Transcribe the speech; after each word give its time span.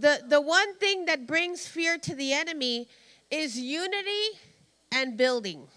the, 0.00 0.22
the 0.26 0.40
one 0.40 0.76
thing 0.76 1.06
that 1.06 1.26
brings 1.26 1.66
fear 1.66 1.98
to 1.98 2.14
the 2.14 2.32
enemy 2.32 2.88
is 3.30 3.58
unity 3.58 4.38
and 4.92 5.16
building. 5.16 5.68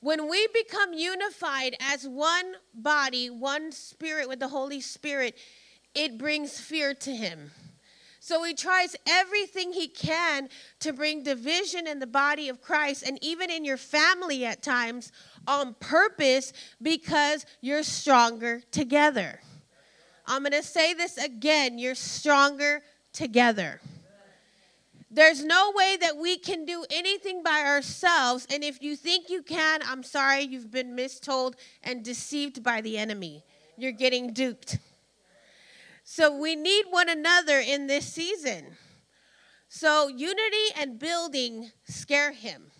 When 0.00 0.28
we 0.28 0.48
become 0.52 0.92
unified 0.94 1.76
as 1.80 2.08
one 2.08 2.54
body, 2.74 3.30
one 3.30 3.70
spirit 3.70 4.28
with 4.28 4.40
the 4.40 4.48
Holy 4.48 4.80
Spirit, 4.80 5.36
it 5.94 6.18
brings 6.18 6.58
fear 6.58 6.94
to 6.94 7.14
him. 7.14 7.52
So 8.18 8.44
he 8.44 8.54
tries 8.54 8.96
everything 9.06 9.72
he 9.72 9.88
can 9.88 10.48
to 10.80 10.92
bring 10.92 11.22
division 11.22 11.86
in 11.86 11.98
the 11.98 12.06
body 12.06 12.48
of 12.48 12.60
Christ 12.60 13.02
and 13.06 13.18
even 13.20 13.50
in 13.50 13.64
your 13.64 13.76
family 13.76 14.44
at 14.44 14.62
times 14.62 15.10
on 15.46 15.74
purpose 15.80 16.52
because 16.80 17.44
you're 17.60 17.82
stronger 17.82 18.62
together. 18.70 19.40
I'm 20.26 20.42
going 20.42 20.52
to 20.52 20.62
say 20.62 20.94
this 20.94 21.16
again 21.18 21.78
you're 21.78 21.96
stronger 21.96 22.82
together. 23.12 23.80
There's 25.14 25.44
no 25.44 25.72
way 25.76 25.98
that 26.00 26.16
we 26.16 26.38
can 26.38 26.64
do 26.64 26.86
anything 26.90 27.42
by 27.42 27.60
ourselves. 27.60 28.46
And 28.50 28.64
if 28.64 28.82
you 28.82 28.96
think 28.96 29.28
you 29.28 29.42
can, 29.42 29.80
I'm 29.86 30.02
sorry, 30.02 30.42
you've 30.42 30.70
been 30.70 30.96
mistold 30.96 31.54
and 31.82 32.02
deceived 32.02 32.62
by 32.62 32.80
the 32.80 32.96
enemy. 32.96 33.44
You're 33.76 33.92
getting 33.92 34.32
duped. 34.32 34.78
So 36.02 36.34
we 36.34 36.56
need 36.56 36.86
one 36.88 37.10
another 37.10 37.58
in 37.58 37.88
this 37.88 38.06
season. 38.06 38.76
So 39.68 40.08
unity 40.08 40.68
and 40.78 40.98
building 40.98 41.72
scare 41.84 42.32
him. 42.32 42.70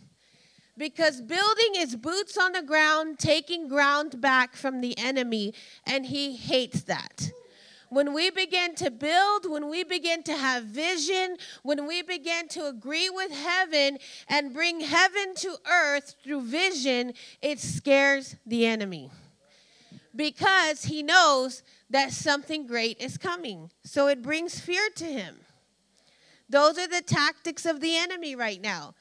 Because 0.79 1.21
building 1.21 1.75
is 1.77 1.97
boots 1.97 2.39
on 2.39 2.53
the 2.53 2.63
ground, 2.63 3.19
taking 3.19 3.69
ground 3.69 4.23
back 4.23 4.57
from 4.57 4.81
the 4.81 4.97
enemy, 4.97 5.53
and 5.87 6.07
he 6.07 6.35
hates 6.35 6.83
that 6.85 7.31
when 7.93 8.15
we 8.15 8.31
begin 8.31 8.75
to 8.77 8.91
build, 8.91 9.45
when 9.45 9.69
we 9.69 9.85
begin 9.85 10.23
to 10.23 10.33
have 10.33 10.65
vision, 10.65 11.37
when 11.63 11.87
we 11.87 12.01
begin 12.01 12.49
to 12.49 12.67
agree 12.67 13.11
with 13.11 13.31
heaven 13.31 13.99
and 14.29 14.55
bring 14.55 14.81
heaven 14.81 15.35
to 15.37 15.57
earth 15.71 16.15
through 16.25 16.41
vision, 16.41 17.13
it 17.43 17.61
scares 17.61 18.37
the 18.47 18.65
enemy 18.65 19.11
because 20.17 20.85
he 20.85 21.03
knows 21.03 21.63
that 21.91 22.13
something 22.13 22.67
great 22.67 22.99
is 22.99 23.19
coming. 23.19 23.71
So 23.85 24.09
it 24.09 24.23
brings 24.23 24.59
fear 24.59 24.89
to 24.97 25.05
him. 25.05 25.41
Those 26.49 26.79
are 26.79 26.89
the 26.89 27.03
tactics 27.03 27.67
of 27.67 27.83
the 27.83 27.95
enemy 27.99 28.35
right 28.35 28.61
now. 28.61 28.95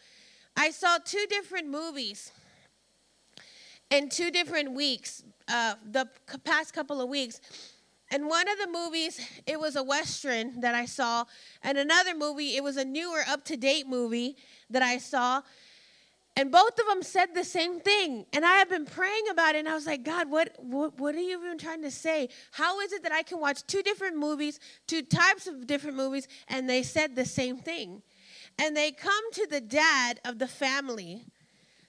I 0.58 0.72
saw 0.72 0.98
two 0.98 1.26
different 1.30 1.70
movies 1.70 2.34
in 3.90 4.10
two 4.10 4.32
different 4.32 4.74
weeks, 4.74 5.24
uh, 5.48 5.76
the 5.90 6.10
past 6.44 6.74
couple 6.74 7.02
of 7.02 7.08
weeks. 7.08 7.40
And 8.12 8.28
one 8.28 8.48
of 8.50 8.58
the 8.58 8.68
movies, 8.68 9.26
it 9.48 9.58
was 9.58 9.78
a 9.78 9.84
Western 9.84 10.60
that 10.60 10.76
I 10.76 10.86
saw. 10.86 11.24
And 11.64 11.78
another 11.78 12.14
movie, 12.14 12.58
it 12.58 12.64
was 12.64 12.76
a 12.76 12.84
newer, 12.84 13.22
up 13.28 13.46
to 13.46 13.56
date 13.56 13.88
movie 13.88 14.36
that 14.70 14.82
I 14.82 14.98
saw. 14.98 15.42
And 16.36 16.52
both 16.52 16.78
of 16.78 16.88
them 16.88 17.04
said 17.04 17.34
the 17.34 17.46
same 17.46 17.80
thing. 17.80 18.26
And 18.34 18.46
I 18.46 18.56
have 18.56 18.70
been 18.70 18.86
praying 18.86 19.24
about 19.32 19.56
it. 19.56 19.60
And 19.60 19.70
I 19.70 19.76
was 19.76 19.86
like, 19.86 20.04
God, 20.04 20.30
what, 20.30 20.54
what, 20.60 21.00
what 21.00 21.16
are 21.16 21.22
you 21.22 21.42
even 21.42 21.58
trying 21.58 21.84
to 21.84 21.92
say? 21.92 22.28
How 22.52 22.82
is 22.82 22.92
it 22.92 23.04
that 23.04 23.14
I 23.14 23.24
can 23.24 23.40
watch 23.40 23.66
two 23.66 23.82
different 23.82 24.18
movies, 24.18 24.60
two 24.88 25.04
types 25.04 25.48
of 25.48 25.66
different 25.66 25.96
movies, 25.96 26.28
and 26.50 26.70
they 26.70 26.84
said 26.84 27.16
the 27.16 27.26
same 27.26 27.60
thing? 27.60 28.02
And 28.60 28.76
they 28.76 28.92
come 28.92 29.32
to 29.34 29.48
the 29.50 29.62
dad 29.62 30.20
of 30.26 30.38
the 30.38 30.48
family. 30.48 31.28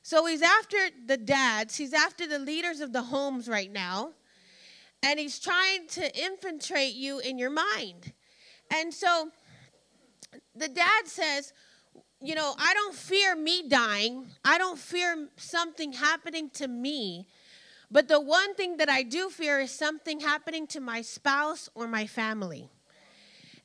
So 0.05 0.27
he's 0.27 0.43
after 0.43 0.79
the 1.05 1.17
dads, 1.17 1.77
he's 1.77 1.93
after 1.93 2.29
the 2.29 2.39
leaders 2.39 2.81
of 2.81 2.93
the 2.93 3.03
homes 3.03 3.49
right 3.49 3.71
now 3.71 4.13
and 5.03 5.19
he's 5.19 5.39
trying 5.39 5.87
to 5.89 6.25
infiltrate 6.25 6.95
you 6.95 7.19
in 7.19 7.39
your 7.39 7.51
mind. 7.51 8.13
And 8.71 8.93
so 8.93 9.31
the 10.55 10.69
dad 10.69 11.07
says, 11.07 11.53
You 12.21 12.35
know, 12.35 12.55
I 12.59 12.73
don't 12.75 12.95
fear 12.95 13.35
me 13.35 13.69
dying, 13.69 14.27
I 14.45 14.59
don't 14.59 14.79
fear 14.79 15.29
something 15.37 15.93
happening 15.93 16.51
to 16.55 16.69
me. 16.69 17.27
But 17.91 18.09
the 18.09 18.21
one 18.21 18.55
thing 18.55 18.79
that 18.79 18.89
I 18.89 19.03
do 19.03 19.29
fear 19.29 19.61
is 19.61 19.71
something 19.71 20.21
happening 20.21 20.67
to 20.69 20.81
my 20.81 21.03
spouse 21.03 21.69
or 21.75 21.87
my 21.87 22.07
family. 22.07 22.71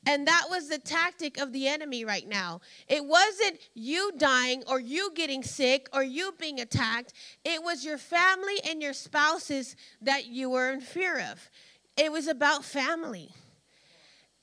And 0.07 0.25
that 0.25 0.45
was 0.49 0.69
the 0.69 0.77
tactic 0.77 1.37
of 1.37 1.51
the 1.51 1.67
enemy 1.67 2.05
right 2.05 2.25
now. 2.25 2.61
It 2.87 3.03
wasn't 3.03 3.59
you 3.73 4.13
dying 4.17 4.63
or 4.65 4.79
you 4.79 5.11
getting 5.13 5.43
sick 5.43 5.89
or 5.91 6.01
you 6.01 6.33
being 6.39 6.61
attacked. 6.61 7.11
It 7.43 7.61
was 7.61 7.83
your 7.83 7.97
family 7.97 8.55
and 8.65 8.81
your 8.81 8.93
spouses 8.93 9.75
that 10.01 10.27
you 10.27 10.49
were 10.49 10.71
in 10.71 10.79
fear 10.79 11.19
of. 11.29 11.49
It 11.97 12.09
was 12.09 12.29
about 12.29 12.63
family. 12.63 13.31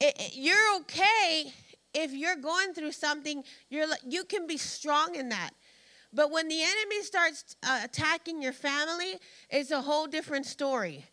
It, 0.01 0.15
it, 0.21 0.33
you're 0.35 0.77
okay 0.81 1.51
if 1.95 2.13
you're 2.13 2.37
going 2.37 2.75
through 2.75 2.93
something. 2.93 3.43
You're 3.71 3.87
you 4.07 4.25
can 4.25 4.47
be 4.47 4.59
strong 4.59 5.15
in 5.15 5.31
that. 5.31 5.53
But 6.13 6.31
when 6.31 6.47
the 6.47 6.61
enemy 6.61 7.03
starts 7.03 7.57
uh, 7.63 7.81
attacking 7.85 8.43
your 8.43 8.53
family, 8.53 9.15
it's 9.49 9.71
a 9.71 9.81
whole 9.81 10.07
different 10.07 10.45
story. 10.45 11.07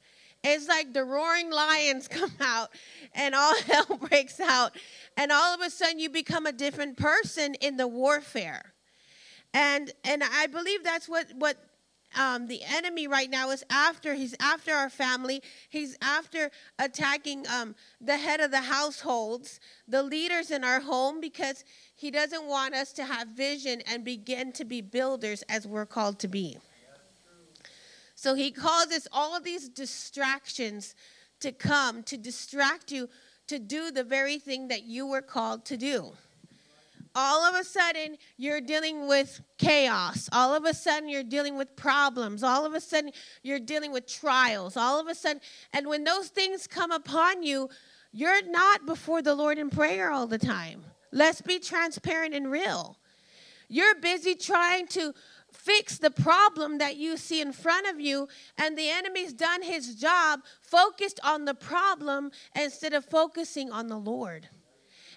It's 0.44 0.68
like 0.68 0.94
the 0.94 1.04
roaring 1.04 1.52
lions 1.52 2.08
come 2.10 2.32
out 2.40 2.70
and 3.14 3.36
all 3.36 3.56
hell 3.68 4.00
breaks 4.10 4.40
out. 4.40 4.76
And 5.18 5.32
all 5.32 5.54
of 5.54 5.62
a 5.62 5.70
sudden 5.70 6.00
you 6.00 6.10
become 6.10 6.46
a 6.46 6.52
different 6.52 6.98
person 6.98 7.56
in 7.56 7.78
the 7.78 7.88
warfare. 7.88 8.74
And 9.54 9.92
and 10.06 10.24
I 10.24 10.48
believe 10.48 10.84
that's 10.84 11.10
what 11.10 11.28
what 11.36 11.58
um, 12.18 12.48
the 12.48 12.62
enemy 12.64 13.08
right 13.08 13.30
now 13.30 13.52
is 13.52 13.64
after. 13.70 14.14
He's 14.14 14.36
after 14.40 14.74
our 14.74 14.90
family. 14.90 15.42
He's 15.70 15.98
after 16.02 16.52
attacking 16.78 17.46
um, 17.48 17.76
the 18.00 18.18
head 18.18 18.40
of 18.40 18.52
the 18.52 18.62
households, 18.62 19.60
the 19.88 20.04
leaders 20.04 20.52
in 20.52 20.64
our 20.64 20.82
home, 20.82 21.22
because 21.22 21.64
he 21.96 22.12
doesn't 22.12 22.46
want 22.46 22.76
us 22.76 22.92
to 22.94 23.06
have 23.06 23.30
vision 23.30 23.82
and 23.88 24.04
begin 24.04 24.52
to 24.54 24.66
be 24.66 24.82
builders 24.82 25.44
as 25.48 25.66
we're 25.66 25.86
called 25.86 26.20
to 26.20 26.28
be. 26.28 26.58
So 28.22 28.36
he 28.36 28.52
causes 28.52 29.08
all 29.12 29.40
these 29.40 29.68
distractions 29.68 30.94
to 31.40 31.52
come 31.52 32.04
to 32.04 32.18
distract 32.18 32.92
you 32.92 33.10
to 33.48 33.58
do 33.58 33.90
the 33.90 34.04
very 34.04 34.38
thing 34.38 34.68
that 34.68 34.84
you 34.84 35.08
were 35.08 35.24
called 35.24 35.66
to 35.66 35.76
do. 35.76 36.12
All 37.16 37.42
of 37.44 37.60
a 37.60 37.64
sudden, 37.64 38.18
you're 38.38 38.62
dealing 38.62 39.08
with 39.08 39.42
chaos. 39.58 40.30
All 40.32 40.54
of 40.54 40.66
a 40.66 40.74
sudden, 40.76 41.10
you're 41.10 41.24
dealing 41.24 41.58
with 41.58 41.76
problems. 41.76 42.44
All 42.44 42.64
of 42.64 42.76
a 42.76 42.80
sudden, 42.80 43.10
you're 43.42 43.60
dealing 43.60 43.92
with 43.92 44.06
trials. 44.06 44.78
All 44.78 45.00
of 45.00 45.08
a 45.08 45.16
sudden, 45.16 45.42
and 45.74 45.88
when 45.88 46.04
those 46.04 46.28
things 46.28 46.68
come 46.68 46.92
upon 46.92 47.42
you, 47.42 47.72
you're 48.12 48.48
not 48.48 48.86
before 48.86 49.24
the 49.24 49.34
Lord 49.34 49.58
in 49.58 49.72
prayer 49.72 50.12
all 50.12 50.28
the 50.28 50.38
time. 50.38 50.84
Let's 51.12 51.42
be 51.42 51.58
transparent 51.58 52.36
and 52.36 52.52
real. 52.52 53.00
You're 53.68 53.96
busy 53.96 54.36
trying 54.36 54.86
to 54.90 55.14
fix 55.64 55.98
the 55.98 56.12
problem 56.12 56.80
that 56.80 56.98
you 56.98 57.18
see 57.18 57.42
in 57.42 57.54
front 57.54 57.88
of 57.88 58.00
you, 58.00 58.28
and 58.58 58.78
the 58.78 58.90
enemy's 58.90 59.34
done 59.34 59.62
his 59.62 59.96
job, 59.96 60.42
focused 60.60 61.20
on 61.24 61.46
the 61.46 61.54
problem 61.54 62.32
instead 62.56 62.94
of 62.94 63.06
focusing 63.06 63.72
on 63.72 63.88
the 63.88 63.98
Lord. 63.98 64.50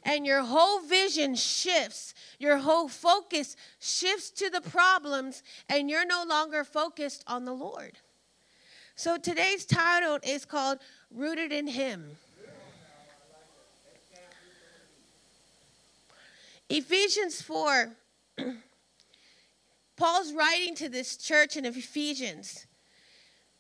And 0.03 0.27
your 0.27 0.43
whole 0.43 0.81
vision 0.81 1.35
shifts, 1.35 2.13
your 2.39 2.59
whole 2.59 2.89
focus 2.89 3.57
shifts 3.81 4.31
to 4.33 4.51
the 4.51 4.61
problems, 4.61 5.43
and 5.69 5.89
you're 5.89 6.07
no 6.07 6.25
longer 6.29 6.63
focused 6.63 7.25
on 7.27 7.47
the 7.47 7.55
Lord. 7.55 7.93
So 8.97 9.17
today's 9.17 9.65
title 9.65 10.19
is 10.23 10.45
called 10.45 10.79
Rooted 11.11 11.53
in 11.53 11.67
Him. 11.67 12.19
Ephesians 16.69 17.41
4 17.41 17.93
Paul's 19.97 20.33
writing 20.33 20.75
to 20.77 20.89
this 20.89 21.17
church 21.17 21.57
in 21.57 21.65
Ephesians. 21.65 22.67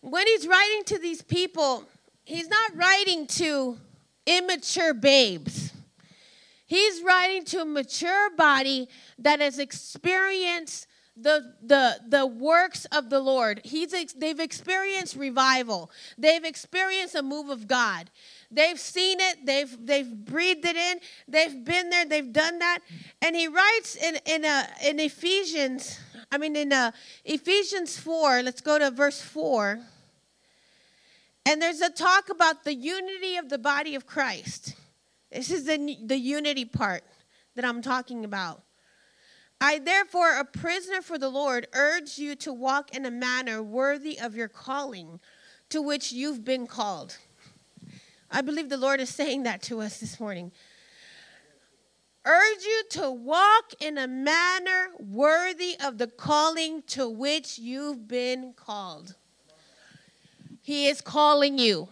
When 0.01 0.27
he's 0.27 0.47
writing 0.47 0.85
to 0.87 0.99
these 0.99 1.23
people, 1.23 1.85
he's 2.25 2.49
not 2.49 2.77
writing 2.77 3.27
to 3.27 3.79
immature 4.27 4.95
babes. 4.95 5.73
He's 6.67 7.03
writing 7.03 7.45
to 7.47 7.63
a 7.63 7.65
mature 7.65 8.31
body 8.37 8.89
that 9.19 9.41
has 9.41 9.59
experienced 9.59 10.89
the, 11.17 11.55
the, 11.63 12.01
the 12.09 12.27
works 12.27 12.87
of 12.87 13.11
the 13.11 13.21
Lord. 13.21 13.61
He's, 13.65 13.93
they've 14.15 14.41
experienced 14.41 15.15
revival. 15.15 15.91
They've 16.19 16.45
experienced 16.45 17.15
a 17.15 17.23
move 17.23 17.51
of 17.51 17.69
God. 17.69 18.11
They've 18.51 18.81
seen 18.81 19.21
it. 19.21 19.47
They've, 19.47 19.87
they've 19.87 20.13
breathed 20.13 20.65
it 20.65 20.77
in. 20.77 20.99
They've 21.29 21.65
been 21.65 21.91
there. 21.91 22.07
They've 22.07 22.33
done 22.33 22.59
that. 22.59 22.81
And 23.23 23.37
he 23.37 23.47
writes 23.47 23.95
in, 23.95 24.19
in, 24.27 24.45
a, 24.45 24.67
in 24.85 24.99
Ephesians 24.99 26.01
I 26.35 26.37
mean, 26.37 26.57
in 26.57 26.73
uh, 26.73 26.91
Ephesians 27.25 27.97
4, 27.97 28.43
let's 28.43 28.61
go 28.61 28.77
to 28.77 28.91
verse 28.91 29.21
4. 29.21 29.79
And 31.47 31.63
there's 31.63 31.81
a 31.81 31.91
talk 31.91 32.29
about 32.29 32.65
the 32.65 32.75
unity 32.75 33.37
of 33.37 33.51
the 33.51 33.59
body 33.59 33.95
of 33.95 34.05
Christ. 34.05 34.75
This 35.31 35.53
is 35.53 35.65
the, 35.65 35.97
the 36.05 36.19
unity 36.19 36.65
part 36.65 37.05
that 37.55 37.65
I'm 37.65 37.83
talking 37.83 38.25
about. 38.25 38.65
I, 39.61 39.79
therefore, 39.79 40.37
a 40.37 40.45
prisoner 40.45 41.03
for 41.03 41.19
the 41.19 41.29
Lord, 41.29 41.69
urge 41.73 42.19
you 42.19 42.35
to 42.35 42.53
walk 42.53 42.93
in 42.97 43.07
a 43.07 43.13
manner 43.13 43.63
worthy 43.63 44.19
of 44.19 44.35
your 44.35 44.49
calling 44.49 45.21
to 45.69 45.81
which 45.81 46.11
you've 46.11 46.45
been 46.45 46.67
called. 46.67 47.17
I 48.29 48.41
believe 48.41 48.71
the 48.71 48.77
Lord 48.77 48.99
is 48.99 49.09
saying 49.09 49.45
that 49.45 49.63
to 49.63 49.81
us 49.81 50.01
this 50.01 50.19
morning. 50.19 50.51
Urge 52.25 52.65
you 52.65 52.83
to 52.91 53.11
walk 53.11 53.73
in 53.81 53.99
a 53.99 54.07
manner 54.07 54.89
worthy 54.99 55.77
of 55.85 55.99
the 55.99 56.07
calling 56.07 56.83
to 56.89 57.09
which 57.09 57.59
you've 57.59 58.09
been 58.09 58.53
called. 58.55 59.15
He 60.63 60.89
is 60.89 61.01
calling 61.01 61.59
you. 61.59 61.89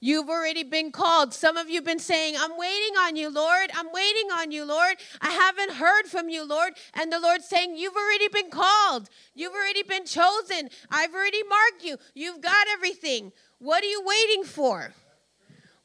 You've 0.00 0.28
already 0.28 0.62
been 0.62 0.92
called. 0.92 1.32
Some 1.32 1.56
of 1.56 1.68
you 1.68 1.76
have 1.76 1.84
been 1.84 1.98
saying, 1.98 2.34
I'm 2.38 2.56
waiting 2.58 2.96
on 2.98 3.16
you, 3.16 3.30
Lord. 3.30 3.70
I'm 3.74 3.90
waiting 3.92 4.28
on 4.30 4.50
you, 4.50 4.64
Lord. 4.64 4.96
I 5.20 5.30
haven't 5.30 5.72
heard 5.72 6.04
from 6.06 6.28
you, 6.28 6.44
Lord. 6.44 6.74
And 6.94 7.10
the 7.10 7.18
Lord's 7.18 7.46
saying, 7.46 7.76
You've 7.76 7.96
already 7.96 8.28
been 8.28 8.50
called. 8.50 9.08
You've 9.34 9.54
already 9.54 9.82
been 9.82 10.04
chosen. 10.04 10.70
I've 10.90 11.14
already 11.14 11.42
marked 11.44 11.84
you. 11.84 11.96
You've 12.14 12.40
got 12.40 12.66
everything. 12.72 13.32
What 13.58 13.82
are 13.82 13.88
you 13.88 14.02
waiting 14.04 14.44
for? 14.44 14.92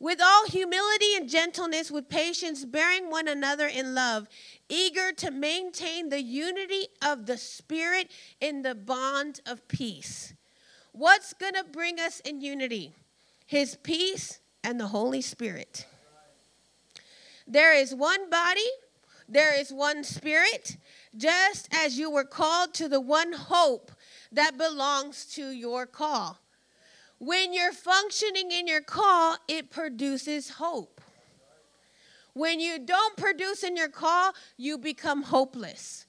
With 0.01 0.19
all 0.19 0.48
humility 0.48 1.15
and 1.15 1.30
gentleness, 1.30 1.92
with 1.92 2.09
patience, 2.09 2.65
bearing 2.65 3.12
one 3.12 3.27
another 3.27 3.68
in 3.68 3.94
love, 3.94 4.27
eager 4.68 5.12
to 5.18 5.30
maintain 5.30 6.09
the 6.09 6.24
unity 6.24 6.88
of 7.03 7.27
the 7.27 7.38
Spirit 7.38 8.09
in 8.39 8.63
the 8.63 8.74
bond 8.74 9.42
of 9.45 9.68
peace. 9.68 10.33
What's 10.92 11.33
going 11.33 11.53
to 11.53 11.63
bring 11.63 12.00
us 12.00 12.19
in 12.21 12.42
unity? 12.42 12.94
His 13.45 13.77
peace 13.83 14.39
and 14.63 14.80
the 14.80 14.88
Holy 14.88 15.21
Spirit. 15.21 15.86
There 17.45 17.75
is 17.75 17.94
one 17.94 18.27
body, 18.27 18.71
there 19.30 19.54
is 19.54 19.71
one 19.71 20.04
Spirit, 20.04 20.77
just 21.15 21.69
as 21.71 22.00
you 22.00 22.09
were 22.09 22.24
called 22.24 22.74
to 22.74 22.89
the 22.89 23.00
one 23.00 23.33
hope 23.33 23.92
that 24.31 24.57
belongs 24.57 25.25
to 25.36 25.51
your 25.51 25.86
call. 25.86 26.41
When 27.23 27.53
you're 27.53 27.71
functioning 27.71 28.50
in 28.50 28.65
your 28.65 28.81
call, 28.81 29.38
it 29.47 29.69
produces 29.69 30.50
hope. 30.50 31.00
When 32.33 32.59
you 32.59 32.79
don't 32.79 33.15
produce 33.15 33.62
in 33.62 33.77
your 33.77 33.89
call, 33.89 34.33
you 34.57 34.79
become 34.79 35.21
hopeless 35.21 36.07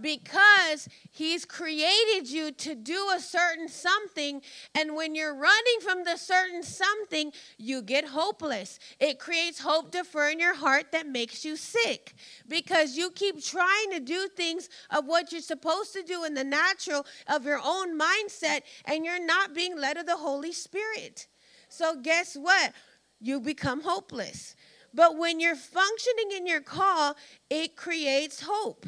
because 0.00 0.88
he's 1.10 1.44
created 1.44 2.28
you 2.28 2.52
to 2.52 2.74
do 2.74 3.10
a 3.14 3.20
certain 3.20 3.68
something 3.68 4.42
and 4.74 4.94
when 4.94 5.14
you're 5.14 5.34
running 5.34 5.80
from 5.82 6.04
the 6.04 6.16
certain 6.16 6.62
something 6.62 7.32
you 7.58 7.82
get 7.82 8.06
hopeless. 8.06 8.78
It 9.00 9.18
creates 9.18 9.60
hope 9.60 9.90
defer 9.90 10.30
in 10.30 10.40
your 10.40 10.54
heart 10.54 10.92
that 10.92 11.06
makes 11.06 11.44
you 11.44 11.56
sick 11.56 12.14
because 12.48 12.96
you 12.96 13.10
keep 13.10 13.42
trying 13.42 13.90
to 13.92 14.00
do 14.00 14.28
things 14.28 14.68
of 14.90 15.06
what 15.06 15.32
you're 15.32 15.40
supposed 15.40 15.92
to 15.94 16.02
do 16.02 16.24
in 16.24 16.34
the 16.34 16.44
natural 16.44 17.06
of 17.28 17.44
your 17.44 17.60
own 17.64 17.98
mindset 17.98 18.60
and 18.84 19.04
you're 19.04 19.24
not 19.24 19.54
being 19.54 19.78
led 19.78 19.96
of 19.96 20.06
the 20.06 20.16
holy 20.16 20.52
spirit. 20.52 21.26
So 21.68 21.96
guess 21.96 22.34
what? 22.34 22.72
You 23.20 23.40
become 23.40 23.82
hopeless. 23.82 24.54
But 24.92 25.18
when 25.18 25.40
you're 25.40 25.56
functioning 25.56 26.30
in 26.36 26.46
your 26.46 26.60
call 26.60 27.16
it 27.50 27.76
creates 27.76 28.42
hope 28.46 28.86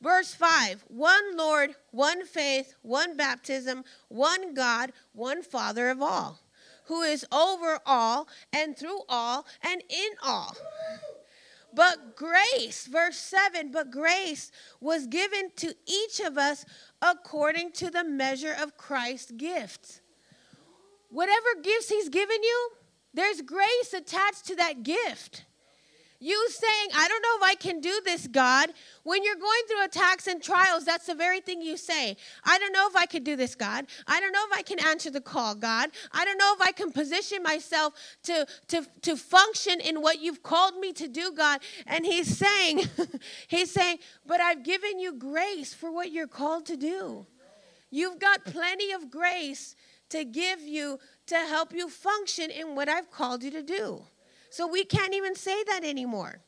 Verse 0.00 0.34
5 0.34 0.84
One 0.88 1.36
Lord, 1.36 1.74
one 1.90 2.24
faith, 2.24 2.74
one 2.82 3.16
baptism, 3.16 3.84
one 4.08 4.54
God, 4.54 4.92
one 5.12 5.42
Father 5.42 5.90
of 5.90 6.00
all, 6.00 6.40
who 6.84 7.02
is 7.02 7.26
over 7.32 7.80
all 7.84 8.28
and 8.52 8.76
through 8.76 9.00
all 9.08 9.46
and 9.62 9.82
in 9.88 10.10
all. 10.22 10.56
But 11.74 12.16
grace, 12.16 12.86
verse 12.86 13.18
7 13.18 13.70
but 13.72 13.90
grace 13.90 14.50
was 14.80 15.06
given 15.06 15.50
to 15.56 15.74
each 15.86 16.20
of 16.20 16.38
us 16.38 16.64
according 17.02 17.72
to 17.72 17.90
the 17.90 18.04
measure 18.04 18.54
of 18.58 18.76
Christ's 18.76 19.32
gifts. 19.32 20.00
Whatever 21.10 21.46
gifts 21.62 21.88
he's 21.88 22.08
given 22.08 22.42
you, 22.42 22.70
there's 23.14 23.42
grace 23.42 23.92
attached 23.94 24.46
to 24.46 24.56
that 24.56 24.82
gift. 24.82 25.44
You 26.20 26.48
saying, 26.50 26.88
I 26.96 27.06
don't 27.06 27.22
know 27.22 27.46
if 27.46 27.50
I 27.52 27.54
can 27.54 27.80
do 27.80 28.00
this, 28.04 28.26
God. 28.26 28.70
When 29.04 29.22
you're 29.22 29.36
going 29.36 29.60
through 29.68 29.84
attacks 29.84 30.26
and 30.26 30.42
trials, 30.42 30.84
that's 30.84 31.06
the 31.06 31.14
very 31.14 31.40
thing 31.40 31.62
you 31.62 31.76
say. 31.76 32.16
I 32.44 32.58
don't 32.58 32.72
know 32.72 32.88
if 32.88 32.96
I 32.96 33.06
can 33.06 33.22
do 33.22 33.36
this, 33.36 33.54
God. 33.54 33.86
I 34.06 34.18
don't 34.18 34.32
know 34.32 34.44
if 34.50 34.58
I 34.58 34.62
can 34.62 34.84
answer 34.84 35.10
the 35.10 35.20
call, 35.20 35.54
God. 35.54 35.90
I 36.10 36.24
don't 36.24 36.36
know 36.36 36.52
if 36.56 36.60
I 36.60 36.72
can 36.72 36.90
position 36.90 37.42
myself 37.44 37.94
to, 38.24 38.46
to, 38.66 38.84
to 39.02 39.16
function 39.16 39.80
in 39.80 40.02
what 40.02 40.20
you've 40.20 40.42
called 40.42 40.76
me 40.78 40.92
to 40.94 41.06
do, 41.06 41.30
God. 41.30 41.60
And 41.86 42.04
he's 42.04 42.36
saying, 42.36 42.82
he's 43.46 43.70
saying, 43.70 43.98
but 44.26 44.40
I've 44.40 44.64
given 44.64 44.98
you 44.98 45.12
grace 45.12 45.72
for 45.72 45.92
what 45.92 46.10
you're 46.10 46.26
called 46.26 46.66
to 46.66 46.76
do. 46.76 47.26
You've 47.90 48.18
got 48.18 48.44
plenty 48.44 48.90
of 48.90 49.08
grace 49.08 49.76
to 50.10 50.24
give 50.24 50.60
you 50.62 50.98
to 51.26 51.36
help 51.36 51.72
you 51.72 51.88
function 51.88 52.50
in 52.50 52.74
what 52.74 52.88
I've 52.88 53.10
called 53.10 53.44
you 53.44 53.52
to 53.52 53.62
do. 53.62 54.02
So 54.58 54.66
we 54.66 54.82
can't 54.82 55.14
even 55.14 55.36
say 55.36 55.62
that 55.68 55.84
anymore. 55.84 56.40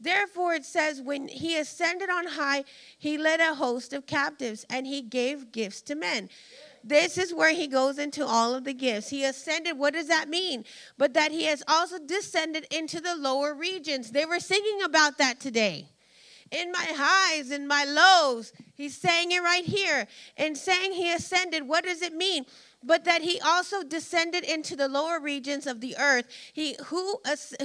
Therefore, 0.00 0.54
it 0.54 0.64
says, 0.64 1.02
when 1.02 1.28
he 1.28 1.58
ascended 1.58 2.08
on 2.08 2.26
high, 2.26 2.64
he 2.96 3.18
led 3.18 3.40
a 3.40 3.52
host 3.52 3.92
of 3.92 4.06
captives 4.06 4.64
and 4.70 4.86
he 4.86 5.02
gave 5.02 5.52
gifts 5.52 5.82
to 5.82 5.94
men. 5.94 6.30
This 6.82 7.18
is 7.18 7.34
where 7.34 7.52
he 7.52 7.66
goes 7.66 7.98
into 7.98 8.24
all 8.24 8.54
of 8.54 8.64
the 8.64 8.72
gifts. 8.72 9.10
He 9.10 9.26
ascended, 9.26 9.76
what 9.76 9.92
does 9.92 10.08
that 10.08 10.30
mean? 10.30 10.64
But 10.96 11.12
that 11.12 11.30
he 11.30 11.44
has 11.44 11.62
also 11.68 11.98
descended 11.98 12.66
into 12.70 13.02
the 13.02 13.16
lower 13.16 13.52
regions. 13.52 14.12
They 14.12 14.24
were 14.24 14.40
singing 14.40 14.80
about 14.82 15.18
that 15.18 15.38
today. 15.38 15.90
In 16.50 16.72
my 16.72 16.86
highs 16.88 17.50
and 17.50 17.68
my 17.68 17.84
lows, 17.84 18.54
he's 18.74 18.96
saying 18.96 19.30
it 19.30 19.42
right 19.42 19.64
here. 19.64 20.06
And 20.38 20.56
saying 20.56 20.92
he 20.92 21.12
ascended, 21.12 21.68
what 21.68 21.84
does 21.84 22.00
it 22.00 22.14
mean? 22.14 22.46
But 22.84 23.04
that 23.04 23.22
he 23.22 23.40
also 23.40 23.82
descended 23.82 24.44
into 24.44 24.76
the 24.76 24.88
lower 24.88 25.20
regions 25.20 25.66
of 25.66 25.80
the 25.80 25.96
earth. 25.98 26.26
He 26.52 26.76
who, 26.86 27.20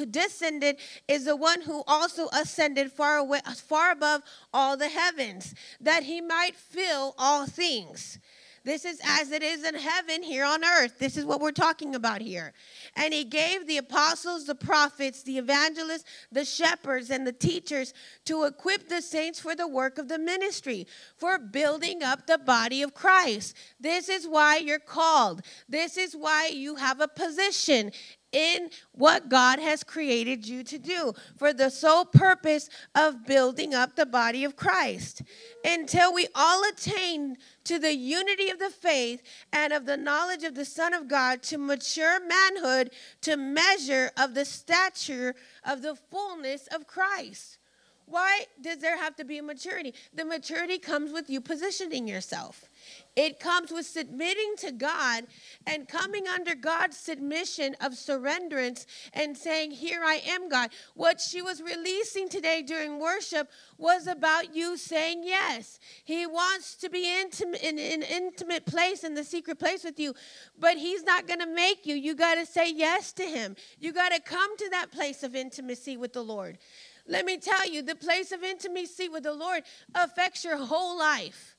descended 0.09 0.77
is 1.07 1.25
the 1.25 1.35
one 1.35 1.61
who 1.61 1.83
also 1.87 2.27
ascended 2.29 2.91
far 2.91 3.17
away, 3.17 3.41
far 3.55 3.91
above 3.91 4.21
all 4.53 4.77
the 4.77 4.89
heavens, 4.89 5.53
that 5.79 6.03
he 6.03 6.21
might 6.21 6.55
fill 6.55 7.15
all 7.17 7.45
things. 7.45 8.19
This 8.67 8.83
is 8.83 8.99
as 9.01 9.31
it 9.31 9.43
is 9.43 9.63
in 9.63 9.75
heaven 9.75 10.21
here 10.21 10.43
on 10.43 10.61
earth. 10.65 10.99
This 10.99 11.15
is 11.15 11.23
what 11.23 11.39
we're 11.39 11.53
talking 11.53 11.95
about 11.95 12.19
here. 12.19 12.51
And 12.97 13.13
he 13.13 13.23
gave 13.23 13.65
the 13.65 13.77
apostles, 13.77 14.45
the 14.45 14.55
prophets, 14.55 15.23
the 15.23 15.37
evangelists, 15.37 16.03
the 16.33 16.43
shepherds, 16.43 17.09
and 17.09 17.25
the 17.25 17.31
teachers 17.31 17.93
to 18.25 18.43
equip 18.43 18.89
the 18.89 19.01
saints 19.01 19.39
for 19.39 19.55
the 19.55 19.69
work 19.69 19.97
of 19.97 20.09
the 20.09 20.19
ministry, 20.19 20.85
for 21.15 21.39
building 21.39 22.03
up 22.03 22.27
the 22.27 22.37
body 22.37 22.81
of 22.81 22.93
Christ. 22.93 23.55
This 23.79 24.09
is 24.09 24.27
why 24.27 24.57
you're 24.57 24.79
called. 24.79 25.43
This 25.69 25.95
is 25.95 26.13
why 26.13 26.47
you 26.47 26.75
have 26.75 26.99
a 26.99 27.07
position 27.07 27.93
in 28.31 28.69
what 28.91 29.29
God 29.29 29.59
has 29.59 29.83
created 29.83 30.47
you 30.47 30.63
to 30.63 30.77
do 30.77 31.13
for 31.37 31.53
the 31.53 31.69
sole 31.69 32.05
purpose 32.05 32.69
of 32.93 33.25
building 33.25 33.73
up 33.73 33.95
the 33.95 34.05
body 34.05 34.43
of 34.43 34.55
Christ 34.55 35.21
until 35.63 36.13
we 36.13 36.27
all 36.35 36.63
attain 36.67 37.37
to 37.63 37.79
the 37.79 37.95
unity 37.95 38.49
of 38.49 38.59
the 38.59 38.69
faith 38.69 39.21
and 39.53 39.73
of 39.73 39.85
the 39.85 39.97
knowledge 39.97 40.43
of 40.43 40.55
the 40.55 40.65
Son 40.65 40.93
of 40.93 41.07
God 41.07 41.41
to 41.43 41.57
mature 41.57 42.19
manhood 42.25 42.91
to 43.21 43.37
measure 43.37 44.11
of 44.17 44.33
the 44.33 44.45
stature 44.45 45.35
of 45.63 45.81
the 45.81 45.95
fullness 45.95 46.67
of 46.67 46.87
Christ. 46.87 47.57
Why 48.07 48.45
does 48.61 48.77
there 48.77 48.97
have 48.97 49.17
to 49.17 49.25
be 49.25 49.37
a 49.37 49.43
maturity? 49.43 49.93
The 50.13 50.23
maturity 50.23 50.79
comes 50.79 51.11
with 51.11 51.29
you 51.29 51.41
positioning 51.41 52.07
yourself. 52.07 52.69
It 53.17 53.39
comes 53.39 53.71
with 53.71 53.87
submitting 53.87 54.53
to 54.59 54.71
God 54.71 55.25
and 55.65 55.87
coming 55.87 56.27
under 56.27 56.53
God's 56.53 56.97
submission 56.97 57.75
of 57.81 57.93
surrenderance 57.93 58.85
and 59.11 59.35
saying, 59.35 59.71
Here 59.71 60.03
I 60.05 60.21
am, 60.27 60.47
God. 60.47 60.69
What 60.93 61.19
she 61.19 61.41
was 61.41 61.59
releasing 61.59 62.29
today 62.29 62.61
during 62.61 62.99
worship 62.99 63.49
was 63.79 64.05
about 64.05 64.55
you 64.55 64.77
saying 64.77 65.23
yes. 65.23 65.79
He 66.03 66.27
wants 66.27 66.75
to 66.75 66.91
be 66.91 67.09
in 67.09 67.31
an 67.63 67.79
in 67.79 68.03
intimate 68.03 68.67
place 68.67 69.03
in 69.03 69.15
the 69.15 69.23
secret 69.23 69.57
place 69.57 69.83
with 69.83 69.99
you, 69.99 70.13
but 70.59 70.77
He's 70.77 71.01
not 71.01 71.25
going 71.25 71.39
to 71.39 71.47
make 71.47 71.87
you. 71.87 71.95
You 71.95 72.13
got 72.13 72.35
to 72.35 72.45
say 72.45 72.71
yes 72.71 73.13
to 73.13 73.23
Him. 73.23 73.55
You 73.79 73.93
got 73.93 74.11
to 74.11 74.21
come 74.21 74.55
to 74.57 74.69
that 74.69 74.91
place 74.91 75.23
of 75.23 75.35
intimacy 75.35 75.97
with 75.97 76.13
the 76.13 76.23
Lord. 76.23 76.59
Let 77.07 77.25
me 77.25 77.37
tell 77.37 77.67
you, 77.67 77.81
the 77.81 77.95
place 77.95 78.31
of 78.31 78.43
intimacy 78.43 79.09
with 79.09 79.23
the 79.23 79.33
Lord 79.33 79.63
affects 79.95 80.43
your 80.43 80.57
whole 80.57 80.99
life. 80.99 81.56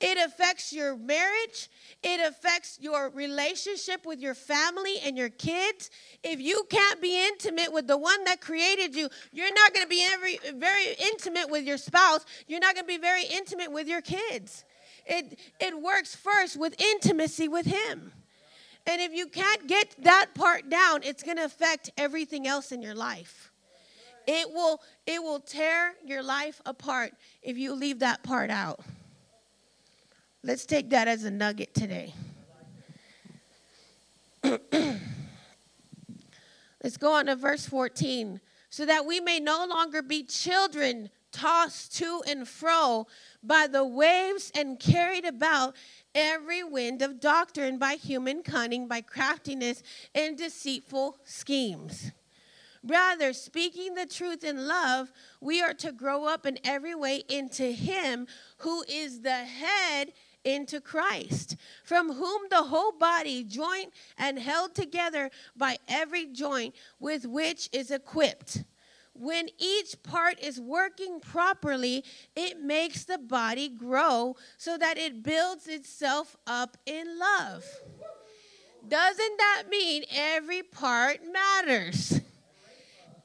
It 0.00 0.16
affects 0.16 0.72
your 0.72 0.96
marriage. 0.96 1.68
It 2.02 2.26
affects 2.26 2.78
your 2.80 3.10
relationship 3.10 4.06
with 4.06 4.18
your 4.18 4.34
family 4.34 4.96
and 5.04 5.16
your 5.16 5.28
kids. 5.28 5.90
If 6.24 6.40
you 6.40 6.66
can't 6.70 7.02
be 7.02 7.26
intimate 7.26 7.70
with 7.70 7.86
the 7.86 7.98
one 7.98 8.24
that 8.24 8.40
created 8.40 8.94
you, 8.94 9.10
you're 9.30 9.52
not 9.52 9.74
going 9.74 9.84
to 9.84 9.90
be 9.90 10.02
every, 10.10 10.38
very 10.54 10.96
intimate 10.98 11.50
with 11.50 11.66
your 11.66 11.76
spouse. 11.76 12.24
You're 12.46 12.60
not 12.60 12.74
going 12.74 12.86
to 12.86 12.92
be 12.92 12.98
very 12.98 13.24
intimate 13.24 13.70
with 13.70 13.86
your 13.86 14.00
kids. 14.00 14.64
It, 15.04 15.38
it 15.60 15.78
works 15.78 16.16
first 16.16 16.56
with 16.56 16.80
intimacy 16.80 17.48
with 17.48 17.66
Him. 17.66 18.12
And 18.86 19.02
if 19.02 19.12
you 19.12 19.26
can't 19.26 19.66
get 19.66 19.94
that 20.02 20.28
part 20.34 20.70
down, 20.70 21.02
it's 21.02 21.22
going 21.22 21.36
to 21.36 21.44
affect 21.44 21.90
everything 21.98 22.46
else 22.46 22.72
in 22.72 22.80
your 22.80 22.94
life. 22.94 23.52
It 24.26 24.50
will, 24.50 24.80
it 25.06 25.22
will 25.22 25.40
tear 25.40 25.94
your 26.06 26.22
life 26.22 26.62
apart 26.64 27.12
if 27.42 27.58
you 27.58 27.74
leave 27.74 27.98
that 27.98 28.22
part 28.22 28.50
out. 28.50 28.80
Let's 30.42 30.64
take 30.64 30.90
that 30.90 31.06
as 31.06 31.24
a 31.24 31.30
nugget 31.30 31.74
today. 31.74 32.14
Let's 36.82 36.96
go 36.98 37.12
on 37.12 37.26
to 37.26 37.36
verse 37.36 37.66
14. 37.66 38.40
so 38.70 38.86
that 38.86 39.04
we 39.04 39.20
may 39.20 39.38
no 39.40 39.66
longer 39.68 40.00
be 40.00 40.22
children 40.22 41.10
tossed 41.32 41.96
to 41.96 42.22
and 42.28 42.48
fro 42.48 43.06
by 43.42 43.66
the 43.66 43.84
waves 43.84 44.50
and 44.54 44.78
carried 44.80 45.24
about 45.24 45.76
every 46.14 46.64
wind 46.64 47.02
of 47.02 47.20
doctrine 47.20 47.78
by 47.78 47.94
human 47.94 48.42
cunning, 48.42 48.88
by 48.88 49.00
craftiness 49.00 49.82
and 50.14 50.38
deceitful 50.38 51.18
schemes. 51.24 52.12
Rather, 52.82 53.32
speaking 53.32 53.94
the 53.94 54.06
truth 54.06 54.42
in 54.42 54.66
love, 54.66 55.12
we 55.40 55.60
are 55.60 55.74
to 55.74 55.92
grow 55.92 56.24
up 56.24 56.46
in 56.46 56.58
every 56.64 56.94
way 56.94 57.22
into 57.28 57.64
Him 57.64 58.26
who 58.58 58.82
is 58.88 59.20
the 59.20 59.44
head 59.44 60.12
into 60.44 60.80
Christ, 60.80 61.56
from 61.84 62.12
whom 62.12 62.42
the 62.50 62.64
whole 62.64 62.92
body, 62.92 63.44
joint 63.44 63.92
and 64.16 64.38
held 64.38 64.74
together 64.74 65.30
by 65.56 65.78
every 65.88 66.26
joint 66.26 66.74
with 66.98 67.26
which 67.26 67.68
is 67.72 67.90
equipped. 67.90 68.64
When 69.12 69.48
each 69.58 70.02
part 70.02 70.38
is 70.40 70.60
working 70.60 71.20
properly, 71.20 72.04
it 72.34 72.60
makes 72.60 73.04
the 73.04 73.18
body 73.18 73.68
grow 73.68 74.36
so 74.56 74.78
that 74.78 74.96
it 74.96 75.22
builds 75.22 75.66
itself 75.66 76.36
up 76.46 76.76
in 76.86 77.18
love. 77.18 77.64
Doesn't 78.86 79.38
that 79.38 79.64
mean 79.68 80.04
every 80.10 80.62
part 80.62 81.20
matters? 81.30 82.20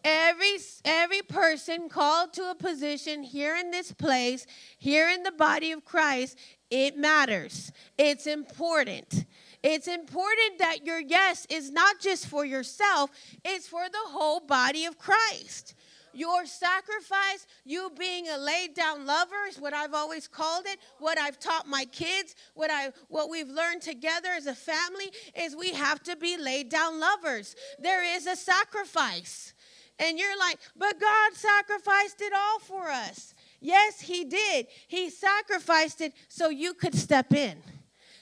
Every, 0.07 0.57
every 0.85 1.23
person 1.23 1.89
called 1.89 2.31
to 2.33 2.51
a 2.51 2.55
position 2.55 3.23
here 3.23 3.55
in 3.55 3.71
this 3.71 3.91
place, 3.91 4.45
here 4.77 5.09
in 5.09 5.23
the 5.23 5.31
body 5.31 5.71
of 5.71 5.83
Christ, 5.83 6.37
it 6.69 6.95
matters. 6.95 7.71
It's 7.97 8.27
important. 8.27 9.25
It's 9.63 9.87
important 9.87 10.59
that 10.59 10.85
your 10.85 10.99
yes 10.99 11.47
is 11.49 11.71
not 11.71 11.99
just 11.99 12.27
for 12.27 12.45
yourself, 12.45 13.09
it's 13.43 13.67
for 13.67 13.89
the 13.91 14.11
whole 14.11 14.41
body 14.41 14.85
of 14.85 14.99
Christ. 14.99 15.73
Your 16.13 16.45
sacrifice, 16.45 17.47
you 17.65 17.91
being 17.97 18.29
a 18.29 18.37
laid 18.37 18.75
down 18.75 19.07
lover 19.07 19.47
is 19.49 19.59
what 19.59 19.73
I've 19.73 19.95
always 19.95 20.27
called 20.27 20.65
it. 20.67 20.79
What 20.99 21.17
I've 21.17 21.39
taught 21.39 21.67
my 21.67 21.83
kids, 21.85 22.35
what 22.53 22.69
I 22.71 22.91
what 23.09 23.29
we've 23.29 23.49
learned 23.49 23.81
together 23.81 24.29
as 24.29 24.45
a 24.45 24.55
family 24.55 25.11
is 25.35 25.57
we 25.57 25.71
have 25.73 26.01
to 26.03 26.15
be 26.15 26.37
laid 26.37 26.69
down 26.69 27.01
lovers. 27.01 27.55
There 27.79 28.03
is 28.15 28.27
a 28.27 28.35
sacrifice. 28.37 29.54
And 29.99 30.19
you're 30.19 30.37
like, 30.37 30.59
but 30.75 30.99
God 30.99 31.33
sacrificed 31.33 32.21
it 32.21 32.33
all 32.33 32.59
for 32.59 32.89
us. 32.89 33.33
Yes, 33.61 34.01
He 34.01 34.25
did. 34.25 34.67
He 34.87 35.09
sacrificed 35.09 36.01
it 36.01 36.13
so 36.27 36.49
you 36.49 36.73
could 36.73 36.93
step 36.95 37.33
in, 37.33 37.57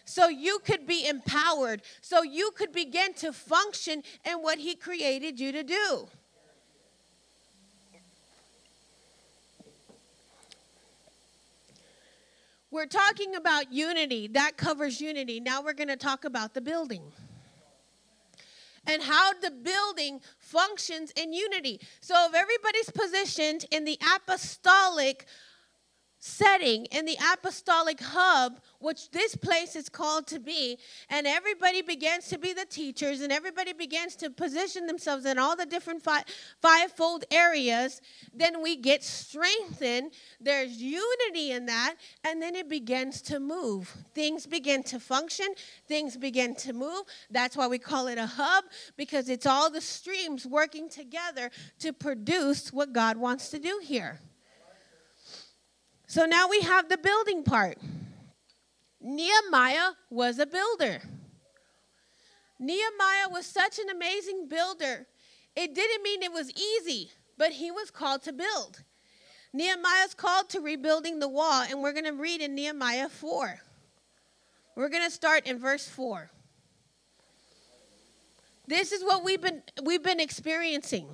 so 0.06 0.28
you 0.28 0.60
could 0.60 0.86
be 0.86 1.08
empowered, 1.08 1.82
so 2.02 2.22
you 2.22 2.52
could 2.56 2.72
begin 2.72 3.14
to 3.16 3.34
function 3.34 4.04
in 4.24 4.38
what 4.38 4.60
He 4.60 4.76
created 4.76 5.40
you 5.40 5.52
to 5.52 5.64
do. 5.64 6.08
We're 12.70 12.86
talking 12.88 13.36
about 13.36 13.72
unity. 13.72 14.28
That 14.28 14.58
covers 14.58 15.00
unity. 15.00 15.40
Now 15.40 15.62
we're 15.62 15.74
going 15.74 15.90
to 15.90 15.96
talk 15.96 16.26
about 16.26 16.56
the 16.56 16.62
building 16.62 17.04
and 18.86 19.04
how 19.04 19.34
the 19.34 19.52
building 19.52 20.22
functions 20.38 21.12
in 21.16 21.34
unity. 21.34 21.80
So, 22.02 22.16
if 22.28 22.36
everybody's 22.36 22.90
positioned 22.90 23.66
in 23.72 23.86
the 23.86 23.98
apostolic 24.16 25.26
setting 26.26 26.86
in 26.86 27.04
the 27.04 27.18
apostolic 27.34 28.00
hub, 28.00 28.62
which 28.80 29.12
this 29.12 29.36
place 29.36 29.76
is 29.76 29.90
called 29.90 30.26
to 30.26 30.40
be, 30.40 30.78
and 31.10 31.28
everybody 31.28 31.82
begins 31.82 32.30
to 32.30 32.38
be 32.38 32.54
the 32.54 32.64
teachers, 32.64 33.20
and 33.20 33.30
everybody 33.30 33.74
begins 33.74 34.16
to 34.16 34.30
position 34.30 34.88
themselves 34.88 35.26
in 35.26 35.38
all 35.38 35.54
the 35.54 35.66
different 35.66 36.02
five, 36.02 36.24
fivefold 36.62 37.26
areas, 37.30 38.00
then 38.34 38.64
we 38.64 38.78
get 38.78 39.04
strengthened. 39.04 40.14
There's 40.40 40.82
unity 40.82 41.52
in 41.52 41.66
that, 41.66 41.96
and 42.24 42.42
then 42.42 42.56
it 42.56 42.70
begins 42.70 43.22
to 43.24 43.42
move. 43.42 43.94
Things 44.16 44.46
begin 44.46 44.82
to 44.84 45.02
function, 45.02 45.48
things 45.90 46.16
begin 46.16 46.56
to 46.56 46.72
move. 46.72 47.04
That's 47.32 47.58
why 47.58 47.68
we 47.68 47.80
call 47.80 48.08
it 48.08 48.18
a 48.18 48.28
hub, 48.28 48.64
because 48.96 49.28
it's 49.28 49.46
all 49.46 49.70
the 49.70 49.82
streams 49.82 50.46
working 50.46 50.88
together 50.88 51.52
to 51.80 51.92
produce 51.92 52.72
what 52.72 52.94
God 52.94 53.18
wants 53.18 53.50
to 53.50 53.60
do 53.60 53.82
here. 53.84 54.22
So 56.14 56.28
now 56.28 56.48
we 56.48 56.62
have 56.62 56.90
the 56.90 56.98
building 57.00 57.42
part. 57.42 57.80
Nehemiah 59.02 59.94
was 60.12 60.38
a 60.38 60.46
builder. 60.46 61.02
Nehemiah 62.60 63.30
was 63.32 63.48
such 63.48 63.80
an 63.80 63.90
amazing 63.90 64.48
builder. 64.48 65.08
It 65.56 65.74
didn't 65.74 66.04
mean 66.04 66.22
it 66.22 66.32
was 66.32 66.52
easy, 66.52 67.10
but 67.36 67.54
he 67.54 67.72
was 67.72 67.90
called 67.90 68.22
to 68.26 68.32
build. 68.32 68.84
Nehemiah's 69.54 70.14
called 70.14 70.50
to 70.50 70.60
rebuilding 70.60 71.18
the 71.18 71.28
wall, 71.28 71.66
and 71.68 71.82
we're 71.82 71.94
going 71.94 72.06
to 72.06 72.14
read 72.14 72.42
in 72.42 72.54
Nehemiah 72.54 73.10
4. 73.10 73.60
We're 74.76 74.90
going 74.90 75.06
to 75.06 75.10
start 75.10 75.48
in 75.48 75.58
verse 75.58 75.88
4. 75.88 76.30
This 78.68 78.92
is 78.92 79.04
what 79.04 79.24
we've 79.24 79.42
been, 79.42 79.64
we've 79.82 80.04
been 80.04 80.20
experiencing. 80.20 81.08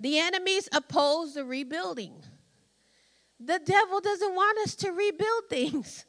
The 0.00 0.18
enemies 0.18 0.68
oppose 0.72 1.34
the 1.34 1.44
rebuilding. 1.44 2.24
The 3.40 3.60
devil 3.64 4.00
doesn't 4.00 4.34
want 4.34 4.58
us 4.58 4.74
to 4.76 4.92
rebuild 4.92 5.48
things. 5.48 6.04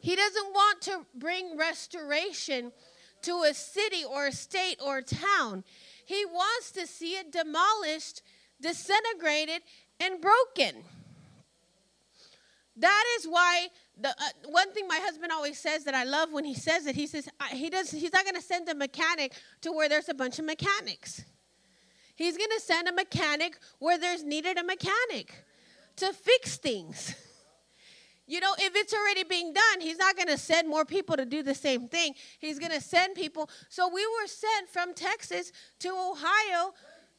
He 0.00 0.16
doesn't 0.16 0.52
want 0.52 0.82
to 0.82 1.06
bring 1.14 1.56
restoration 1.56 2.72
to 3.22 3.44
a 3.48 3.54
city 3.54 4.04
or 4.04 4.26
a 4.26 4.32
state 4.32 4.78
or 4.84 4.98
a 4.98 5.02
town. 5.02 5.62
He 6.04 6.24
wants 6.26 6.72
to 6.72 6.86
see 6.88 7.12
it 7.12 7.30
demolished, 7.30 8.22
disintegrated, 8.60 9.62
and 10.00 10.20
broken. 10.20 10.82
That 12.76 13.04
is 13.18 13.26
why 13.26 13.68
the 14.00 14.08
uh, 14.08 14.14
one 14.46 14.72
thing 14.72 14.88
my 14.88 14.98
husband 14.98 15.30
always 15.30 15.58
says 15.58 15.84
that 15.84 15.94
I 15.94 16.04
love 16.04 16.32
when 16.32 16.44
he 16.44 16.54
says 16.54 16.86
it. 16.86 16.96
He 16.96 17.06
says 17.06 17.28
he 17.52 17.70
does. 17.70 17.90
He's 17.90 18.12
not 18.12 18.24
going 18.24 18.34
to 18.34 18.42
send 18.42 18.68
a 18.68 18.74
mechanic 18.74 19.34
to 19.60 19.72
where 19.72 19.88
there's 19.88 20.08
a 20.08 20.14
bunch 20.14 20.38
of 20.38 20.46
mechanics. 20.46 21.24
He's 22.22 22.36
going 22.36 22.50
to 22.56 22.60
send 22.60 22.86
a 22.86 22.92
mechanic 22.92 23.58
where 23.80 23.98
there's 23.98 24.22
needed 24.22 24.56
a 24.56 24.62
mechanic 24.62 25.34
to 25.96 26.12
fix 26.12 26.56
things. 26.56 27.14
You 28.24 28.40
know, 28.40 28.54
if 28.56 28.76
it's 28.76 28.94
already 28.94 29.24
being 29.24 29.52
done, 29.52 29.80
he's 29.80 29.98
not 29.98 30.16
going 30.16 30.28
to 30.28 30.38
send 30.38 30.68
more 30.68 30.84
people 30.84 31.16
to 31.16 31.26
do 31.26 31.42
the 31.42 31.56
same 31.56 31.88
thing. 31.88 32.14
He's 32.38 32.60
going 32.60 32.70
to 32.70 32.80
send 32.80 33.16
people. 33.16 33.50
So 33.68 33.92
we 33.92 34.06
were 34.06 34.28
sent 34.28 34.68
from 34.70 34.94
Texas 34.94 35.52
to 35.80 35.88
Ohio 35.88 36.72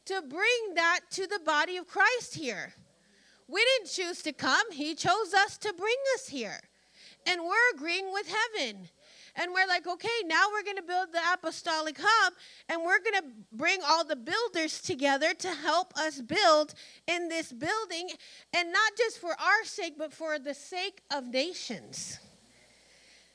to 0.06 0.22
bring 0.22 0.74
that 0.74 1.00
to 1.10 1.26
the 1.26 1.40
body 1.44 1.76
of 1.76 1.86
Christ 1.86 2.34
here. 2.34 2.72
We 3.46 3.62
didn't 3.62 3.92
choose 3.92 4.22
to 4.22 4.32
come, 4.32 4.72
he 4.72 4.94
chose 4.94 5.34
us 5.34 5.58
to 5.58 5.74
bring 5.74 5.94
us 6.14 6.26
here. 6.26 6.58
And 7.26 7.42
we're 7.42 7.76
agreeing 7.76 8.10
with 8.10 8.26
heaven. 8.26 8.88
And 9.36 9.52
we're 9.52 9.66
like, 9.66 9.86
okay, 9.86 10.08
now 10.26 10.44
we're 10.52 10.62
going 10.62 10.76
to 10.76 10.82
build 10.82 11.08
the 11.12 11.20
apostolic 11.32 11.96
hub 12.00 12.32
and 12.68 12.82
we're 12.82 13.00
going 13.00 13.22
to 13.22 13.28
bring 13.52 13.80
all 13.84 14.04
the 14.04 14.16
builders 14.16 14.80
together 14.80 15.34
to 15.34 15.48
help 15.48 15.92
us 15.96 16.20
build 16.20 16.74
in 17.08 17.28
this 17.28 17.52
building. 17.52 18.10
And 18.54 18.72
not 18.72 18.92
just 18.96 19.18
for 19.18 19.30
our 19.30 19.64
sake, 19.64 19.94
but 19.98 20.12
for 20.12 20.38
the 20.38 20.54
sake 20.54 21.02
of 21.12 21.26
nations. 21.26 22.20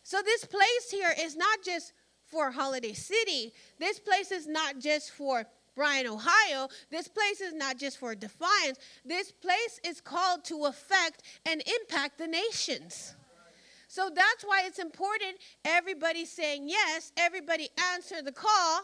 So 0.03 0.22
this 0.24 0.46
place 0.46 0.89
here 0.89 1.13
is 1.20 1.36
not 1.36 1.60
just 1.63 1.94
for 2.25 2.51
Holiday 2.51 2.94
City, 2.94 3.53
this 3.79 4.00
place 4.00 4.32
is 4.32 4.48
not 4.48 4.79
just 4.79 5.12
for 5.12 5.46
Bryan, 5.75 6.08
Ohio. 6.08 6.68
This 6.91 7.08
place 7.08 7.39
is 7.39 7.53
not 7.53 7.77
just 7.77 8.00
for 8.00 8.13
Defiance. 8.13 8.77
This 9.06 9.32
place 9.32 9.79
is 9.86 10.01
called 10.01 10.44
to 10.46 10.65
affect 10.65 11.24
and 11.46 11.63
impact 11.82 12.18
the 12.18 12.27
nations. 12.27 13.15
So 13.89 14.12
that's 14.15 14.43
why 14.43 14.62
it's 14.67 14.77
important 14.77 15.38
everybody 15.65 16.24
saying 16.24 16.69
yes, 16.69 17.12
everybody 17.17 17.69
answer 17.91 18.22
the 18.22 18.31
call. 18.31 18.81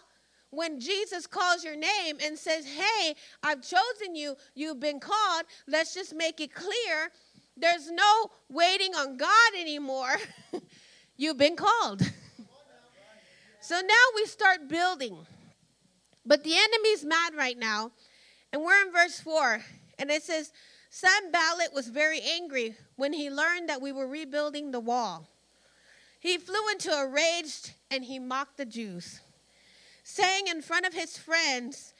When 0.49 0.79
Jesus 0.79 1.27
calls 1.27 1.63
your 1.63 1.75
name 1.75 2.17
and 2.23 2.35
says, 2.37 2.65
Hey, 2.65 3.15
I've 3.43 3.61
chosen 3.61 4.15
you, 4.15 4.35
you've 4.55 4.79
been 4.79 4.99
called, 4.99 5.43
let's 5.67 5.93
just 5.93 6.15
make 6.15 6.41
it 6.41 6.55
clear. 6.55 7.11
There's 7.55 7.91
no 7.91 8.31
waiting 8.49 8.95
on 8.95 9.15
God 9.15 9.51
anymore. 9.59 10.15
you've 11.17 11.37
been 11.37 11.55
called. 11.55 12.01
so 13.61 13.75
now 13.75 14.05
we 14.15 14.25
start 14.25 14.67
building. 14.67 15.17
But 16.25 16.43
the 16.43 16.55
enemy's 16.55 17.05
mad 17.05 17.35
right 17.35 17.59
now. 17.59 17.91
And 18.51 18.63
we're 18.63 18.81
in 18.81 18.91
verse 18.91 19.19
4. 19.19 19.61
And 19.99 20.09
it 20.09 20.23
says, 20.23 20.51
Sanballat 20.95 21.73
was 21.73 21.89
very 21.89 22.21
angry 22.21 22.77
when 22.95 23.11
he 23.11 23.29
learned 23.29 23.67
that 23.67 23.81
we 23.81 23.91
were 23.91 24.07
rebuilding 24.07 24.71
the 24.71 24.79
wall. 24.79 25.27
He 26.21 26.37
flew 26.37 26.69
into 26.71 26.89
a 26.89 27.05
rage 27.05 27.73
and 27.91 28.05
he 28.05 28.17
mocked 28.17 28.55
the 28.55 28.65
Jews, 28.65 29.19
saying 30.05 30.47
in 30.47 30.61
front 30.61 30.85
of 30.85 30.93
his 30.93 31.17
friends 31.17 31.93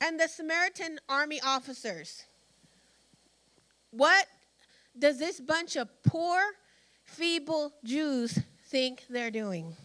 and 0.00 0.18
the 0.18 0.26
Samaritan 0.26 0.98
army 1.08 1.40
officers, 1.40 2.24
What 3.92 4.26
does 4.98 5.20
this 5.20 5.38
bunch 5.38 5.76
of 5.76 6.02
poor, 6.02 6.40
feeble 7.04 7.72
Jews 7.84 8.36
think 8.64 9.04
they're 9.08 9.30
doing? 9.30 9.76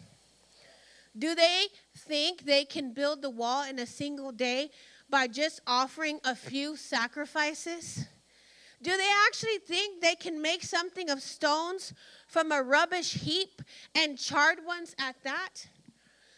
Do 1.15 1.35
they 1.35 1.67
think 1.95 2.45
they 2.45 2.65
can 2.65 2.95
build 2.95 3.21
the 3.21 3.29
wall 3.29 3.63
in 3.63 3.77
a 3.77 3.85
single 3.85 4.31
day 4.31 4.71
by 5.07 5.27
just 5.27 5.61
offering 5.67 6.19
a 6.23 6.35
few 6.35 6.75
sacrifices? 6.75 8.07
Do 8.81 8.95
they 8.95 9.09
actually 9.27 9.57
think 9.59 10.01
they 10.01 10.15
can 10.15 10.41
make 10.41 10.63
something 10.63 11.09
of 11.09 11.21
stones 11.21 11.93
from 12.27 12.51
a 12.51 12.61
rubbish 12.61 13.13
heap 13.13 13.61
and 13.95 14.17
charred 14.17 14.65
ones 14.65 14.95
at 14.99 15.15
that? 15.23 15.67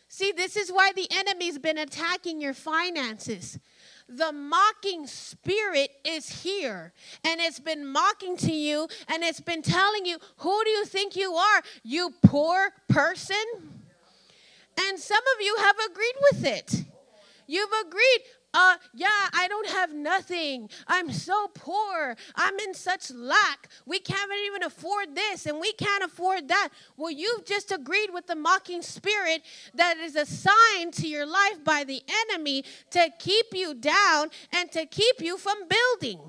See, 0.10 0.32
this 0.32 0.56
is 0.56 0.72
why 0.72 0.94
the 0.94 1.08
enemy's 1.12 1.58
been 1.58 1.78
attacking 1.78 2.40
your 2.40 2.54
finances. 2.54 3.60
The 4.08 4.32
mocking 4.32 5.06
spirit 5.06 5.90
is 6.06 6.44
here 6.44 6.94
and 7.26 7.42
it's 7.42 7.60
been 7.60 7.86
mocking 7.86 8.38
to 8.38 8.52
you 8.52 8.88
and 9.10 9.22
it's 9.22 9.42
been 9.42 9.62
telling 9.62 10.06
you, 10.06 10.18
Who 10.38 10.64
do 10.64 10.70
you 10.70 10.86
think 10.86 11.18
you 11.18 11.34
are, 11.34 11.62
you 11.84 12.14
poor 12.24 12.70
person? 12.88 13.36
And 14.80 14.98
some 14.98 15.24
of 15.36 15.42
you 15.42 15.58
have 15.58 15.76
agreed 15.92 16.16
with 16.32 16.46
it. 16.46 16.84
You've 17.48 17.72
agreed, 17.86 18.20
uh, 18.58 18.76
yeah, 18.92 19.08
I 19.34 19.48
don't 19.48 19.70
have 19.70 19.94
nothing. 19.94 20.68
I'm 20.88 21.12
so 21.12 21.48
poor. 21.54 22.18
I'm 22.36 22.58
in 22.60 22.74
such 22.74 23.12
lack. 23.12 23.70
We 23.86 24.00
can't 24.00 24.32
even 24.48 24.64
afford 24.64 25.14
this 25.14 25.46
and 25.46 25.60
we 25.60 25.74
can't 25.74 26.04
afford 26.04 26.48
that. 26.48 26.70
Well, 26.98 27.12
you've 27.12 27.46
just 27.46 27.72
agreed 27.72 28.10
with 28.12 28.26
the 28.26 28.36
mocking 28.36 28.82
spirit 28.82 29.44
that 29.76 29.98
is 29.98 30.16
assigned 30.16 30.94
to 30.96 31.08
your 31.08 31.28
life 31.28 31.64
by 31.64 31.84
the 31.84 32.02
enemy 32.32 32.64
to 32.90 33.12
keep 33.20 33.46
you 33.54 33.76
down 33.76 34.30
and 34.52 34.72
to 34.72 34.88
keep 34.88 35.22
you 35.22 35.38
from 35.38 35.58
building. 35.70 36.20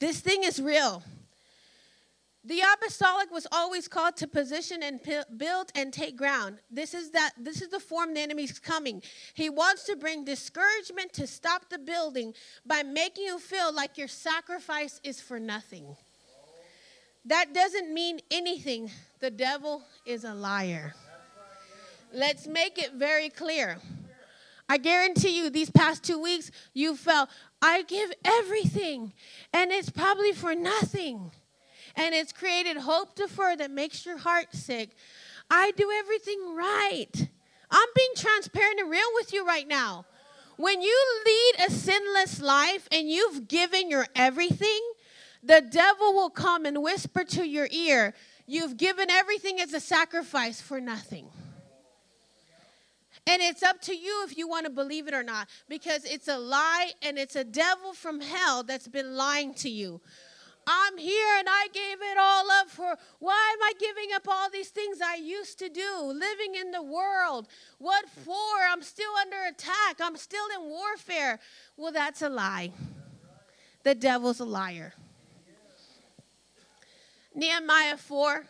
This 0.00 0.20
thing 0.20 0.44
is 0.44 0.60
real. 0.60 1.02
The 2.44 2.60
apostolic 2.60 3.30
was 3.30 3.46
always 3.52 3.86
called 3.86 4.16
to 4.16 4.26
position 4.26 4.82
and 4.82 5.00
build 5.36 5.70
and 5.76 5.92
take 5.92 6.16
ground. 6.16 6.58
This 6.70 6.92
is 6.92 7.10
that 7.10 7.30
this 7.38 7.62
is 7.62 7.68
the 7.68 7.78
form 7.78 8.14
the 8.14 8.20
enemy's 8.20 8.58
coming. 8.58 9.00
He 9.34 9.48
wants 9.48 9.84
to 9.84 9.94
bring 9.94 10.24
discouragement 10.24 11.12
to 11.14 11.28
stop 11.28 11.70
the 11.70 11.78
building 11.78 12.34
by 12.66 12.82
making 12.82 13.26
you 13.26 13.38
feel 13.38 13.72
like 13.72 13.96
your 13.96 14.08
sacrifice 14.08 15.00
is 15.04 15.20
for 15.20 15.38
nothing. 15.38 15.96
That 17.24 17.54
doesn't 17.54 17.94
mean 17.94 18.18
anything. 18.32 18.90
The 19.20 19.30
devil 19.30 19.84
is 20.04 20.24
a 20.24 20.34
liar. 20.34 20.94
Let's 22.12 22.48
make 22.48 22.76
it 22.76 22.94
very 22.94 23.28
clear. 23.28 23.78
I 24.68 24.78
guarantee 24.78 25.36
you, 25.36 25.48
these 25.48 25.70
past 25.70 26.02
two 26.02 26.20
weeks, 26.20 26.50
you 26.74 26.96
felt, 26.96 27.28
I 27.60 27.82
give 27.82 28.12
everything, 28.24 29.12
and 29.52 29.70
it's 29.70 29.90
probably 29.90 30.32
for 30.32 30.54
nothing 30.54 31.30
and 31.96 32.14
it's 32.14 32.32
created 32.32 32.76
hope 32.78 33.14
deferred 33.14 33.58
that 33.58 33.70
makes 33.70 34.04
your 34.06 34.18
heart 34.18 34.48
sick. 34.52 34.90
I 35.50 35.72
do 35.72 35.90
everything 35.90 36.54
right. 36.54 37.28
I'm 37.70 37.88
being 37.94 38.12
transparent 38.16 38.80
and 38.80 38.90
real 38.90 39.08
with 39.14 39.32
you 39.32 39.46
right 39.46 39.66
now. 39.66 40.04
When 40.56 40.82
you 40.82 41.22
lead 41.24 41.66
a 41.66 41.70
sinless 41.70 42.40
life 42.40 42.88
and 42.92 43.08
you've 43.08 43.48
given 43.48 43.90
your 43.90 44.06
everything, 44.14 44.80
the 45.42 45.60
devil 45.60 46.12
will 46.12 46.30
come 46.30 46.66
and 46.66 46.82
whisper 46.82 47.24
to 47.24 47.46
your 47.46 47.68
ear, 47.70 48.14
You've 48.46 48.76
given 48.76 49.10
everything 49.10 49.60
as 49.60 49.72
a 49.72 49.80
sacrifice 49.80 50.60
for 50.60 50.80
nothing. 50.80 51.28
And 53.26 53.40
it's 53.40 53.62
up 53.62 53.80
to 53.82 53.96
you 53.96 54.24
if 54.26 54.36
you 54.36 54.48
want 54.48 54.66
to 54.66 54.70
believe 54.70 55.06
it 55.06 55.14
or 55.14 55.22
not, 55.22 55.48
because 55.68 56.04
it's 56.04 56.26
a 56.26 56.36
lie 56.36 56.90
and 57.02 57.18
it's 57.18 57.36
a 57.36 57.44
devil 57.44 57.92
from 57.92 58.20
hell 58.20 58.64
that's 58.64 58.88
been 58.88 59.16
lying 59.16 59.54
to 59.54 59.70
you. 59.70 60.00
I'm 60.66 60.96
here 60.96 61.38
and 61.38 61.48
I 61.48 61.68
gave 61.72 62.00
it 62.00 62.18
all 62.18 62.50
up 62.50 62.68
for 62.68 62.96
why 63.18 63.54
am 63.54 63.62
I 63.62 63.72
giving 63.78 64.14
up 64.14 64.26
all 64.28 64.48
these 64.50 64.68
things 64.68 65.00
I 65.00 65.16
used 65.16 65.58
to 65.58 65.68
do? 65.68 66.00
Living 66.02 66.54
in 66.54 66.70
the 66.70 66.82
world. 66.82 67.48
What 67.78 68.08
for? 68.08 68.34
I'm 68.70 68.82
still 68.82 69.12
under 69.20 69.36
attack. 69.48 70.00
I'm 70.00 70.16
still 70.16 70.44
in 70.56 70.68
warfare. 70.68 71.40
Well, 71.76 71.92
that's 71.92 72.22
a 72.22 72.28
lie. 72.28 72.72
The 73.82 73.94
devil's 73.94 74.40
a 74.40 74.44
liar. 74.44 74.92
Nehemiah 77.34 77.96
4. 77.96 78.46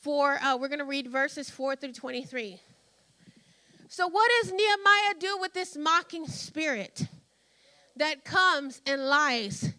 4 0.00 0.38
uh, 0.42 0.56
we're 0.56 0.68
going 0.68 0.78
to 0.80 0.84
read 0.84 1.08
verses 1.08 1.48
4 1.50 1.76
through 1.76 1.92
23. 1.92 2.60
So, 3.88 4.08
what 4.08 4.30
does 4.40 4.52
Nehemiah 4.52 5.14
do 5.18 5.38
with 5.38 5.52
this 5.52 5.76
mocking 5.76 6.26
spirit 6.26 7.06
that 7.96 8.24
comes 8.24 8.80
and 8.86 9.06
lies? 9.06 9.72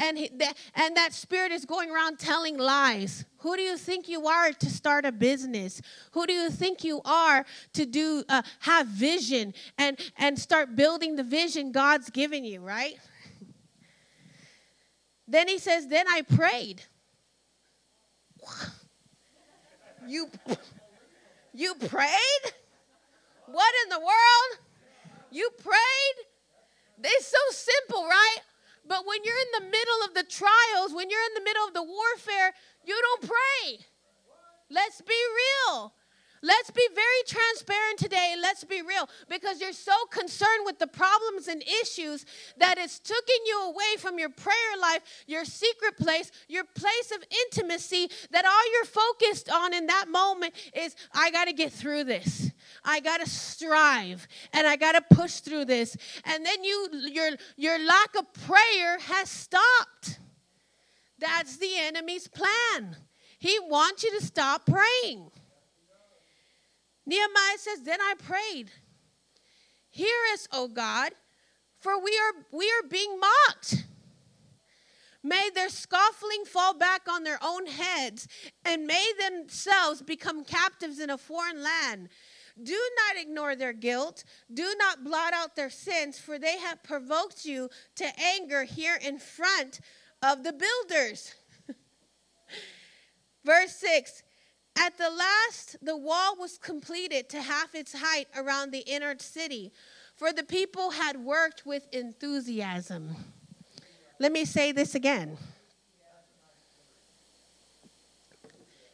And, 0.00 0.18
that, 0.38 0.56
and 0.74 0.96
that 0.96 1.12
spirit 1.12 1.52
is 1.52 1.64
going 1.64 1.90
around 1.90 2.18
telling 2.18 2.58
lies. 2.58 3.24
Who 3.38 3.56
do 3.56 3.62
you 3.62 3.76
think 3.76 4.08
you 4.08 4.26
are 4.26 4.52
to 4.52 4.70
start 4.70 5.04
a 5.04 5.12
business? 5.12 5.80
Who 6.12 6.26
do 6.26 6.32
you 6.32 6.50
think 6.50 6.82
you 6.82 7.00
are 7.04 7.44
to 7.74 7.86
do 7.86 8.24
uh, 8.28 8.42
have 8.60 8.86
vision 8.86 9.54
and 9.78 9.98
and 10.18 10.38
start 10.38 10.74
building 10.74 11.16
the 11.16 11.22
vision 11.22 11.70
God's 11.72 12.10
given 12.10 12.44
you, 12.44 12.60
right? 12.60 12.98
then 15.28 15.46
he 15.46 15.58
says, 15.58 15.86
"Then 15.86 16.06
I 16.08 16.22
prayed." 16.22 16.82
You 20.08 20.28
you 21.52 21.74
prayed? 21.74 22.44
What 23.46 23.72
in 23.84 23.90
the 23.90 23.98
world? 24.00 24.58
You 25.30 25.50
prayed? 25.62 26.26
It's 27.02 27.26
so 27.26 27.36
simple, 27.50 28.06
right? 28.08 28.38
But 28.86 29.06
when 29.06 29.18
you're 29.24 29.34
in 29.34 29.64
the 29.64 29.70
middle 29.70 30.00
of 30.06 30.14
the 30.14 30.24
trials, 30.24 30.92
when 30.92 31.10
you're 31.10 31.26
in 31.30 31.34
the 31.34 31.44
middle 31.44 31.66
of 31.66 31.74
the 31.74 31.82
warfare, 31.82 32.52
you 32.84 32.98
don't 33.00 33.28
pray. 33.28 33.78
Let's 34.68 35.00
be 35.00 35.14
real. 35.14 35.92
Let's 36.42 36.70
be 36.70 36.86
very 36.94 37.22
transparent 37.26 37.98
today 37.98 38.30
let's 38.40 38.64
be 38.64 38.82
real 38.82 39.08
because 39.28 39.60
you're 39.60 39.72
so 39.72 39.92
concerned 40.10 40.64
with 40.64 40.78
the 40.78 40.86
problems 40.86 41.48
and 41.48 41.62
issues 41.82 42.24
that 42.58 42.78
it's 42.78 42.98
taking 42.98 43.44
you 43.46 43.66
away 43.66 43.96
from 43.98 44.18
your 44.18 44.28
prayer 44.28 44.54
life, 44.80 45.02
your 45.26 45.44
secret 45.44 45.96
place, 45.96 46.30
your 46.48 46.64
place 46.64 47.12
of 47.14 47.22
intimacy 47.46 48.08
that 48.30 48.44
all 48.44 48.72
you're 48.72 48.84
focused 48.84 49.50
on 49.50 49.74
in 49.74 49.86
that 49.86 50.08
moment 50.08 50.54
is 50.74 50.96
I 51.14 51.30
got 51.30 51.46
to 51.46 51.52
get 51.52 51.72
through 51.72 52.04
this. 52.04 52.50
I 52.84 53.00
got 53.00 53.20
to 53.20 53.28
strive 53.28 54.26
and 54.52 54.66
I 54.66 54.76
got 54.76 54.92
to 54.92 55.16
push 55.16 55.36
through 55.36 55.66
this. 55.66 55.96
And 56.24 56.44
then 56.44 56.64
you 56.64 56.88
your 57.12 57.30
your 57.56 57.78
lack 57.84 58.16
of 58.18 58.32
prayer 58.32 58.98
has 58.98 59.30
stopped. 59.30 60.18
That's 61.18 61.58
the 61.58 61.70
enemy's 61.76 62.26
plan. 62.26 62.96
He 63.38 63.58
wants 63.60 64.02
you 64.02 64.18
to 64.18 64.24
stop 64.24 64.66
praying. 64.66 65.30
Nehemiah 67.10 67.58
says, 67.58 67.82
Then 67.82 68.00
I 68.00 68.14
prayed, 68.16 68.70
Hear 69.90 70.14
us, 70.32 70.46
O 70.52 70.68
God, 70.68 71.10
for 71.80 72.00
we 72.00 72.12
are, 72.12 72.46
we 72.56 72.66
are 72.66 72.88
being 72.88 73.18
mocked. 73.18 73.84
May 75.20 75.50
their 75.52 75.70
scoffing 75.70 76.44
fall 76.46 76.72
back 76.72 77.02
on 77.10 77.24
their 77.24 77.40
own 77.42 77.66
heads, 77.66 78.28
and 78.64 78.86
may 78.86 79.04
themselves 79.18 80.02
become 80.02 80.44
captives 80.44 81.00
in 81.00 81.10
a 81.10 81.18
foreign 81.18 81.64
land. 81.64 82.10
Do 82.62 82.80
not 82.96 83.20
ignore 83.20 83.56
their 83.56 83.72
guilt. 83.72 84.22
Do 84.54 84.72
not 84.78 85.02
blot 85.02 85.32
out 85.34 85.56
their 85.56 85.68
sins, 85.68 86.16
for 86.16 86.38
they 86.38 86.58
have 86.58 86.84
provoked 86.84 87.44
you 87.44 87.70
to 87.96 88.06
anger 88.20 88.62
here 88.62 88.98
in 89.04 89.18
front 89.18 89.80
of 90.22 90.44
the 90.44 90.52
builders. 90.52 91.34
Verse 93.44 93.74
6 93.76 94.22
At 94.76 94.96
the 94.96 95.10
last, 95.10 95.76
the 95.82 95.96
wall 95.96 96.36
was 96.36 96.58
completed 96.58 97.28
to 97.30 97.42
half 97.42 97.74
its 97.74 97.92
height 97.92 98.28
around 98.36 98.70
the 98.70 98.80
inner 98.80 99.14
city, 99.18 99.72
for 100.16 100.32
the 100.32 100.42
people 100.42 100.90
had 100.90 101.16
worked 101.16 101.66
with 101.66 101.86
enthusiasm. 101.92 103.14
Let 104.18 104.32
me 104.32 104.44
say 104.44 104.72
this 104.72 104.94
again. 104.94 105.38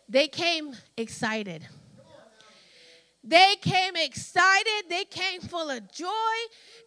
They 0.08 0.28
came 0.28 0.76
excited. 0.96 1.66
They 3.26 3.56
came 3.60 3.96
excited. 3.96 4.84
They 4.88 5.04
came 5.04 5.40
full 5.40 5.68
of 5.68 5.90
joy. 5.90 6.08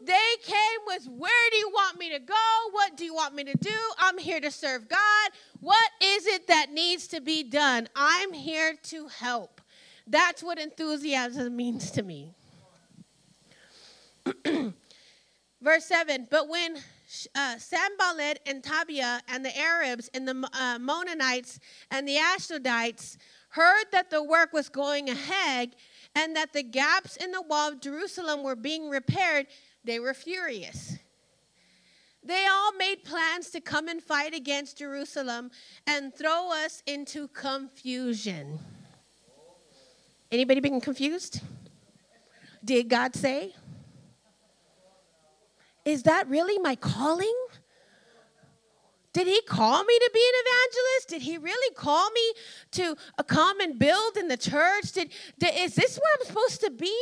They 0.01 0.35
came 0.41 0.79
with, 0.87 1.05
Where 1.05 1.49
do 1.51 1.57
you 1.57 1.69
want 1.69 1.99
me 1.99 2.09
to 2.11 2.19
go? 2.19 2.35
What 2.71 2.95
do 2.95 3.03
you 3.03 3.13
want 3.13 3.35
me 3.35 3.43
to 3.43 3.57
do? 3.57 3.77
I'm 3.97 4.17
here 4.17 4.39
to 4.39 4.49
serve 4.49 4.87
God. 4.87 5.31
What 5.59 5.89
is 6.01 6.25
it 6.25 6.47
that 6.47 6.71
needs 6.71 7.07
to 7.07 7.19
be 7.19 7.43
done? 7.43 7.89
I'm 7.93 8.31
here 8.31 8.75
to 8.83 9.07
help. 9.07 9.59
That's 10.07 10.41
what 10.41 10.57
enthusiasm 10.57 11.57
means 11.57 11.91
to 11.91 12.03
me. 12.03 12.33
Verse 15.61 15.85
7 15.85 16.27
But 16.31 16.47
when 16.47 16.77
uh, 17.35 17.55
and 18.45 18.63
Tobiah 18.63 19.19
and 19.27 19.43
the 19.43 19.57
Arabs 19.57 20.09
and 20.13 20.25
the 20.25 20.49
uh, 20.53 20.75
Ammonites 20.75 21.59
and 21.91 22.07
the 22.07 22.15
Ashdodites 22.15 23.17
heard 23.49 23.85
that 23.91 24.09
the 24.09 24.23
work 24.23 24.53
was 24.53 24.69
going 24.69 25.09
ahead 25.09 25.75
and 26.15 26.35
that 26.35 26.53
the 26.53 26.63
gaps 26.63 27.15
in 27.17 27.31
the 27.31 27.41
wall 27.41 27.71
of 27.71 27.81
Jerusalem 27.81 28.43
were 28.43 28.55
being 28.55 28.89
repaired, 28.89 29.47
they 29.83 29.99
were 29.99 30.13
furious. 30.13 30.97
They 32.23 32.45
all 32.45 32.73
made 32.73 33.03
plans 33.03 33.49
to 33.51 33.61
come 33.61 33.87
and 33.87 34.03
fight 34.03 34.33
against 34.33 34.77
Jerusalem 34.77 35.51
and 35.87 36.13
throw 36.13 36.51
us 36.51 36.83
into 36.85 37.27
confusion. 37.29 38.59
Anybody 40.31 40.59
being 40.59 40.81
confused? 40.81 41.41
Did 42.63 42.89
God 42.89 43.15
say? 43.15 43.55
Is 45.85 46.03
that 46.03 46.27
really 46.27 46.59
my 46.59 46.75
calling? 46.75 47.33
Did 49.11 49.27
he 49.27 49.41
call 49.41 49.83
me 49.83 49.97
to 49.97 50.11
be 50.13 50.19
an 50.19 50.41
evangelist? 50.45 51.09
Did 51.09 51.21
he 51.23 51.37
really 51.37 51.73
call 51.73 52.11
me 52.11 52.33
to 52.71 52.95
uh, 53.17 53.23
come 53.23 53.59
and 53.59 53.79
build 53.79 54.17
in 54.17 54.27
the 54.27 54.37
church? 54.37 54.91
Did, 54.93 55.09
did, 55.39 55.53
is 55.57 55.75
this 55.75 55.97
where 55.97 56.11
I'm 56.19 56.27
supposed 56.27 56.61
to 56.61 56.69
be? 56.69 56.95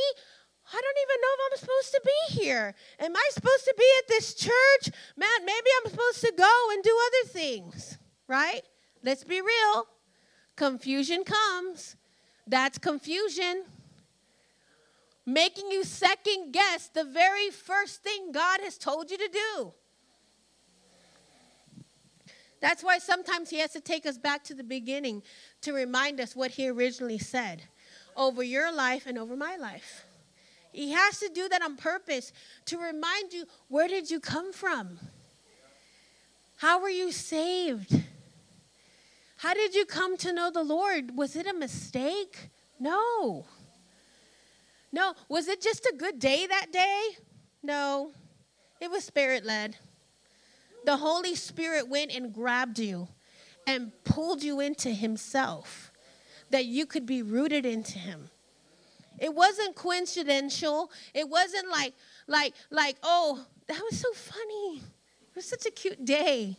I 0.73 0.81
don't 0.81 0.97
even 1.03 1.21
know 1.21 1.33
if 1.33 1.39
I'm 1.51 1.59
supposed 1.59 1.91
to 1.91 2.01
be 2.05 2.41
here. 2.41 2.75
Am 2.99 3.15
I 3.15 3.29
supposed 3.33 3.65
to 3.65 3.75
be 3.77 3.85
at 3.99 4.07
this 4.07 4.33
church? 4.33 4.93
Man, 5.17 5.45
maybe 5.45 5.67
I'm 5.77 5.91
supposed 5.91 6.21
to 6.21 6.33
go 6.37 6.67
and 6.71 6.83
do 6.83 6.97
other 7.07 7.29
things, 7.29 7.97
right? 8.27 8.61
Let's 9.03 9.23
be 9.23 9.41
real. 9.41 9.87
Confusion 10.55 11.23
comes. 11.23 11.95
That's 12.45 12.77
confusion. 12.77 13.63
Making 15.25 15.71
you 15.71 15.83
second 15.83 16.53
guess 16.53 16.87
the 16.87 17.03
very 17.03 17.49
first 17.49 18.01
thing 18.01 18.31
God 18.31 18.61
has 18.61 18.77
told 18.77 19.11
you 19.11 19.17
to 19.17 19.29
do. 19.29 19.73
That's 22.59 22.83
why 22.83 22.97
sometimes 22.97 23.49
He 23.49 23.59
has 23.59 23.71
to 23.73 23.81
take 23.81 24.05
us 24.05 24.17
back 24.17 24.43
to 24.45 24.53
the 24.53 24.63
beginning 24.63 25.23
to 25.61 25.73
remind 25.73 26.19
us 26.19 26.35
what 26.35 26.51
He 26.51 26.67
originally 26.67 27.19
said 27.19 27.63
over 28.15 28.43
your 28.43 28.73
life 28.73 29.05
and 29.05 29.17
over 29.17 29.35
my 29.35 29.55
life. 29.57 30.05
He 30.71 30.91
has 30.91 31.19
to 31.19 31.29
do 31.33 31.47
that 31.49 31.61
on 31.61 31.75
purpose 31.75 32.31
to 32.65 32.77
remind 32.77 33.33
you 33.33 33.45
where 33.67 33.87
did 33.87 34.11
you 34.11 34.19
come 34.19 34.53
from? 34.53 34.99
How 36.57 36.81
were 36.81 36.89
you 36.89 37.11
saved? 37.11 38.03
How 39.37 39.53
did 39.53 39.75
you 39.75 39.85
come 39.85 40.17
to 40.17 40.33
know 40.33 40.49
the 40.51 40.63
Lord? 40.63 41.15
Was 41.15 41.35
it 41.35 41.45
a 41.47 41.53
mistake? 41.53 42.49
No. 42.79 43.45
No. 44.91 45.13
Was 45.29 45.47
it 45.47 45.61
just 45.61 45.85
a 45.85 45.95
good 45.95 46.19
day 46.19 46.47
that 46.47 46.71
day? 46.71 47.01
No. 47.61 48.11
It 48.81 48.89
was 48.89 49.03
spirit 49.03 49.45
led. 49.45 49.77
The 50.87 50.95
Holy 50.95 51.35
Spirit 51.35 51.89
went 51.89 52.15
and 52.15 52.33
grabbed 52.33 52.79
you 52.79 53.09
and 53.67 53.91
pulled 54.05 54.41
you 54.41 54.61
into 54.61 54.89
Himself 54.89 55.91
that 56.49 56.63
you 56.63 56.85
could 56.85 57.05
be 57.05 57.21
rooted 57.21 57.65
into 57.65 57.99
Him. 57.99 58.29
It 59.19 59.35
wasn't 59.35 59.75
coincidental. 59.75 60.89
It 61.13 61.27
wasn't 61.27 61.69
like, 61.69 61.93
like, 62.25 62.53
like, 62.71 62.95
oh, 63.03 63.45
that 63.67 63.81
was 63.81 63.99
so 63.99 64.13
funny. 64.13 64.77
It 64.77 65.35
was 65.35 65.43
such 65.43 65.65
a 65.65 65.71
cute 65.71 66.05
day. 66.05 66.55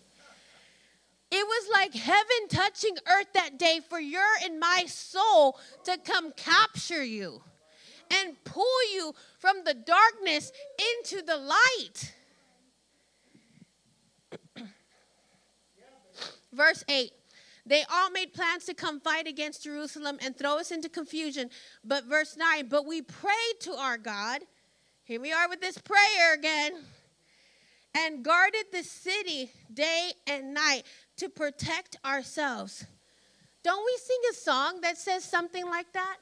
It 1.31 1.47
was 1.47 1.71
like 1.73 1.95
heaven 1.95 2.49
touching 2.51 2.99
earth 3.07 3.33
that 3.33 3.59
day 3.59 3.81
for 3.88 3.99
your 3.99 4.21
and 4.45 4.61
my 4.61 4.85
soul 4.87 5.59
to 5.85 5.97
come 6.05 6.33
capture 6.33 7.03
you 7.03 7.41
and 8.11 8.37
pull 8.45 8.93
you 8.93 9.14
from 9.38 9.64
the 9.64 9.73
darkness 9.73 10.53
into 10.99 11.23
the 11.23 11.38
light. 11.38 12.12
Verse 16.59 16.85
8 16.88 17.12
they 17.64 17.85
all 17.92 18.11
made 18.11 18.33
plans 18.33 18.64
to 18.64 18.75
come 18.75 18.99
fight 18.99 19.27
against 19.27 19.64
Jerusalem 19.64 20.18
and 20.23 20.35
throw 20.35 20.59
us 20.59 20.71
into 20.71 20.88
confusion. 20.88 21.51
But 21.85 22.05
verse 22.05 22.35
9, 22.35 22.68
but 22.68 22.87
we 22.87 23.03
prayed 23.03 23.61
to 23.61 23.73
our 23.73 23.99
God. 23.99 24.40
Here 25.05 25.21
we 25.21 25.33
are 25.33 25.51
with 25.51 25.61
this 25.61 25.77
prayer 25.77 26.33
again. 26.35 26.73
And 27.94 28.25
guarded 28.25 28.66
the 28.73 28.83
city 28.83 29.51
day 29.73 30.12
and 30.27 30.55
night 30.55 30.85
to 31.18 31.29
protect 31.29 31.97
ourselves. 32.07 32.87
Don't 33.62 33.85
we 33.85 33.99
sing 34.03 34.21
a 34.31 34.35
song 34.35 34.81
that 34.81 34.97
says 34.97 35.25
something 35.25 35.66
like 35.66 35.92
that? 35.92 36.16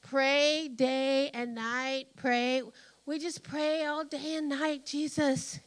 Pray 0.00 0.68
day 0.68 1.30
and 1.34 1.54
night, 1.54 2.06
pray. 2.16 2.62
We 3.04 3.18
just 3.18 3.42
pray 3.42 3.84
all 3.84 4.04
day 4.04 4.36
and 4.36 4.48
night, 4.48 4.86
Jesus. 4.86 5.60